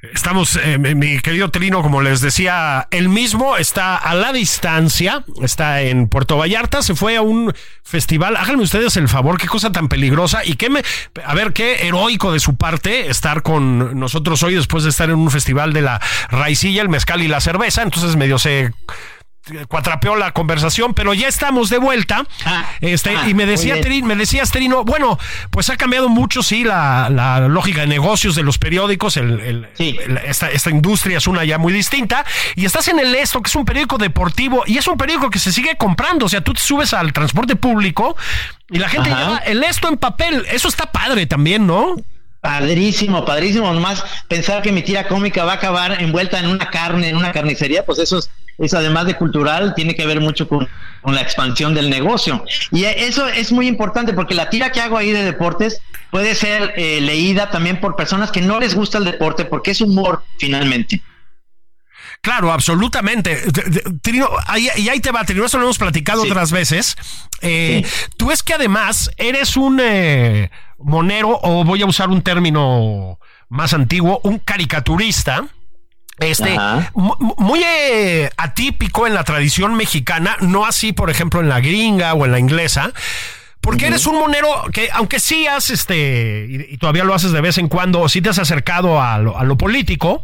Estamos, 0.00 0.56
eh, 0.62 0.78
mi 0.78 1.18
querido 1.18 1.50
Trino, 1.50 1.82
como 1.82 2.02
les 2.02 2.20
decía, 2.20 2.86
él 2.92 3.08
mismo 3.08 3.56
está 3.56 3.96
a 3.96 4.14
la 4.14 4.32
distancia, 4.32 5.24
está 5.42 5.82
en 5.82 6.06
Puerto 6.06 6.36
Vallarta, 6.36 6.82
se 6.82 6.94
fue 6.94 7.16
a 7.16 7.22
un 7.22 7.52
festival. 7.82 8.36
Háganme 8.36 8.62
ustedes 8.62 8.96
el 8.96 9.08
favor, 9.08 9.38
qué 9.38 9.48
cosa 9.48 9.72
tan 9.72 9.88
peligrosa 9.88 10.44
y 10.44 10.54
qué 10.54 10.70
me, 10.70 10.84
a 11.24 11.34
ver, 11.34 11.52
qué 11.52 11.88
heroico 11.88 12.32
de 12.32 12.38
su 12.38 12.56
parte 12.56 13.10
estar 13.10 13.42
con 13.42 13.98
nosotros 13.98 14.40
hoy 14.44 14.54
después 14.54 14.84
de 14.84 14.90
estar 14.90 15.10
en 15.10 15.16
un 15.16 15.32
festival 15.32 15.72
de 15.72 15.82
la 15.82 16.00
raicilla, 16.30 16.82
el 16.82 16.88
mezcal 16.88 17.20
y 17.20 17.26
la 17.26 17.40
cerveza. 17.40 17.82
Entonces 17.82 18.14
medio 18.14 18.38
se 18.38 18.72
cuatrapeó 19.68 20.16
la 20.16 20.32
conversación, 20.32 20.94
pero 20.94 21.14
ya 21.14 21.28
estamos 21.28 21.70
de 21.70 21.78
vuelta. 21.78 22.26
Ah, 22.44 22.68
este, 22.80 23.16
ah, 23.16 23.28
y 23.28 23.34
me 23.34 23.46
decía 23.46 23.76
me 24.02 24.16
decía 24.16 24.44
Terino, 24.44 24.84
bueno, 24.84 25.18
pues 25.50 25.70
ha 25.70 25.76
cambiado 25.76 26.08
mucho, 26.08 26.42
sí, 26.42 26.64
la, 26.64 27.46
lógica 27.48 27.82
de 27.82 27.86
negocios 27.86 28.34
de 28.34 28.42
los 28.42 28.58
periódicos, 28.58 29.16
el, 29.16 29.68
esta, 30.24 30.50
esta, 30.50 30.70
industria 30.70 31.18
es 31.18 31.26
una 31.26 31.44
ya 31.44 31.58
muy 31.58 31.72
distinta. 31.72 32.24
Y 32.54 32.64
estás 32.64 32.88
en 32.88 32.98
el 32.98 33.14
Esto, 33.14 33.42
que 33.42 33.48
es 33.48 33.56
un 33.56 33.64
periódico 33.64 33.98
deportivo, 33.98 34.62
y 34.66 34.78
es 34.78 34.86
un 34.86 34.96
periódico 34.96 35.30
que 35.30 35.38
se 35.38 35.52
sigue 35.52 35.76
comprando. 35.76 36.26
O 36.26 36.28
sea, 36.28 36.40
tú 36.40 36.54
te 36.54 36.60
subes 36.60 36.92
al 36.94 37.12
transporte 37.12 37.56
público 37.56 38.16
y 38.70 38.78
la 38.78 38.88
gente 38.88 39.08
lleva 39.08 39.38
el 39.38 39.62
Esto 39.64 39.88
en 39.88 39.96
papel. 39.96 40.46
Eso 40.50 40.68
está 40.68 40.86
padre 40.92 41.26
también, 41.26 41.66
¿no? 41.66 41.96
Padrísimo, 42.40 43.24
padrísimo. 43.24 43.72
Nomás 43.72 44.04
pensar 44.28 44.62
que 44.62 44.72
mi 44.72 44.82
tira 44.82 45.08
cómica 45.08 45.44
va 45.44 45.52
a 45.52 45.56
acabar 45.56 46.00
envuelta 46.00 46.38
en 46.38 46.46
una 46.46 46.70
carne, 46.70 47.08
en 47.08 47.16
una 47.16 47.32
carnicería, 47.32 47.84
pues 47.84 47.98
eso 47.98 48.18
es 48.18 48.30
es 48.58 48.74
además 48.74 49.06
de 49.06 49.14
cultural, 49.14 49.74
tiene 49.74 49.94
que 49.94 50.06
ver 50.06 50.20
mucho 50.20 50.48
con, 50.48 50.68
la 51.04 51.22
expansión 51.22 51.74
del 51.74 51.88
negocio. 51.88 52.44
Y 52.70 52.84
eso 52.84 53.28
es 53.28 53.50
muy 53.50 53.66
importante 53.66 54.12
porque 54.12 54.34
la 54.34 54.50
tira 54.50 54.72
que 54.72 54.80
hago 54.80 54.98
ahí 54.98 55.10
de 55.10 55.24
deportes 55.24 55.80
puede 56.10 56.34
ser 56.34 56.74
eh, 56.76 57.00
leída 57.00 57.50
también 57.50 57.80
por 57.80 57.96
personas 57.96 58.30
que 58.30 58.42
no 58.42 58.60
les 58.60 58.74
gusta 58.74 58.98
el 58.98 59.04
deporte 59.04 59.46
porque 59.46 59.70
es 59.70 59.80
humor 59.80 60.22
finalmente. 60.38 61.00
Claro, 62.20 62.52
absolutamente. 62.52 63.42
Trino, 64.02 64.28
y 64.56 64.88
ahí 64.88 65.00
te 65.00 65.12
va, 65.12 65.24
Trino, 65.24 65.46
eso 65.46 65.56
lo 65.58 65.64
hemos 65.64 65.78
platicado 65.78 66.22
otras 66.22 66.50
veces. 66.50 66.96
Eh, 67.40 67.86
tú 68.16 68.30
es 68.30 68.42
que 68.42 68.54
además 68.54 69.10
eres 69.16 69.56
un 69.56 69.78
eh, 69.80 70.50
monero, 70.78 71.38
o 71.42 71.64
voy 71.64 71.82
a 71.82 71.86
usar 71.86 72.10
un 72.10 72.22
término 72.22 73.18
más 73.48 73.72
antiguo, 73.72 74.20
un 74.24 74.40
caricaturista 74.40 75.46
este, 76.20 76.56
muy 76.94 77.62
eh, 77.62 78.30
atípico 78.36 79.06
en 79.06 79.14
la 79.14 79.24
tradición 79.24 79.74
mexicana, 79.74 80.36
no 80.40 80.66
así, 80.66 80.92
por 80.92 81.10
ejemplo, 81.10 81.40
en 81.40 81.48
la 81.48 81.60
gringa 81.60 82.14
o 82.14 82.24
en 82.24 82.32
la 82.32 82.38
inglesa. 82.38 82.92
Porque 83.60 83.86
eres 83.86 84.06
un 84.06 84.18
monero 84.18 84.48
que, 84.72 84.88
aunque 84.92 85.20
sí 85.20 85.46
has, 85.46 85.70
este, 85.70 86.46
y, 86.70 86.78
todavía 86.78 87.04
lo 87.04 87.14
haces 87.14 87.32
de 87.32 87.40
vez 87.40 87.58
en 87.58 87.68
cuando, 87.68 88.08
sí 88.08 88.22
te 88.22 88.30
has 88.30 88.38
acercado 88.38 89.00
a 89.02 89.18
lo, 89.18 89.58
político, 89.58 90.22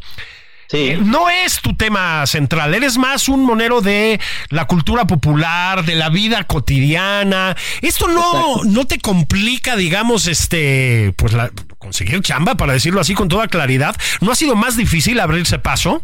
eh, 0.73 0.99
no 1.03 1.29
es 1.29 1.61
tu 1.61 1.77
tema 1.77 2.27
central, 2.27 2.75
eres 2.75 2.97
más 2.97 3.29
un 3.29 3.45
monero 3.45 3.81
de 3.81 4.19
la 4.49 4.67
cultura 4.67 5.07
popular, 5.07 5.85
de 5.85 5.95
la 5.95 6.09
vida 6.09 6.45
cotidiana. 6.45 7.57
Esto 7.83 8.09
no, 8.09 8.65
no 8.65 8.87
te 8.87 8.99
complica, 8.99 9.77
digamos, 9.77 10.27
este, 10.27 11.13
pues 11.17 11.35
la, 11.35 11.51
conseguir 11.85 12.21
chamba, 12.23 12.55
para 12.55 12.73
decirlo 12.73 13.01
así 13.01 13.15
con 13.15 13.29
toda 13.29 13.47
claridad. 13.47 13.95
¿No 14.21 14.33
ha 14.33 14.35
sido 14.35 14.57
más 14.57 14.77
difícil 14.77 15.21
abrirse 15.21 15.59
paso? 15.59 16.03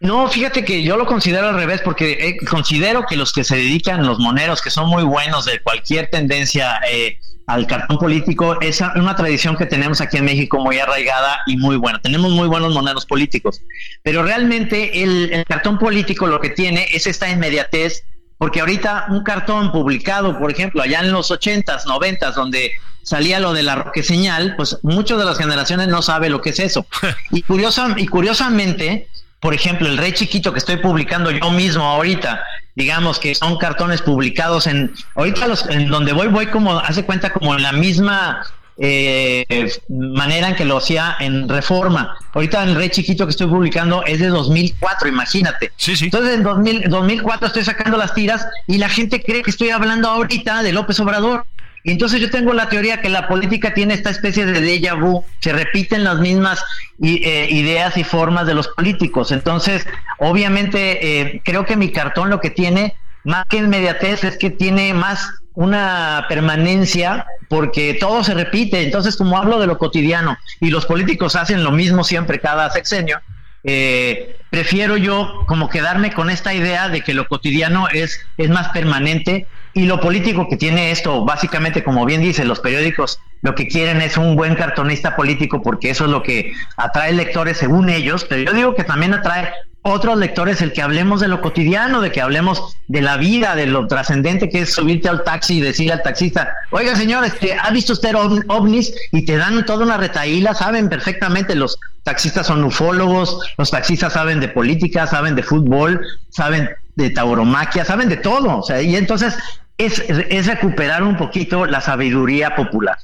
No, 0.00 0.28
fíjate 0.28 0.64
que 0.64 0.82
yo 0.82 0.96
lo 0.96 1.06
considero 1.06 1.48
al 1.48 1.54
revés, 1.54 1.80
porque 1.80 2.12
eh, 2.12 2.36
considero 2.50 3.06
que 3.06 3.16
los 3.16 3.32
que 3.32 3.44
se 3.44 3.56
dedican, 3.56 4.04
los 4.04 4.18
moneros, 4.18 4.60
que 4.60 4.70
son 4.70 4.88
muy 4.88 5.04
buenos 5.04 5.44
de 5.44 5.60
cualquier 5.62 6.10
tendencia 6.10 6.80
eh, 6.90 7.18
al 7.46 7.68
cartón 7.68 7.98
político, 7.98 8.60
es 8.60 8.82
una 8.96 9.14
tradición 9.14 9.56
que 9.56 9.66
tenemos 9.66 10.00
aquí 10.00 10.16
en 10.16 10.24
México 10.24 10.58
muy 10.58 10.80
arraigada 10.80 11.38
y 11.46 11.56
muy 11.56 11.76
buena. 11.76 12.00
Tenemos 12.00 12.32
muy 12.32 12.48
buenos 12.48 12.74
moneros 12.74 13.06
políticos, 13.06 13.62
pero 14.02 14.24
realmente 14.24 15.04
el, 15.04 15.32
el 15.32 15.44
cartón 15.44 15.78
político 15.78 16.26
lo 16.26 16.40
que 16.40 16.50
tiene 16.50 16.88
es 16.90 17.06
esta 17.06 17.30
inmediatez, 17.30 18.02
porque 18.42 18.58
ahorita 18.58 19.06
un 19.10 19.22
cartón 19.22 19.70
publicado, 19.70 20.36
por 20.36 20.50
ejemplo, 20.50 20.82
allá 20.82 20.98
en 20.98 21.12
los 21.12 21.30
ochentas, 21.30 21.86
noventas, 21.86 22.34
donde 22.34 22.72
salía 23.04 23.38
lo 23.38 23.52
de 23.52 23.62
la 23.62 23.76
roque 23.76 24.02
señal, 24.02 24.56
pues 24.56 24.78
muchas 24.82 25.16
de 25.18 25.24
las 25.24 25.38
generaciones 25.38 25.86
no 25.86 26.02
sabe 26.02 26.28
lo 26.28 26.42
que 26.42 26.50
es 26.50 26.58
eso. 26.58 26.84
Y, 27.30 27.42
curiosa, 27.42 27.94
y 27.96 28.08
curiosamente, 28.08 29.06
por 29.38 29.54
ejemplo, 29.54 29.86
el 29.86 29.96
Rey 29.96 30.10
Chiquito 30.10 30.52
que 30.52 30.58
estoy 30.58 30.78
publicando 30.78 31.30
yo 31.30 31.52
mismo 31.52 31.84
ahorita, 31.84 32.42
digamos 32.74 33.20
que 33.20 33.36
son 33.36 33.58
cartones 33.58 34.02
publicados 34.02 34.66
en, 34.66 34.92
ahorita 35.14 35.46
los, 35.46 35.64
en 35.68 35.86
donde 35.86 36.12
voy, 36.12 36.26
voy 36.26 36.46
como, 36.48 36.80
hace 36.80 37.04
cuenta 37.04 37.32
como 37.32 37.54
en 37.54 37.62
la 37.62 37.70
misma 37.70 38.42
eh, 38.84 39.70
manera 39.88 40.48
en 40.48 40.56
que 40.56 40.64
lo 40.64 40.76
hacía 40.76 41.14
en 41.20 41.48
Reforma. 41.48 42.16
Ahorita 42.32 42.64
el 42.64 42.74
Rey 42.74 42.90
Chiquito 42.90 43.26
que 43.26 43.30
estoy 43.30 43.46
publicando 43.46 44.04
es 44.04 44.18
de 44.18 44.26
2004, 44.26 45.08
imagínate. 45.08 45.70
Sí, 45.76 45.94
sí. 45.94 46.06
Entonces 46.06 46.34
en 46.34 46.42
2000, 46.42 46.90
2004 46.90 47.46
estoy 47.46 47.64
sacando 47.64 47.96
las 47.96 48.12
tiras 48.12 48.44
y 48.66 48.78
la 48.78 48.88
gente 48.88 49.22
cree 49.22 49.42
que 49.42 49.52
estoy 49.52 49.70
hablando 49.70 50.08
ahorita 50.08 50.64
de 50.64 50.72
López 50.72 50.98
Obrador. 50.98 51.46
Y 51.84 51.92
entonces 51.92 52.20
yo 52.20 52.30
tengo 52.30 52.52
la 52.54 52.68
teoría 52.68 53.00
que 53.00 53.08
la 53.08 53.28
política 53.28 53.72
tiene 53.72 53.94
esta 53.94 54.10
especie 54.10 54.46
de 54.46 54.60
déjà 54.60 54.98
vu, 55.00 55.24
se 55.40 55.52
repiten 55.52 56.02
las 56.02 56.18
mismas 56.18 56.64
eh, 57.00 57.48
ideas 57.50 57.96
y 57.96 58.02
formas 58.02 58.48
de 58.48 58.54
los 58.54 58.66
políticos. 58.66 59.30
Entonces, 59.30 59.86
obviamente, 60.18 61.20
eh, 61.20 61.42
creo 61.44 61.66
que 61.66 61.76
mi 61.76 61.92
cartón 61.92 62.30
lo 62.30 62.40
que 62.40 62.50
tiene, 62.50 62.94
más 63.22 63.44
que 63.48 63.58
inmediatez, 63.58 64.24
es 64.24 64.38
que 64.38 64.50
tiene 64.50 64.92
más 64.92 65.41
una 65.54 66.26
permanencia 66.28 67.26
porque 67.48 67.94
todo 67.94 68.24
se 68.24 68.34
repite. 68.34 68.82
Entonces, 68.82 69.16
como 69.16 69.36
hablo 69.36 69.58
de 69.58 69.66
lo 69.66 69.78
cotidiano 69.78 70.38
y 70.60 70.70
los 70.70 70.86
políticos 70.86 71.36
hacen 71.36 71.64
lo 71.64 71.72
mismo 71.72 72.04
siempre 72.04 72.40
cada 72.40 72.70
sexenio, 72.70 73.20
eh, 73.64 74.36
prefiero 74.50 74.96
yo 74.96 75.44
como 75.46 75.68
quedarme 75.68 76.12
con 76.12 76.30
esta 76.30 76.52
idea 76.52 76.88
de 76.88 77.02
que 77.02 77.14
lo 77.14 77.28
cotidiano 77.28 77.88
es, 77.88 78.20
es 78.36 78.50
más 78.50 78.68
permanente 78.70 79.46
y 79.74 79.86
lo 79.86 80.00
político 80.00 80.48
que 80.48 80.56
tiene 80.56 80.90
esto, 80.90 81.24
básicamente, 81.24 81.84
como 81.84 82.04
bien 82.04 82.20
dice, 82.20 82.44
los 82.44 82.60
periódicos 82.60 83.20
lo 83.42 83.54
que 83.54 83.66
quieren 83.66 84.00
es 84.00 84.16
un 84.16 84.36
buen 84.36 84.54
cartonista 84.54 85.16
político 85.16 85.62
porque 85.62 85.90
eso 85.90 86.04
es 86.04 86.10
lo 86.10 86.22
que 86.22 86.52
atrae 86.76 87.12
lectores 87.12 87.58
según 87.58 87.88
ellos, 87.88 88.24
pero 88.24 88.42
yo 88.42 88.52
digo 88.52 88.74
que 88.74 88.84
también 88.84 89.14
atrae 89.14 89.48
otros 89.82 90.16
lectores 90.16 90.62
el 90.62 90.72
que 90.72 90.80
hablemos 90.80 91.20
de 91.20 91.28
lo 91.28 91.40
cotidiano, 91.40 92.00
de 92.00 92.12
que 92.12 92.20
hablemos 92.20 92.76
de 92.86 93.02
la 93.02 93.16
vida, 93.16 93.56
de 93.56 93.66
lo 93.66 93.86
trascendente 93.88 94.48
que 94.48 94.60
es 94.60 94.72
subirte 94.72 95.08
al 95.08 95.24
taxi 95.24 95.58
y 95.58 95.60
decirle 95.60 95.92
al 95.92 96.02
taxista, 96.02 96.54
oiga 96.70 96.94
señor, 96.94 97.24
este, 97.24 97.54
¿ha 97.54 97.70
visto 97.70 97.92
usted 97.92 98.14
ovnis? 98.48 98.94
Y 99.10 99.24
te 99.24 99.36
dan 99.36 99.66
toda 99.66 99.84
una 99.84 99.96
retaíla, 99.96 100.54
saben 100.54 100.88
perfectamente, 100.88 101.56
los 101.56 101.78
taxistas 102.04 102.46
son 102.46 102.62
ufólogos, 102.64 103.38
los 103.58 103.70
taxistas 103.70 104.12
saben 104.12 104.40
de 104.40 104.48
política, 104.48 105.06
saben 105.06 105.34
de 105.34 105.42
fútbol, 105.42 106.00
saben 106.30 106.70
de 106.94 107.10
tauromaquia, 107.10 107.84
saben 107.84 108.08
de 108.08 108.16
todo, 108.18 108.58
o 108.58 108.62
sea, 108.62 108.80
y 108.82 108.96
entonces 108.96 109.36
es, 109.78 110.46
recuperar 110.46 111.02
un 111.02 111.16
poquito 111.16 111.66
la 111.66 111.80
sabiduría 111.80 112.54
popular. 112.54 112.96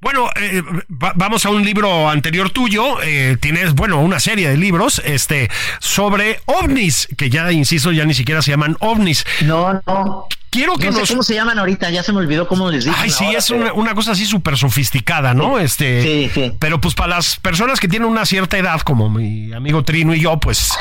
Bueno, 0.00 0.30
eh, 0.36 0.62
vamos 0.88 1.44
a 1.44 1.50
un 1.50 1.62
libro 1.62 2.08
anterior 2.08 2.48
tuyo. 2.50 3.02
Eh, 3.02 3.36
tienes, 3.38 3.74
bueno, 3.74 4.00
una 4.00 4.18
serie 4.18 4.48
de 4.48 4.56
libros 4.56 5.02
este, 5.04 5.50
sobre 5.78 6.40
ovnis, 6.46 7.06
que 7.18 7.28
ya, 7.28 7.52
insisto, 7.52 7.92
ya 7.92 8.06
ni 8.06 8.14
siquiera 8.14 8.40
se 8.40 8.50
llaman 8.50 8.76
ovnis. 8.80 9.26
No, 9.42 9.82
no. 9.86 10.26
Quiero 10.50 10.74
que 10.74 10.90
no 10.90 11.06
sé 11.06 11.12
cómo 11.12 11.22
se 11.22 11.34
llaman 11.34 11.60
ahorita, 11.60 11.90
ya 11.90 12.02
se 12.02 12.12
me 12.12 12.18
olvidó 12.18 12.48
cómo 12.48 12.68
les 12.70 12.84
dicen. 12.84 13.00
Ay, 13.00 13.10
sí, 13.10 13.24
es 13.36 13.50
una, 13.50 13.94
cosa 13.94 14.12
así 14.12 14.26
súper 14.26 14.56
sofisticada, 14.56 15.32
¿no? 15.32 15.60
Este, 15.60 16.02
sí, 16.02 16.30
sí. 16.34 16.52
Pero 16.58 16.80
pues 16.80 16.94
para 16.94 17.16
las 17.16 17.36
personas 17.36 17.78
que 17.78 17.86
tienen 17.86 18.08
una 18.08 18.26
cierta 18.26 18.58
edad, 18.58 18.80
como 18.80 19.08
mi 19.08 19.52
amigo 19.52 19.84
Trino 19.84 20.12
y 20.12 20.20
yo, 20.20 20.40
pues 20.40 20.72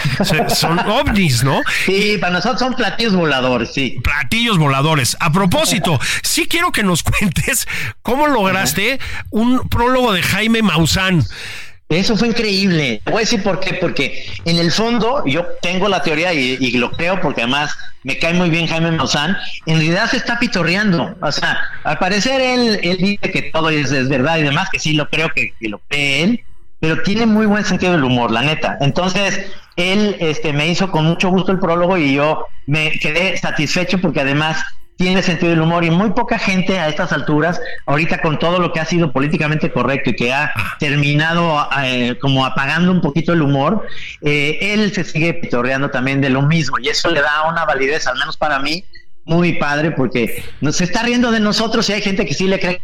son 0.56 0.80
ovnis, 0.88 1.44
¿no? 1.44 1.62
Sí, 1.86 2.18
para 2.20 2.34
nosotros 2.34 2.60
son 2.60 2.74
platillos 2.74 3.16
voladores, 3.16 3.72
sí. 3.72 4.00
Platillos 4.04 4.58
voladores. 4.58 5.16
A 5.20 5.32
propósito, 5.32 6.00
sí 6.24 6.48
quiero 6.48 6.72
que 6.72 6.82
nos 6.82 7.04
cuentes 7.04 7.68
cómo 8.02 8.26
lograste 8.26 9.00
un 9.30 9.70
prólogo 9.70 10.14
de 10.14 10.24
Jaime 10.24 10.64
Maussan. 10.64 11.24
Eso 11.90 12.16
fue 12.16 12.28
increíble. 12.28 13.02
Voy 13.06 13.16
a 13.16 13.20
decir 13.22 13.42
por 13.42 13.60
qué, 13.60 13.74
porque 13.74 14.24
en 14.46 14.60
el 14.60 14.72
fondo 14.72 15.24
yo 15.26 15.44
tengo 15.60 15.90
la 15.90 16.04
teoría 16.04 16.32
y, 16.34 16.72
lo 16.74 16.92
creo 16.92 17.20
porque 17.20 17.42
además 17.42 17.76
me 18.04 18.20
cae 18.20 18.36
muy 18.36 18.52
bien 18.52 18.68
Jaime 18.68 18.92
Maussan, 18.92 19.36
en 19.66 19.78
realidad 19.78 20.08
se 20.08 20.18
está 20.18 20.38
pitorreando. 20.38 21.16
O 21.20 21.32
sea, 21.32 21.60
al 21.84 21.98
parecer 21.98 22.42
él, 22.42 22.80
él 22.84 22.98
dice 22.98 23.32
que 23.32 23.42
todo 23.42 23.72
es, 23.72 24.08
verdad 24.08 24.38
y 24.38 24.44
demás, 24.44 24.70
que 24.72 24.78
sí 24.78 24.94
lo 24.94 25.10
creo 25.10 25.32
que, 25.34 25.56
lo 25.62 25.82
cree 25.88 26.24
él, 26.24 26.44
pero 26.80 27.02
tiene 27.02 27.26
muy 27.26 27.48
buen 27.48 27.66
sentido 27.66 27.94
del 27.94 28.04
humor, 28.04 28.30
la 28.30 28.44
neta. 28.44 28.78
Entonces, 28.82 29.48
él 29.76 30.16
este, 30.20 30.54
me 30.54 30.68
hizo 30.68 30.92
con 30.92 31.06
mucho 31.06 31.30
gusto 31.30 31.52
el 31.52 31.60
prólogo 31.60 31.98
y 31.98 32.14
yo 32.14 32.46
me 32.68 32.92
quedé 33.00 33.36
satisfecho 33.36 34.00
porque 34.00 34.22
además 34.22 34.64
tiene 35.00 35.24
sentido 35.24 35.52
del 35.52 35.62
humor 35.62 35.86
y 35.86 35.92
muy 35.92 36.10
poca 36.10 36.38
gente 36.38 36.78
a 36.78 36.90
estas 36.90 37.14
alturas, 37.14 37.62
ahorita 37.86 38.20
con 38.20 38.38
todo 38.38 38.60
lo 38.60 38.74
que 38.74 38.82
ha 38.82 38.86
sido 38.86 39.14
políticamente 39.14 39.72
correcto 39.72 40.10
y 40.10 40.16
que 40.16 40.34
ha 40.34 40.52
terminado 40.78 41.70
eh, 41.82 42.18
como 42.20 42.46
apagando 42.46 42.92
un 42.92 43.00
poquito 43.00 43.32
el 43.32 43.42
humor, 43.42 43.88
eh, 44.22 44.60
él 44.62 44.94
se 44.94 45.06
sigue 45.06 45.34
pitorreando 45.36 45.90
también 45.90 46.20
de 46.20 46.30
lo 46.30 46.42
mismo 46.42 46.80
y 46.80 46.90
eso 46.90 47.10
le 47.10 47.22
da 47.22 47.50
una 47.50 47.64
validez, 47.64 48.08
al 48.08 48.18
menos 48.18 48.36
para 48.36 48.60
mí, 48.60 48.84
muy 49.24 49.54
padre 49.54 49.92
porque 49.92 50.44
se 50.70 50.84
está 50.84 51.04
riendo 51.04 51.32
de 51.32 51.40
nosotros 51.40 51.90
y 51.90 51.94
hay 51.94 52.02
gente 52.02 52.26
que 52.26 52.34
sí 52.34 52.48
le 52.48 52.60
cree 52.60 52.82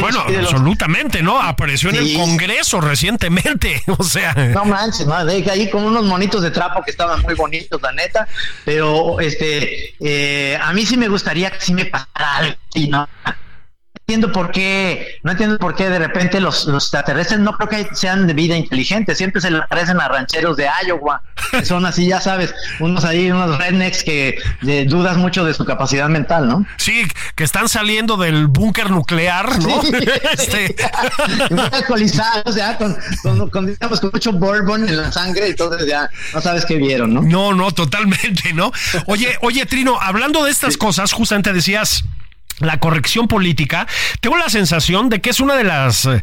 bueno, 0.00 0.20
absolutamente, 0.20 1.22
¿no? 1.22 1.40
Apareció 1.40 1.90
en 1.90 1.96
el 1.96 2.14
Congreso 2.14 2.80
recientemente, 2.80 3.82
o 3.98 4.02
sea. 4.02 4.34
No 4.34 4.64
manches, 4.64 5.06
no, 5.06 5.14
ahí 5.14 5.70
con 5.70 5.84
unos 5.84 6.04
monitos 6.04 6.42
de 6.42 6.50
trapo 6.50 6.82
que 6.82 6.90
estaban 6.90 7.22
muy 7.22 7.34
bonitos, 7.34 7.80
la 7.82 7.92
neta, 7.92 8.26
pero 8.64 9.20
este, 9.20 9.94
eh, 10.00 10.58
a 10.60 10.72
mí 10.72 10.86
sí 10.86 10.96
me 10.96 11.08
gustaría 11.08 11.50
que 11.50 11.60
sí 11.60 11.74
me 11.74 11.86
pasara 11.86 12.36
algo, 12.36 12.56
¿no? 12.88 13.08
Entiendo 14.12 14.32
por 14.32 14.50
qué, 14.50 15.20
no 15.22 15.32
entiendo 15.32 15.58
por 15.58 15.74
qué 15.74 15.88
de 15.88 15.98
repente 15.98 16.38
los, 16.38 16.68
extraterrestres 16.68 17.40
no 17.40 17.56
creo 17.56 17.68
que 17.68 17.94
sean 17.94 18.26
de 18.26 18.34
vida 18.34 18.54
inteligente, 18.56 19.14
siempre 19.14 19.40
se 19.40 19.50
le 19.50 19.58
aparecen 19.58 19.98
a 20.00 20.08
rancheros 20.08 20.56
de 20.58 20.68
Iowa, 20.86 21.22
que 21.50 21.64
son 21.64 21.86
así, 21.86 22.06
ya 22.08 22.20
sabes, 22.20 22.54
unos 22.78 23.04
ahí, 23.06 23.30
unos 23.30 23.56
rednecks 23.56 24.04
que 24.04 24.38
dudas 24.86 25.16
mucho 25.16 25.44
de 25.44 25.54
su 25.54 25.64
capacidad 25.64 26.08
mental, 26.10 26.46
¿no? 26.46 26.66
Sí, 26.76 27.06
que 27.34 27.44
están 27.44 27.70
saliendo 27.70 28.18
del 28.18 28.48
búnker 28.48 28.90
nuclear, 28.90 29.58
¿no? 29.60 29.80
este. 30.32 30.76
alcoholizados, 31.72 32.54
ya, 32.54 32.76
con, 32.76 32.94
con, 33.22 33.48
con, 33.48 33.66
digamos, 33.66 34.00
con 34.00 34.10
mucho 34.12 34.32
bourbon 34.32 34.86
en 34.86 34.96
la 34.98 35.10
sangre, 35.10 35.48
entonces 35.48 35.86
ya 35.86 36.10
no 36.34 36.40
sabes 36.42 36.66
qué 36.66 36.76
vieron, 36.76 37.14
¿no? 37.14 37.22
No, 37.22 37.54
no, 37.54 37.70
totalmente, 37.72 38.52
¿no? 38.52 38.72
Oye, 39.06 39.38
oye, 39.40 39.64
Trino, 39.64 39.98
hablando 39.98 40.44
de 40.44 40.50
estas 40.50 40.76
cosas, 40.76 41.12
justamente 41.12 41.52
decías 41.54 42.04
la 42.60 42.78
corrección 42.78 43.28
política, 43.28 43.86
tengo 44.20 44.36
la 44.36 44.48
sensación 44.48 45.08
de 45.08 45.20
que 45.20 45.30
es 45.30 45.40
una 45.40 45.56
de 45.56 45.64
las 45.64 46.04
eh, 46.06 46.22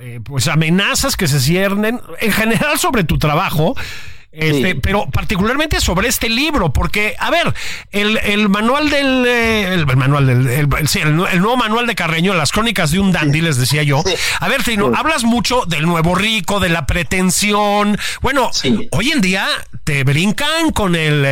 eh, 0.00 0.20
pues 0.22 0.46
amenazas 0.48 1.16
que 1.16 1.26
se 1.26 1.40
ciernen 1.40 2.00
en 2.20 2.32
general 2.32 2.78
sobre 2.78 3.04
tu 3.04 3.18
trabajo. 3.18 3.74
Este, 4.30 4.76
pero 4.76 5.06
particularmente 5.10 5.80
sobre 5.80 6.06
este 6.06 6.28
libro, 6.28 6.72
porque, 6.72 7.16
a 7.18 7.30
ver, 7.30 7.52
el, 7.90 8.48
manual 8.48 8.90
del, 8.90 9.24
eh, 9.26 9.72
el, 9.72 9.86
manual 9.86 10.26
del, 10.26 10.46
el, 10.46 10.68
nuevo 11.40 11.56
manual 11.56 11.86
de 11.86 11.94
Carreño, 11.96 12.34
las 12.34 12.52
crónicas 12.52 12.92
de 12.92 13.00
un 13.00 13.10
dandy, 13.10 13.40
les 13.40 13.56
decía 13.56 13.82
yo. 13.82 14.04
A 14.38 14.48
ver, 14.48 14.62
Trino, 14.62 14.92
hablas 14.94 15.24
mucho 15.24 15.64
del 15.66 15.86
nuevo 15.86 16.14
rico, 16.14 16.60
de 16.60 16.68
la 16.68 16.86
pretensión. 16.86 17.98
Bueno, 18.20 18.50
hoy 18.92 19.10
en 19.10 19.22
día 19.22 19.48
te 19.82 20.04
brincan 20.04 20.70
con 20.70 20.94
el, 20.94 21.22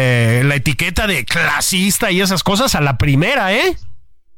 la 0.49 0.55
etiqueta 0.57 1.07
de 1.07 1.25
clasista 1.25 2.11
y 2.11 2.23
esas 2.23 2.43
cosas 2.43 2.75
a 2.75 2.81
la 2.81 2.97
primera, 2.97 3.53
¿eh? 3.53 3.77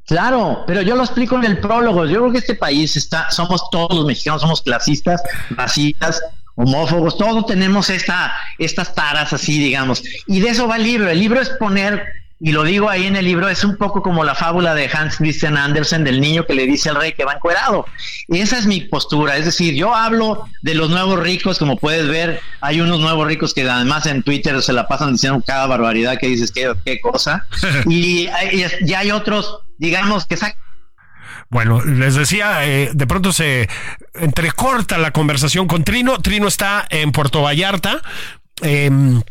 Claro, 0.09 0.65
pero 0.67 0.81
yo 0.81 0.97
lo 0.97 1.03
explico 1.03 1.37
en 1.37 1.45
el 1.45 1.59
prólogo. 1.59 2.07
Yo 2.07 2.21
creo 2.21 2.33
que 2.33 2.39
este 2.39 2.55
país 2.55 2.97
está, 2.97 3.31
somos 3.31 3.69
todos 3.71 3.95
los 3.95 4.07
mexicanos, 4.07 4.41
somos 4.41 4.63
clasistas, 4.63 5.23
racistas, 5.51 6.23
homófobos, 6.55 7.19
todos 7.19 7.45
tenemos 7.45 7.91
esta, 7.91 8.33
estas 8.57 8.95
taras 8.95 9.35
así, 9.35 9.59
digamos. 9.59 10.03
Y 10.27 10.41
de 10.41 10.49
eso 10.49 10.67
va 10.67 10.77
el 10.77 10.85
libro. 10.85 11.11
El 11.11 11.21
libro 11.21 11.43
es 11.43 11.51
poner, 11.51 12.03
y 12.41 12.53
lo 12.53 12.65
digo 12.65 12.89
ahí 12.89 13.05
en 13.05 13.17
el 13.17 13.27
libro, 13.27 13.51
es 13.51 13.63
un 13.65 13.77
poco 13.77 14.03
como 14.03 14.25
la 14.25 14.35
fábula 14.35 14.75
de 14.75 14.89
Hans 14.91 15.19
Christian 15.19 15.59
Andersen 15.59 16.05
del 16.05 16.23
niño 16.23 16.47
que 16.47 16.55
le 16.55 16.65
dice 16.65 16.89
al 16.89 16.97
rey 16.97 17.13
que 17.13 17.27
va 17.27 17.35
encuerado. 17.35 17.85
Y 18.29 18.39
esa 18.39 18.57
es 18.57 18.65
mi 18.65 18.81
postura. 18.81 19.37
Es 19.37 19.45
decir, 19.45 19.75
yo 19.75 19.95
hablo 19.95 20.47
de 20.63 20.75
los 20.75 20.89
nuevos 20.89 21.21
ricos, 21.21 21.59
como 21.59 21.77
puedes 21.77 22.09
ver, 22.09 22.41
hay 22.63 22.81
unos 22.81 22.99
nuevos 22.99 23.27
ricos 23.27 23.53
que 23.53 23.69
además 23.69 24.07
en 24.07 24.23
Twitter 24.23 24.63
se 24.63 24.73
la 24.73 24.89
pasan 24.89 25.13
diciendo 25.13 25.45
cada 25.47 25.67
barbaridad 25.67 26.17
que 26.19 26.29
dices, 26.29 26.51
qué, 26.51 26.73
qué 26.87 26.99
cosa. 26.99 27.47
y, 27.87 28.27
y 28.53 28.65
ya 28.87 29.01
hay 29.01 29.11
otros 29.11 29.68
digamos 29.79 30.27
que 30.27 30.37
bueno, 31.51 31.83
les 31.83 32.15
decía, 32.15 32.67
eh, 32.67 32.91
de 32.93 33.07
pronto 33.07 33.33
se 33.33 33.69
entrecorta 34.15 34.99
la 34.99 35.13
conversación 35.13 35.67
con 35.67 35.83
Trino. 35.83 36.19
Trino 36.19 36.47
está 36.47 36.87
en 36.91 37.11
Puerto 37.11 37.41
Vallarta. 37.43 38.03
Em, 38.61 39.23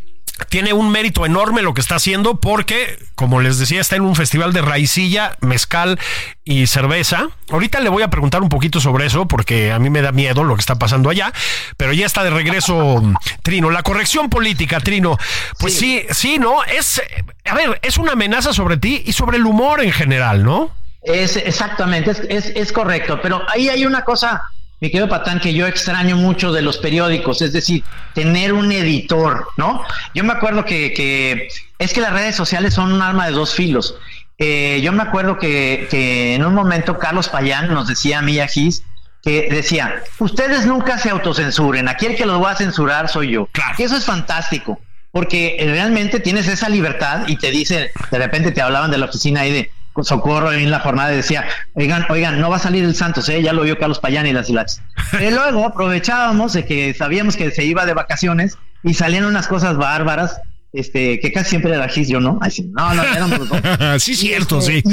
tiene 0.50 0.74
un 0.74 0.90
mérito 0.90 1.26
enorme 1.26 1.62
lo 1.62 1.74
que 1.74 1.82
está 1.82 1.96
haciendo 1.96 2.40
porque, 2.40 2.98
como 3.16 3.42
les 3.42 3.58
decía, 3.58 3.82
está 3.82 3.96
en 3.96 4.04
un 4.04 4.16
festival 4.16 4.54
de 4.54 4.62
raicilla, 4.62 5.38
mezcal 5.42 6.00
y 6.44 6.68
cerveza. 6.68 7.28
Ahorita 7.50 7.80
le 7.80 7.90
voy 7.90 8.04
a 8.04 8.10
preguntar 8.10 8.42
un 8.42 8.50
poquito 8.50 8.80
sobre 8.80 9.06
eso 9.06 9.28
porque 9.28 9.72
a 9.72 9.80
mí 9.80 9.90
me 9.90 10.02
da 10.02 10.12
miedo 10.12 10.44
lo 10.44 10.56
que 10.56 10.62
está 10.62 10.76
pasando 10.76 11.10
allá, 11.10 11.34
pero 11.76 11.94
ya 11.94 12.06
está 12.06 12.24
de 12.24 12.30
regreso 12.30 13.02
Trino. 13.44 13.70
La 13.70 13.84
corrección 13.84 14.30
política, 14.30 14.80
Trino, 14.80 15.18
pues 15.60 15.78
sí, 15.78 16.06
sí, 16.12 16.38
¿no? 16.40 16.64
Es, 16.64 17.02
a 17.46 17.56
ver, 17.56 17.80
es 17.82 17.98
una 17.98 18.14
amenaza 18.14 18.54
sobre 18.54 18.78
ti 18.78 19.04
y 19.06 19.14
sobre 19.14 19.38
el 19.38 19.46
humor 19.46 19.84
en 19.84 19.92
general, 19.92 20.44
¿no? 20.44 20.72
Es 21.02 21.38
exactamente, 21.38 22.12
es, 22.12 22.20
es, 22.30 22.46
es 22.56 22.72
correcto, 22.74 23.20
pero 23.22 23.42
ahí 23.50 23.70
hay 23.70 23.86
una 23.86 24.04
cosa 24.04 24.44
mi 24.80 24.89
querido 24.89 25.09
Patán, 25.09 25.39
que 25.39 25.53
yo 25.53 25.65
extraño 25.65 26.15
mucho 26.15 26.51
de 26.51 26.61
los 26.61 26.78
periódicos, 26.78 27.41
es 27.41 27.51
decir, 27.51 27.84
tener 28.13 28.53
un 28.53 28.71
editor, 28.71 29.47
¿no? 29.57 29.84
Yo 30.13 30.23
me 30.23 30.34
acuerdo 30.34 30.65
que, 30.65 31.47
es 31.80 31.93
que 31.93 32.01
las 32.01 32.13
redes 32.13 32.36
sociales 32.36 32.75
son 32.75 32.93
un 32.93 33.01
arma 33.01 33.25
de 33.25 33.32
dos 33.32 33.55
filos. 33.55 33.95
Eh, 34.38 34.80
yo 34.84 34.91
me 34.91 35.01
acuerdo 35.01 35.39
que, 35.39 36.36
en 36.36 36.45
un 36.45 36.53
momento 36.53 36.99
Carlos 36.99 37.28
Payán 37.28 37.73
nos 37.73 37.88
decía 37.88 38.19
a 38.19 38.21
mí, 38.21 38.39
a 38.39 38.47
Gis, 38.47 38.84
que 39.23 39.47
decía, 39.49 40.03
ustedes 40.19 40.67
nunca 40.67 40.99
se 40.99 41.09
autocensuren, 41.09 41.88
aquí 41.88 42.05
el 42.05 42.15
que 42.15 42.28
los 42.28 42.41
va 42.41 42.51
a 42.51 42.55
censurar 42.55 43.09
soy 43.09 43.32
yo. 43.32 43.47
Claro. 43.51 43.73
Y 43.80 43.84
eso 43.84 43.97
es 43.97 44.05
fantástico, 44.05 44.80
porque 45.11 45.57
realmente 45.59 46.19
tienes 46.19 46.47
esa 46.47 46.69
libertad 46.69 47.23
y 47.28 47.38
te 47.38 47.49
dice, 47.49 47.91
de 48.11 48.17
repente 48.19 48.51
te 48.51 48.61
hablaban 48.61 48.91
de 48.91 48.99
la 48.99 49.07
oficina 49.07 49.41
ahí 49.41 49.51
de, 49.51 49.71
Socorro 50.04 50.52
en 50.52 50.70
la 50.72 50.80
jornada 50.80 51.10
decía, 51.10 51.45
oigan, 51.74 52.06
oigan, 52.10 52.39
no 52.39 52.50
va 52.50 52.58
a 52.58 52.60
salir 52.60 52.84
el 52.84 52.95
Santos, 52.95 53.28
¿eh? 53.30 53.41
ya 53.41 53.54
lo 53.54 53.64
vio 53.64 53.78
Carlos 53.78 54.00
Payán 54.00 54.28
y 54.28 54.34
las 54.34 54.50
Hilachas. 54.50 54.82
Pero 55.12 55.36
luego 55.36 55.66
aprovechábamos 55.66 56.54
de 56.54 56.66
que 56.66 56.93
sabíamos 56.93 57.36
que 57.36 57.52
se 57.52 57.66
iba 57.66 57.86
de 57.86 57.93
vacaciones 57.93 58.58
y 58.84 58.93
salían 58.93 59.26
unas 59.26 59.48
cosas 59.48 59.78
bárbaras, 59.78 60.39
este, 60.74 61.20
que 61.20 61.32
casi 61.32 61.52
siempre 61.52 61.74
era 61.74 61.88
Gis, 61.88 62.10
yo 62.10 62.20
no, 62.20 62.39
no, 62.74 62.93
no, 62.93 63.04
éramos 63.04 63.50
dos. 63.50 63.60
sí, 64.04 64.16
cierto, 64.16 64.62
sí. 64.62 64.84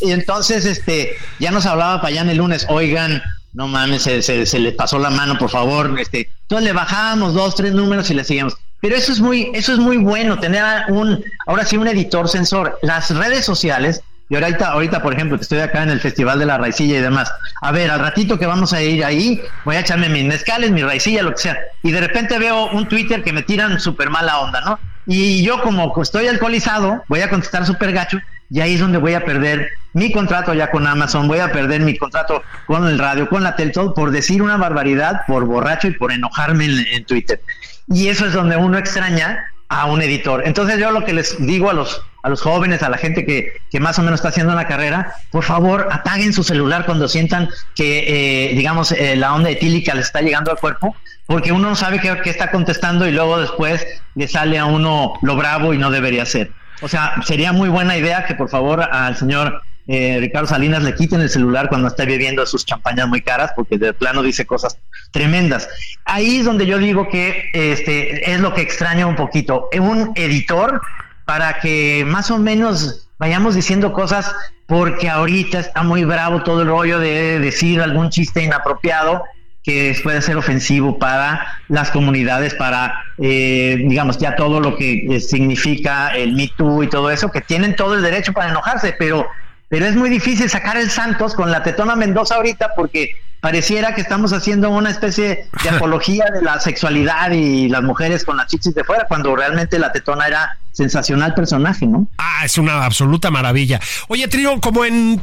Y 0.00 0.10
entonces, 0.10 0.64
este, 0.64 1.16
ya 1.38 1.50
nos 1.50 1.66
hablaba 1.66 2.00
Payán 2.00 2.28
el 2.28 2.38
lunes, 2.38 2.66
oigan, 2.68 3.22
no 3.52 3.68
mames, 3.68 4.02
se, 4.02 4.22
se, 4.22 4.58
le 4.58 4.72
pasó 4.72 4.98
la 4.98 5.10
mano, 5.10 5.36
por 5.38 5.50
favor, 5.50 5.98
este, 6.00 6.30
entonces 6.42 6.64
le 6.64 6.72
bajábamos 6.72 7.34
dos, 7.34 7.54
tres 7.54 7.72
números 7.72 8.10
y 8.10 8.14
le 8.14 8.24
seguíamos. 8.24 8.56
Pero 8.80 8.96
eso 8.96 9.12
es 9.12 9.20
muy, 9.20 9.50
eso 9.54 9.72
es 9.72 9.78
muy 9.78 9.96
bueno, 9.96 10.40
tener 10.40 10.64
un, 10.88 11.24
ahora 11.46 11.64
sí, 11.64 11.76
un 11.76 11.86
editor 11.86 12.28
sensor. 12.28 12.80
Las 12.82 13.10
redes 13.10 13.44
sociales 13.44 14.02
y 14.32 14.34
ahorita, 14.34 14.68
ahorita, 14.68 15.02
por 15.02 15.12
ejemplo, 15.12 15.36
que 15.36 15.42
estoy 15.42 15.58
acá 15.58 15.82
en 15.82 15.90
el 15.90 16.00
Festival 16.00 16.38
de 16.38 16.46
la 16.46 16.56
Raicilla 16.56 16.96
y 16.96 17.02
demás, 17.02 17.30
a 17.60 17.70
ver, 17.70 17.90
al 17.90 18.00
ratito 18.00 18.38
que 18.38 18.46
vamos 18.46 18.72
a 18.72 18.80
ir 18.80 19.04
ahí, 19.04 19.42
voy 19.66 19.76
a 19.76 19.80
echarme 19.80 20.08
mis 20.08 20.24
mezcales, 20.24 20.70
mi 20.70 20.82
raicilla, 20.82 21.22
lo 21.22 21.32
que 21.32 21.42
sea. 21.42 21.58
Y 21.82 21.92
de 21.92 22.00
repente 22.00 22.38
veo 22.38 22.70
un 22.70 22.88
Twitter 22.88 23.22
que 23.22 23.30
me 23.30 23.42
tiran 23.42 23.78
súper 23.78 24.08
mala 24.08 24.38
onda, 24.38 24.62
¿no? 24.62 24.78
Y 25.04 25.44
yo 25.44 25.60
como 25.60 25.92
estoy 26.00 26.28
alcoholizado, 26.28 27.02
voy 27.08 27.20
a 27.20 27.28
contestar 27.28 27.66
súper 27.66 27.92
gacho, 27.92 28.20
y 28.48 28.62
ahí 28.62 28.72
es 28.72 28.80
donde 28.80 28.96
voy 28.96 29.12
a 29.12 29.22
perder 29.22 29.68
mi 29.92 30.10
contrato 30.10 30.54
ya 30.54 30.70
con 30.70 30.86
Amazon, 30.86 31.28
voy 31.28 31.40
a 31.40 31.52
perder 31.52 31.82
mi 31.82 31.98
contrato 31.98 32.42
con 32.66 32.88
el 32.88 32.98
radio, 32.98 33.28
con 33.28 33.42
la 33.42 33.54
tele, 33.54 33.72
todo 33.72 33.92
por 33.92 34.12
decir 34.12 34.40
una 34.40 34.56
barbaridad, 34.56 35.26
por 35.26 35.44
borracho 35.44 35.88
y 35.88 35.90
por 35.90 36.10
enojarme 36.10 36.64
en, 36.64 36.86
en 36.86 37.04
Twitter. 37.04 37.42
Y 37.86 38.08
eso 38.08 38.24
es 38.24 38.32
donde 38.32 38.56
uno 38.56 38.78
extraña 38.78 39.44
a 39.68 39.84
un 39.84 40.00
editor. 40.00 40.42
Entonces 40.46 40.78
yo 40.78 40.90
lo 40.90 41.04
que 41.04 41.12
les 41.12 41.36
digo 41.44 41.68
a 41.68 41.74
los 41.74 42.02
a 42.22 42.28
los 42.28 42.40
jóvenes, 42.40 42.82
a 42.82 42.88
la 42.88 42.98
gente 42.98 43.26
que, 43.26 43.52
que 43.70 43.80
más 43.80 43.98
o 43.98 44.02
menos 44.02 44.20
está 44.20 44.28
haciendo 44.28 44.54
la 44.54 44.66
carrera, 44.66 45.14
por 45.30 45.42
favor, 45.44 45.88
apaguen 45.90 46.32
su 46.32 46.44
celular 46.44 46.86
cuando 46.86 47.08
sientan 47.08 47.48
que, 47.74 48.50
eh, 48.50 48.54
digamos, 48.54 48.92
eh, 48.92 49.16
la 49.16 49.34
onda 49.34 49.50
etílica 49.50 49.94
les 49.94 50.06
está 50.06 50.20
llegando 50.20 50.50
al 50.50 50.58
cuerpo, 50.58 50.96
porque 51.26 51.52
uno 51.52 51.70
no 51.70 51.76
sabe 51.76 52.00
qué, 52.00 52.16
qué 52.22 52.30
está 52.30 52.50
contestando 52.50 53.06
y 53.06 53.12
luego 53.12 53.40
después 53.40 53.86
le 54.14 54.28
sale 54.28 54.58
a 54.58 54.66
uno 54.66 55.14
lo 55.22 55.36
bravo 55.36 55.74
y 55.74 55.78
no 55.78 55.90
debería 55.90 56.24
ser. 56.24 56.52
O 56.80 56.88
sea, 56.88 57.14
sería 57.24 57.52
muy 57.52 57.68
buena 57.68 57.96
idea 57.96 58.24
que 58.24 58.34
por 58.34 58.48
favor 58.48 58.82
al 58.82 59.16
señor 59.16 59.62
eh, 59.88 60.18
Ricardo 60.20 60.46
Salinas 60.46 60.82
le 60.84 60.94
quiten 60.94 61.20
el 61.20 61.28
celular 61.28 61.68
cuando 61.68 61.88
esté 61.88 62.06
bebiendo 62.06 62.46
sus 62.46 62.64
champañas 62.64 63.08
muy 63.08 63.20
caras, 63.20 63.52
porque 63.56 63.78
de 63.78 63.92
plano 63.92 64.22
dice 64.22 64.46
cosas 64.46 64.78
tremendas. 65.10 65.68
Ahí 66.04 66.38
es 66.38 66.44
donde 66.44 66.66
yo 66.66 66.78
digo 66.78 67.08
que 67.08 67.50
este 67.52 68.32
es 68.32 68.40
lo 68.40 68.54
que 68.54 68.62
extraña 68.62 69.06
un 69.06 69.16
poquito. 69.16 69.68
Un 69.78 70.12
editor 70.14 70.80
para 71.24 71.60
que 71.60 72.04
más 72.06 72.30
o 72.30 72.38
menos 72.38 73.08
vayamos 73.18 73.54
diciendo 73.54 73.92
cosas, 73.92 74.34
porque 74.66 75.08
ahorita 75.08 75.60
está 75.60 75.82
muy 75.82 76.04
bravo 76.04 76.42
todo 76.42 76.62
el 76.62 76.68
rollo 76.68 76.98
de 76.98 77.38
decir 77.38 77.80
algún 77.80 78.10
chiste 78.10 78.42
inapropiado 78.42 79.24
que 79.62 79.96
puede 80.02 80.20
ser 80.22 80.36
ofensivo 80.36 80.98
para 80.98 81.46
las 81.68 81.90
comunidades, 81.90 82.54
para, 82.54 83.04
eh, 83.18 83.84
digamos, 83.86 84.18
ya 84.18 84.34
todo 84.34 84.58
lo 84.58 84.76
que 84.76 85.06
eh, 85.08 85.20
significa 85.20 86.08
el 86.08 86.32
Me 86.32 86.50
Too 86.56 86.82
y 86.82 86.88
todo 86.88 87.10
eso, 87.10 87.30
que 87.30 87.40
tienen 87.40 87.76
todo 87.76 87.94
el 87.94 88.02
derecho 88.02 88.32
para 88.32 88.50
enojarse, 88.50 88.94
pero 88.98 89.28
pero 89.72 89.86
es 89.86 89.96
muy 89.96 90.10
difícil 90.10 90.50
sacar 90.50 90.76
el 90.76 90.90
Santos 90.90 91.32
con 91.32 91.50
la 91.50 91.62
Tetona 91.62 91.96
Mendoza 91.96 92.34
ahorita 92.34 92.72
porque 92.76 93.12
pareciera 93.42 93.92
que 93.92 94.00
estamos 94.00 94.32
haciendo 94.32 94.70
una 94.70 94.88
especie 94.88 95.48
de 95.64 95.68
apología 95.76 96.26
de 96.32 96.42
la 96.42 96.60
sexualidad 96.60 97.32
y 97.32 97.68
las 97.68 97.82
mujeres 97.82 98.24
con 98.24 98.36
las 98.36 98.46
chichis 98.46 98.72
de 98.72 98.84
fuera, 98.84 99.06
cuando 99.08 99.34
realmente 99.34 99.80
la 99.80 99.90
Tetona 99.90 100.28
era 100.28 100.58
sensacional 100.70 101.34
personaje, 101.34 101.86
¿no? 101.86 102.06
Ah, 102.18 102.42
es 102.44 102.56
una 102.56 102.84
absoluta 102.84 103.32
maravilla. 103.32 103.80
Oye, 104.06 104.28
Trio, 104.28 104.60
como 104.60 104.84
en 104.84 105.20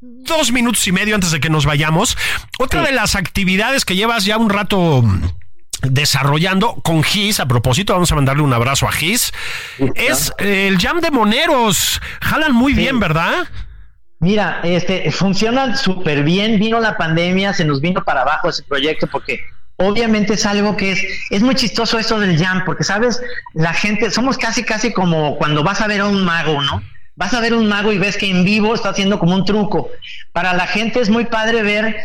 dos 0.00 0.50
minutos 0.50 0.86
y 0.88 0.92
medio 0.92 1.14
antes 1.14 1.30
de 1.30 1.38
que 1.38 1.50
nos 1.50 1.64
vayamos, 1.64 2.18
otra 2.58 2.82
de 2.82 2.90
las 2.90 3.14
actividades 3.14 3.84
que 3.84 3.94
llevas 3.94 4.24
ya 4.24 4.38
un 4.38 4.50
rato 4.50 5.04
desarrollando 5.82 6.74
con 6.82 7.04
Gis, 7.04 7.38
a 7.38 7.46
propósito, 7.46 7.92
vamos 7.92 8.10
a 8.10 8.16
mandarle 8.16 8.42
un 8.42 8.52
abrazo 8.52 8.88
a 8.88 8.92
Gis, 8.92 9.32
es 9.94 10.32
el 10.38 10.80
Jam 10.80 11.00
de 11.00 11.12
Moneros. 11.12 12.00
Jalan 12.20 12.52
muy 12.52 12.74
bien, 12.74 12.98
¿verdad? 12.98 13.46
Mira, 14.22 14.60
este, 14.62 15.10
funcionan 15.10 15.76
súper 15.76 16.22
bien. 16.22 16.60
Vino 16.60 16.78
la 16.78 16.96
pandemia, 16.96 17.52
se 17.52 17.64
nos 17.64 17.80
vino 17.80 18.04
para 18.04 18.22
abajo 18.22 18.50
ese 18.50 18.62
proyecto 18.62 19.08
porque 19.08 19.40
obviamente 19.74 20.34
es 20.34 20.46
algo 20.46 20.76
que 20.76 20.92
es, 20.92 21.04
es 21.30 21.42
muy 21.42 21.56
chistoso 21.56 21.98
esto 21.98 22.20
del 22.20 22.38
jam, 22.38 22.64
porque 22.64 22.84
sabes, 22.84 23.20
la 23.52 23.74
gente, 23.74 24.12
somos 24.12 24.38
casi, 24.38 24.62
casi 24.62 24.92
como 24.92 25.36
cuando 25.38 25.64
vas 25.64 25.80
a 25.80 25.88
ver 25.88 26.02
a 26.02 26.06
un 26.06 26.24
mago, 26.24 26.62
¿no? 26.62 26.80
Vas 27.16 27.34
a 27.34 27.40
ver 27.40 27.52
un 27.52 27.66
mago 27.66 27.92
y 27.92 27.98
ves 27.98 28.16
que 28.16 28.30
en 28.30 28.44
vivo 28.44 28.76
está 28.76 28.90
haciendo 28.90 29.18
como 29.18 29.34
un 29.34 29.44
truco. 29.44 29.90
Para 30.30 30.54
la 30.54 30.68
gente 30.68 31.00
es 31.00 31.10
muy 31.10 31.24
padre 31.24 31.64
ver 31.64 31.96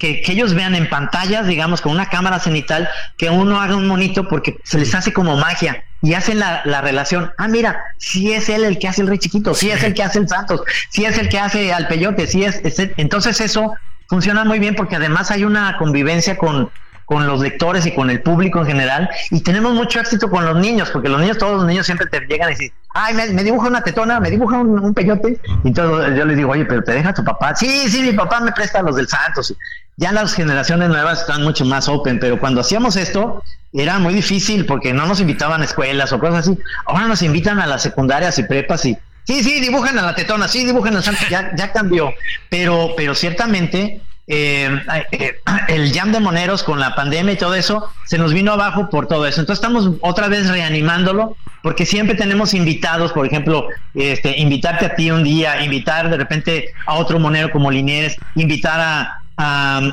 que, 0.00 0.24
ellos 0.26 0.52
vean 0.52 0.74
en 0.74 0.88
pantallas, 0.88 1.46
digamos, 1.46 1.80
con 1.80 1.92
una 1.92 2.08
cámara 2.08 2.40
cenital, 2.40 2.88
que 3.16 3.30
uno 3.30 3.60
haga 3.60 3.76
un 3.76 3.86
monito 3.86 4.26
porque 4.26 4.56
se 4.64 4.78
les 4.78 4.92
hace 4.96 5.12
como 5.12 5.36
magia 5.36 5.84
y 6.02 6.14
hacen 6.14 6.38
la, 6.38 6.62
relación. 6.80 7.32
Ah, 7.38 7.48
mira, 7.48 7.80
si 7.98 8.32
es 8.32 8.48
él 8.48 8.64
el 8.64 8.78
que 8.78 8.88
hace 8.88 9.02
el 9.02 9.08
rey 9.08 9.18
chiquito, 9.18 9.54
si 9.54 9.70
es 9.70 9.82
el 9.82 9.94
que 9.94 10.02
hace 10.02 10.18
el 10.18 10.28
Santos, 10.28 10.62
si 10.90 11.04
es 11.04 11.18
el 11.18 11.28
que 11.28 11.38
hace 11.38 11.72
al 11.72 11.88
peyote, 11.88 12.26
si 12.26 12.44
es, 12.44 12.60
es 12.64 12.76
entonces 12.96 13.40
eso 13.40 13.74
funciona 14.08 14.44
muy 14.44 14.58
bien 14.58 14.74
porque 14.74 14.96
además 14.96 15.30
hay 15.30 15.44
una 15.44 15.76
convivencia 15.78 16.36
con, 16.36 16.70
con 17.06 17.26
los 17.26 17.40
lectores 17.40 17.86
y 17.86 17.94
con 17.94 18.10
el 18.10 18.20
público 18.20 18.60
en 18.60 18.66
general. 18.66 19.08
Y 19.30 19.40
tenemos 19.40 19.72
mucho 19.72 20.00
éxito 20.00 20.28
con 20.28 20.44
los 20.44 20.56
niños, 20.56 20.90
porque 20.90 21.08
los 21.08 21.20
niños, 21.20 21.38
todos 21.38 21.56
los 21.56 21.64
niños 21.64 21.86
siempre 21.86 22.06
te 22.08 22.20
llegan 22.26 22.50
y 22.50 22.54
dicen, 22.54 22.72
ay, 22.94 23.14
me, 23.14 23.42
dibuja 23.44 23.68
una 23.68 23.80
tetona, 23.80 24.20
me 24.20 24.30
dibuja 24.30 24.58
un, 24.58 24.92
peyote. 24.92 25.40
Y 25.64 25.68
entonces 25.68 26.16
yo 26.16 26.24
les 26.26 26.36
digo, 26.36 26.50
oye, 26.50 26.64
pero 26.64 26.82
te 26.82 26.92
deja 26.92 27.14
tu 27.14 27.24
papá. 27.24 27.54
Sí, 27.54 27.88
sí, 27.88 28.02
mi 28.02 28.12
papá 28.12 28.40
me 28.40 28.52
presta 28.52 28.82
los 28.82 28.96
del 28.96 29.08
Santos. 29.08 29.54
Ya 29.96 30.12
las 30.12 30.34
generaciones 30.34 30.88
nuevas 30.88 31.20
están 31.20 31.42
mucho 31.42 31.64
más 31.64 31.88
open, 31.88 32.18
pero 32.18 32.38
cuando 32.38 32.60
hacíamos 32.60 32.96
esto 32.96 33.42
era 33.72 33.98
muy 33.98 34.12
difícil 34.12 34.66
porque 34.66 34.92
no 34.92 35.06
nos 35.06 35.20
invitaban 35.20 35.62
a 35.62 35.64
escuelas 35.64 36.12
o 36.12 36.18
cosas 36.18 36.40
así. 36.40 36.58
Ahora 36.86 37.06
nos 37.06 37.22
invitan 37.22 37.60
a 37.60 37.66
las 37.66 37.82
secundarias 37.82 38.38
y 38.38 38.42
prepas 38.42 38.84
y 38.84 38.98
sí, 39.24 39.44
sí, 39.44 39.60
dibujan 39.60 39.98
a 39.98 40.02
la 40.02 40.14
tetona, 40.14 40.48
sí, 40.48 40.64
dibujan 40.64 40.96
al 40.96 41.04
Santos, 41.04 41.28
ya, 41.30 41.52
ya 41.56 41.72
cambió. 41.72 42.12
Pero, 42.50 42.90
pero 42.96 43.14
ciertamente 43.14 44.02
eh, 44.28 44.68
eh, 45.12 45.36
el 45.68 45.92
jam 45.92 46.12
de 46.12 46.20
moneros 46.20 46.62
con 46.62 46.80
la 46.80 46.94
pandemia 46.94 47.34
y 47.34 47.36
todo 47.36 47.54
eso 47.54 47.90
se 48.06 48.18
nos 48.18 48.32
vino 48.32 48.52
abajo 48.52 48.90
por 48.90 49.06
todo 49.06 49.26
eso. 49.26 49.40
Entonces 49.40 49.62
estamos 49.62 49.90
otra 50.00 50.28
vez 50.28 50.48
reanimándolo 50.48 51.36
porque 51.62 51.86
siempre 51.86 52.14
tenemos 52.14 52.54
invitados, 52.54 53.12
por 53.12 53.26
ejemplo, 53.26 53.68
este, 53.94 54.38
invitarte 54.38 54.86
a 54.86 54.94
ti 54.94 55.10
un 55.10 55.24
día, 55.24 55.62
invitar 55.62 56.10
de 56.10 56.16
repente 56.16 56.68
a 56.86 56.94
otro 56.94 57.18
monero 57.18 57.50
como 57.50 57.70
Linieres, 57.70 58.16
invitar 58.34 58.80
a, 58.80 59.20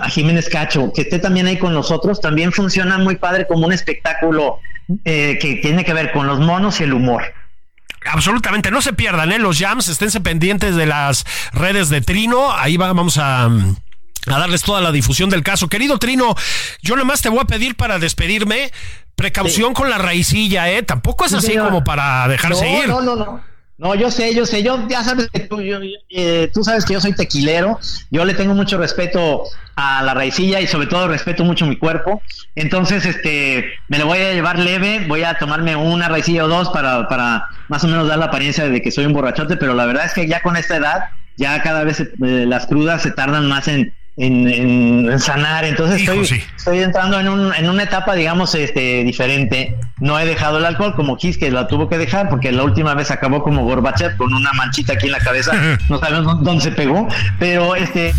Jiménez 0.09 0.47
Cacho, 0.49 0.93
que 0.93 1.01
esté 1.01 1.19
también 1.19 1.47
ahí 1.47 1.57
con 1.57 1.73
nosotros, 1.73 2.21
también 2.21 2.53
funciona 2.53 2.97
muy 2.97 3.17
padre 3.17 3.45
como 3.45 3.65
un 3.65 3.73
espectáculo 3.73 4.59
eh, 5.03 5.37
que 5.41 5.55
tiene 5.55 5.83
que 5.83 5.93
ver 5.93 6.13
con 6.13 6.27
los 6.27 6.39
monos 6.39 6.79
y 6.79 6.83
el 6.83 6.93
humor. 6.93 7.23
Absolutamente, 8.05 8.71
no 8.71 8.81
se 8.81 8.93
pierdan 8.93 9.31
¿eh? 9.31 9.39
los 9.39 9.59
jams, 9.59 9.87
esténse 9.89 10.21
pendientes 10.21 10.75
de 10.75 10.85
las 10.85 11.25
redes 11.51 11.89
de 11.89 12.01
Trino, 12.01 12.53
ahí 12.53 12.77
vamos 12.77 13.17
a 13.17 13.49
a 14.27 14.39
darles 14.39 14.61
toda 14.61 14.81
la 14.81 14.91
difusión 14.91 15.29
del 15.29 15.43
caso. 15.43 15.67
Querido 15.67 15.97
Trino, 15.99 16.35
yo 16.81 16.95
nada 16.95 17.05
más 17.05 17.21
te 17.21 17.29
voy 17.29 17.39
a 17.39 17.45
pedir 17.45 17.75
para 17.75 17.99
despedirme 17.99 18.71
precaución 19.15 19.73
con 19.73 19.89
la 19.89 19.97
raicilla, 19.97 20.69
¿eh? 20.69 20.83
Tampoco 20.83 21.25
es 21.25 21.33
así 21.33 21.55
como 21.55 21.83
para 21.83 22.27
dejarse 22.27 22.69
ir. 22.69 22.87
No, 22.87 23.01
no, 23.01 23.15
no. 23.15 23.53
No, 23.75 23.95
yo 23.95 24.11
sé, 24.11 24.35
yo 24.35 24.45
sé, 24.45 24.61
yo 24.61 24.87
ya 24.87 25.03
sabes 25.03 25.29
que 25.33 25.41
tú, 25.41 25.57
eh, 25.59 26.51
tú 26.53 26.63
sabes 26.63 26.85
que 26.85 26.93
yo 26.93 27.01
soy 27.01 27.13
tequilero, 27.13 27.79
yo 28.11 28.23
le 28.23 28.35
tengo 28.35 28.53
mucho 28.53 28.77
respeto 28.77 29.43
a 29.75 30.03
la 30.03 30.13
raicilla 30.13 30.61
y 30.61 30.67
sobre 30.67 30.85
todo 30.85 31.07
respeto 31.07 31.43
mucho 31.43 31.65
mi 31.65 31.75
cuerpo, 31.75 32.21
entonces 32.53 33.03
este 33.05 33.65
me 33.87 33.97
lo 33.97 34.05
voy 34.05 34.19
a 34.19 34.31
llevar 34.31 34.59
leve, 34.59 35.03
voy 35.07 35.23
a 35.23 35.39
tomarme 35.39 35.75
una 35.75 36.07
raicilla 36.07 36.45
o 36.45 36.47
dos 36.47 36.69
para, 36.69 37.09
para 37.09 37.47
más 37.67 37.83
o 37.83 37.87
menos 37.87 38.07
dar 38.07 38.19
la 38.19 38.25
apariencia 38.25 38.69
de 38.69 38.79
que 38.79 38.91
soy 38.91 39.05
un 39.05 39.13
borrachote, 39.13 39.57
pero 39.57 39.73
la 39.73 39.87
verdad 39.87 40.05
es 40.05 40.13
que 40.13 40.27
ya 40.27 40.43
con 40.43 40.55
esta 40.55 40.77
edad, 40.77 41.09
ya 41.35 41.61
cada 41.63 41.83
vez 41.83 41.99
eh, 41.99 42.09
las 42.19 42.67
crudas 42.67 43.01
se 43.01 43.09
tardan 43.09 43.49
más 43.49 43.67
en, 43.67 43.91
en, 44.17 45.19
sanar. 45.19 45.65
Entonces 45.65 46.01
estoy, 46.01 46.43
estoy 46.55 46.79
entrando 46.79 47.19
en, 47.19 47.27
un, 47.27 47.53
en 47.53 47.69
una 47.69 47.83
etapa, 47.83 48.15
digamos, 48.15 48.55
este, 48.55 49.03
diferente. 49.03 49.77
No 49.99 50.19
he 50.19 50.25
dejado 50.25 50.57
el 50.57 50.65
alcohol 50.65 50.95
como 50.95 51.17
Kiss, 51.17 51.37
que 51.37 51.51
la 51.51 51.67
tuvo 51.67 51.89
que 51.89 51.97
dejar, 51.97 52.29
porque 52.29 52.51
la 52.51 52.63
última 52.63 52.93
vez 52.93 53.11
acabó 53.11 53.43
como 53.43 53.63
Gorbachev 53.63 54.17
con 54.17 54.33
una 54.33 54.53
manchita 54.53 54.93
aquí 54.93 55.07
en 55.07 55.13
la 55.13 55.19
cabeza. 55.19 55.51
No 55.89 55.99
sabemos 55.99 56.43
dónde 56.43 56.63
se 56.63 56.71
pegó, 56.71 57.07
pero 57.39 57.75
este 57.75 58.13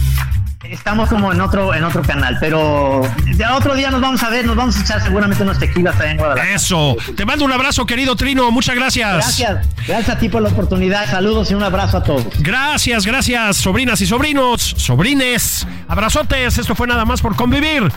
Estamos 0.70 1.08
como 1.08 1.32
en 1.32 1.40
otro, 1.40 1.74
en 1.74 1.84
otro 1.84 2.02
canal, 2.02 2.36
pero 2.40 3.02
ya 3.36 3.54
otro 3.54 3.74
día 3.74 3.90
nos 3.90 4.00
vamos 4.00 4.22
a 4.22 4.30
ver, 4.30 4.46
nos 4.46 4.56
vamos 4.56 4.76
a 4.76 4.80
echar 4.80 5.02
seguramente 5.02 5.42
unos 5.42 5.58
tequilas 5.58 5.98
allá 6.00 6.10
en 6.12 6.16
Guadalajara. 6.16 6.54
Eso. 6.54 6.96
Te 7.16 7.24
mando 7.24 7.44
un 7.44 7.52
abrazo, 7.52 7.86
querido 7.86 8.16
Trino. 8.16 8.50
Muchas 8.50 8.74
gracias. 8.74 9.12
Gracias. 9.12 9.66
Gracias 9.86 10.16
a 10.16 10.18
ti 10.18 10.28
por 10.28 10.42
la 10.42 10.48
oportunidad. 10.48 11.08
Saludos 11.10 11.50
y 11.50 11.54
un 11.54 11.62
abrazo 11.62 11.98
a 11.98 12.02
todos. 12.02 12.26
Gracias, 12.40 13.06
gracias, 13.06 13.56
sobrinas 13.56 14.00
y 14.00 14.06
sobrinos, 14.06 14.74
sobrines. 14.76 15.66
Abrazotes. 15.88 16.58
Esto 16.58 16.74
fue 16.74 16.86
nada 16.86 17.04
más 17.04 17.20
por 17.20 17.36
convivir. 17.36 17.92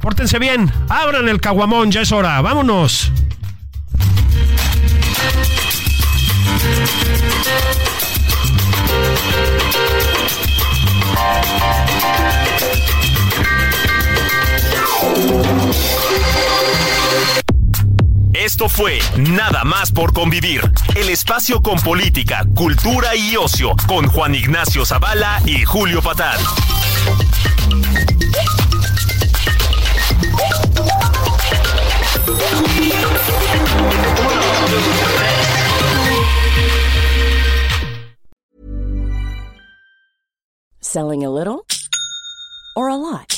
Pórtense 0.00 0.38
bien. 0.38 0.70
Abran 0.88 1.28
el 1.28 1.40
caguamón, 1.40 1.90
ya 1.90 2.02
es 2.02 2.12
hora. 2.12 2.40
Vámonos. 2.40 3.12
Esto 18.34 18.68
fue 18.68 18.98
Nada 19.16 19.62
más 19.64 19.92
por 19.92 20.12
convivir, 20.12 20.60
el 20.94 21.10
espacio 21.10 21.60
con 21.62 21.78
política, 21.80 22.46
cultura 22.54 23.14
y 23.14 23.36
ocio, 23.36 23.74
con 23.86 24.06
Juan 24.06 24.34
Ignacio 24.34 24.86
Zavala 24.86 25.42
y 25.44 25.64
Julio 25.64 26.00
Patal. 26.00 26.38
Selling 40.80 41.22
a 41.22 41.30
little 41.30 41.66
or 42.74 42.88
a 42.88 42.96
lot? 42.96 43.37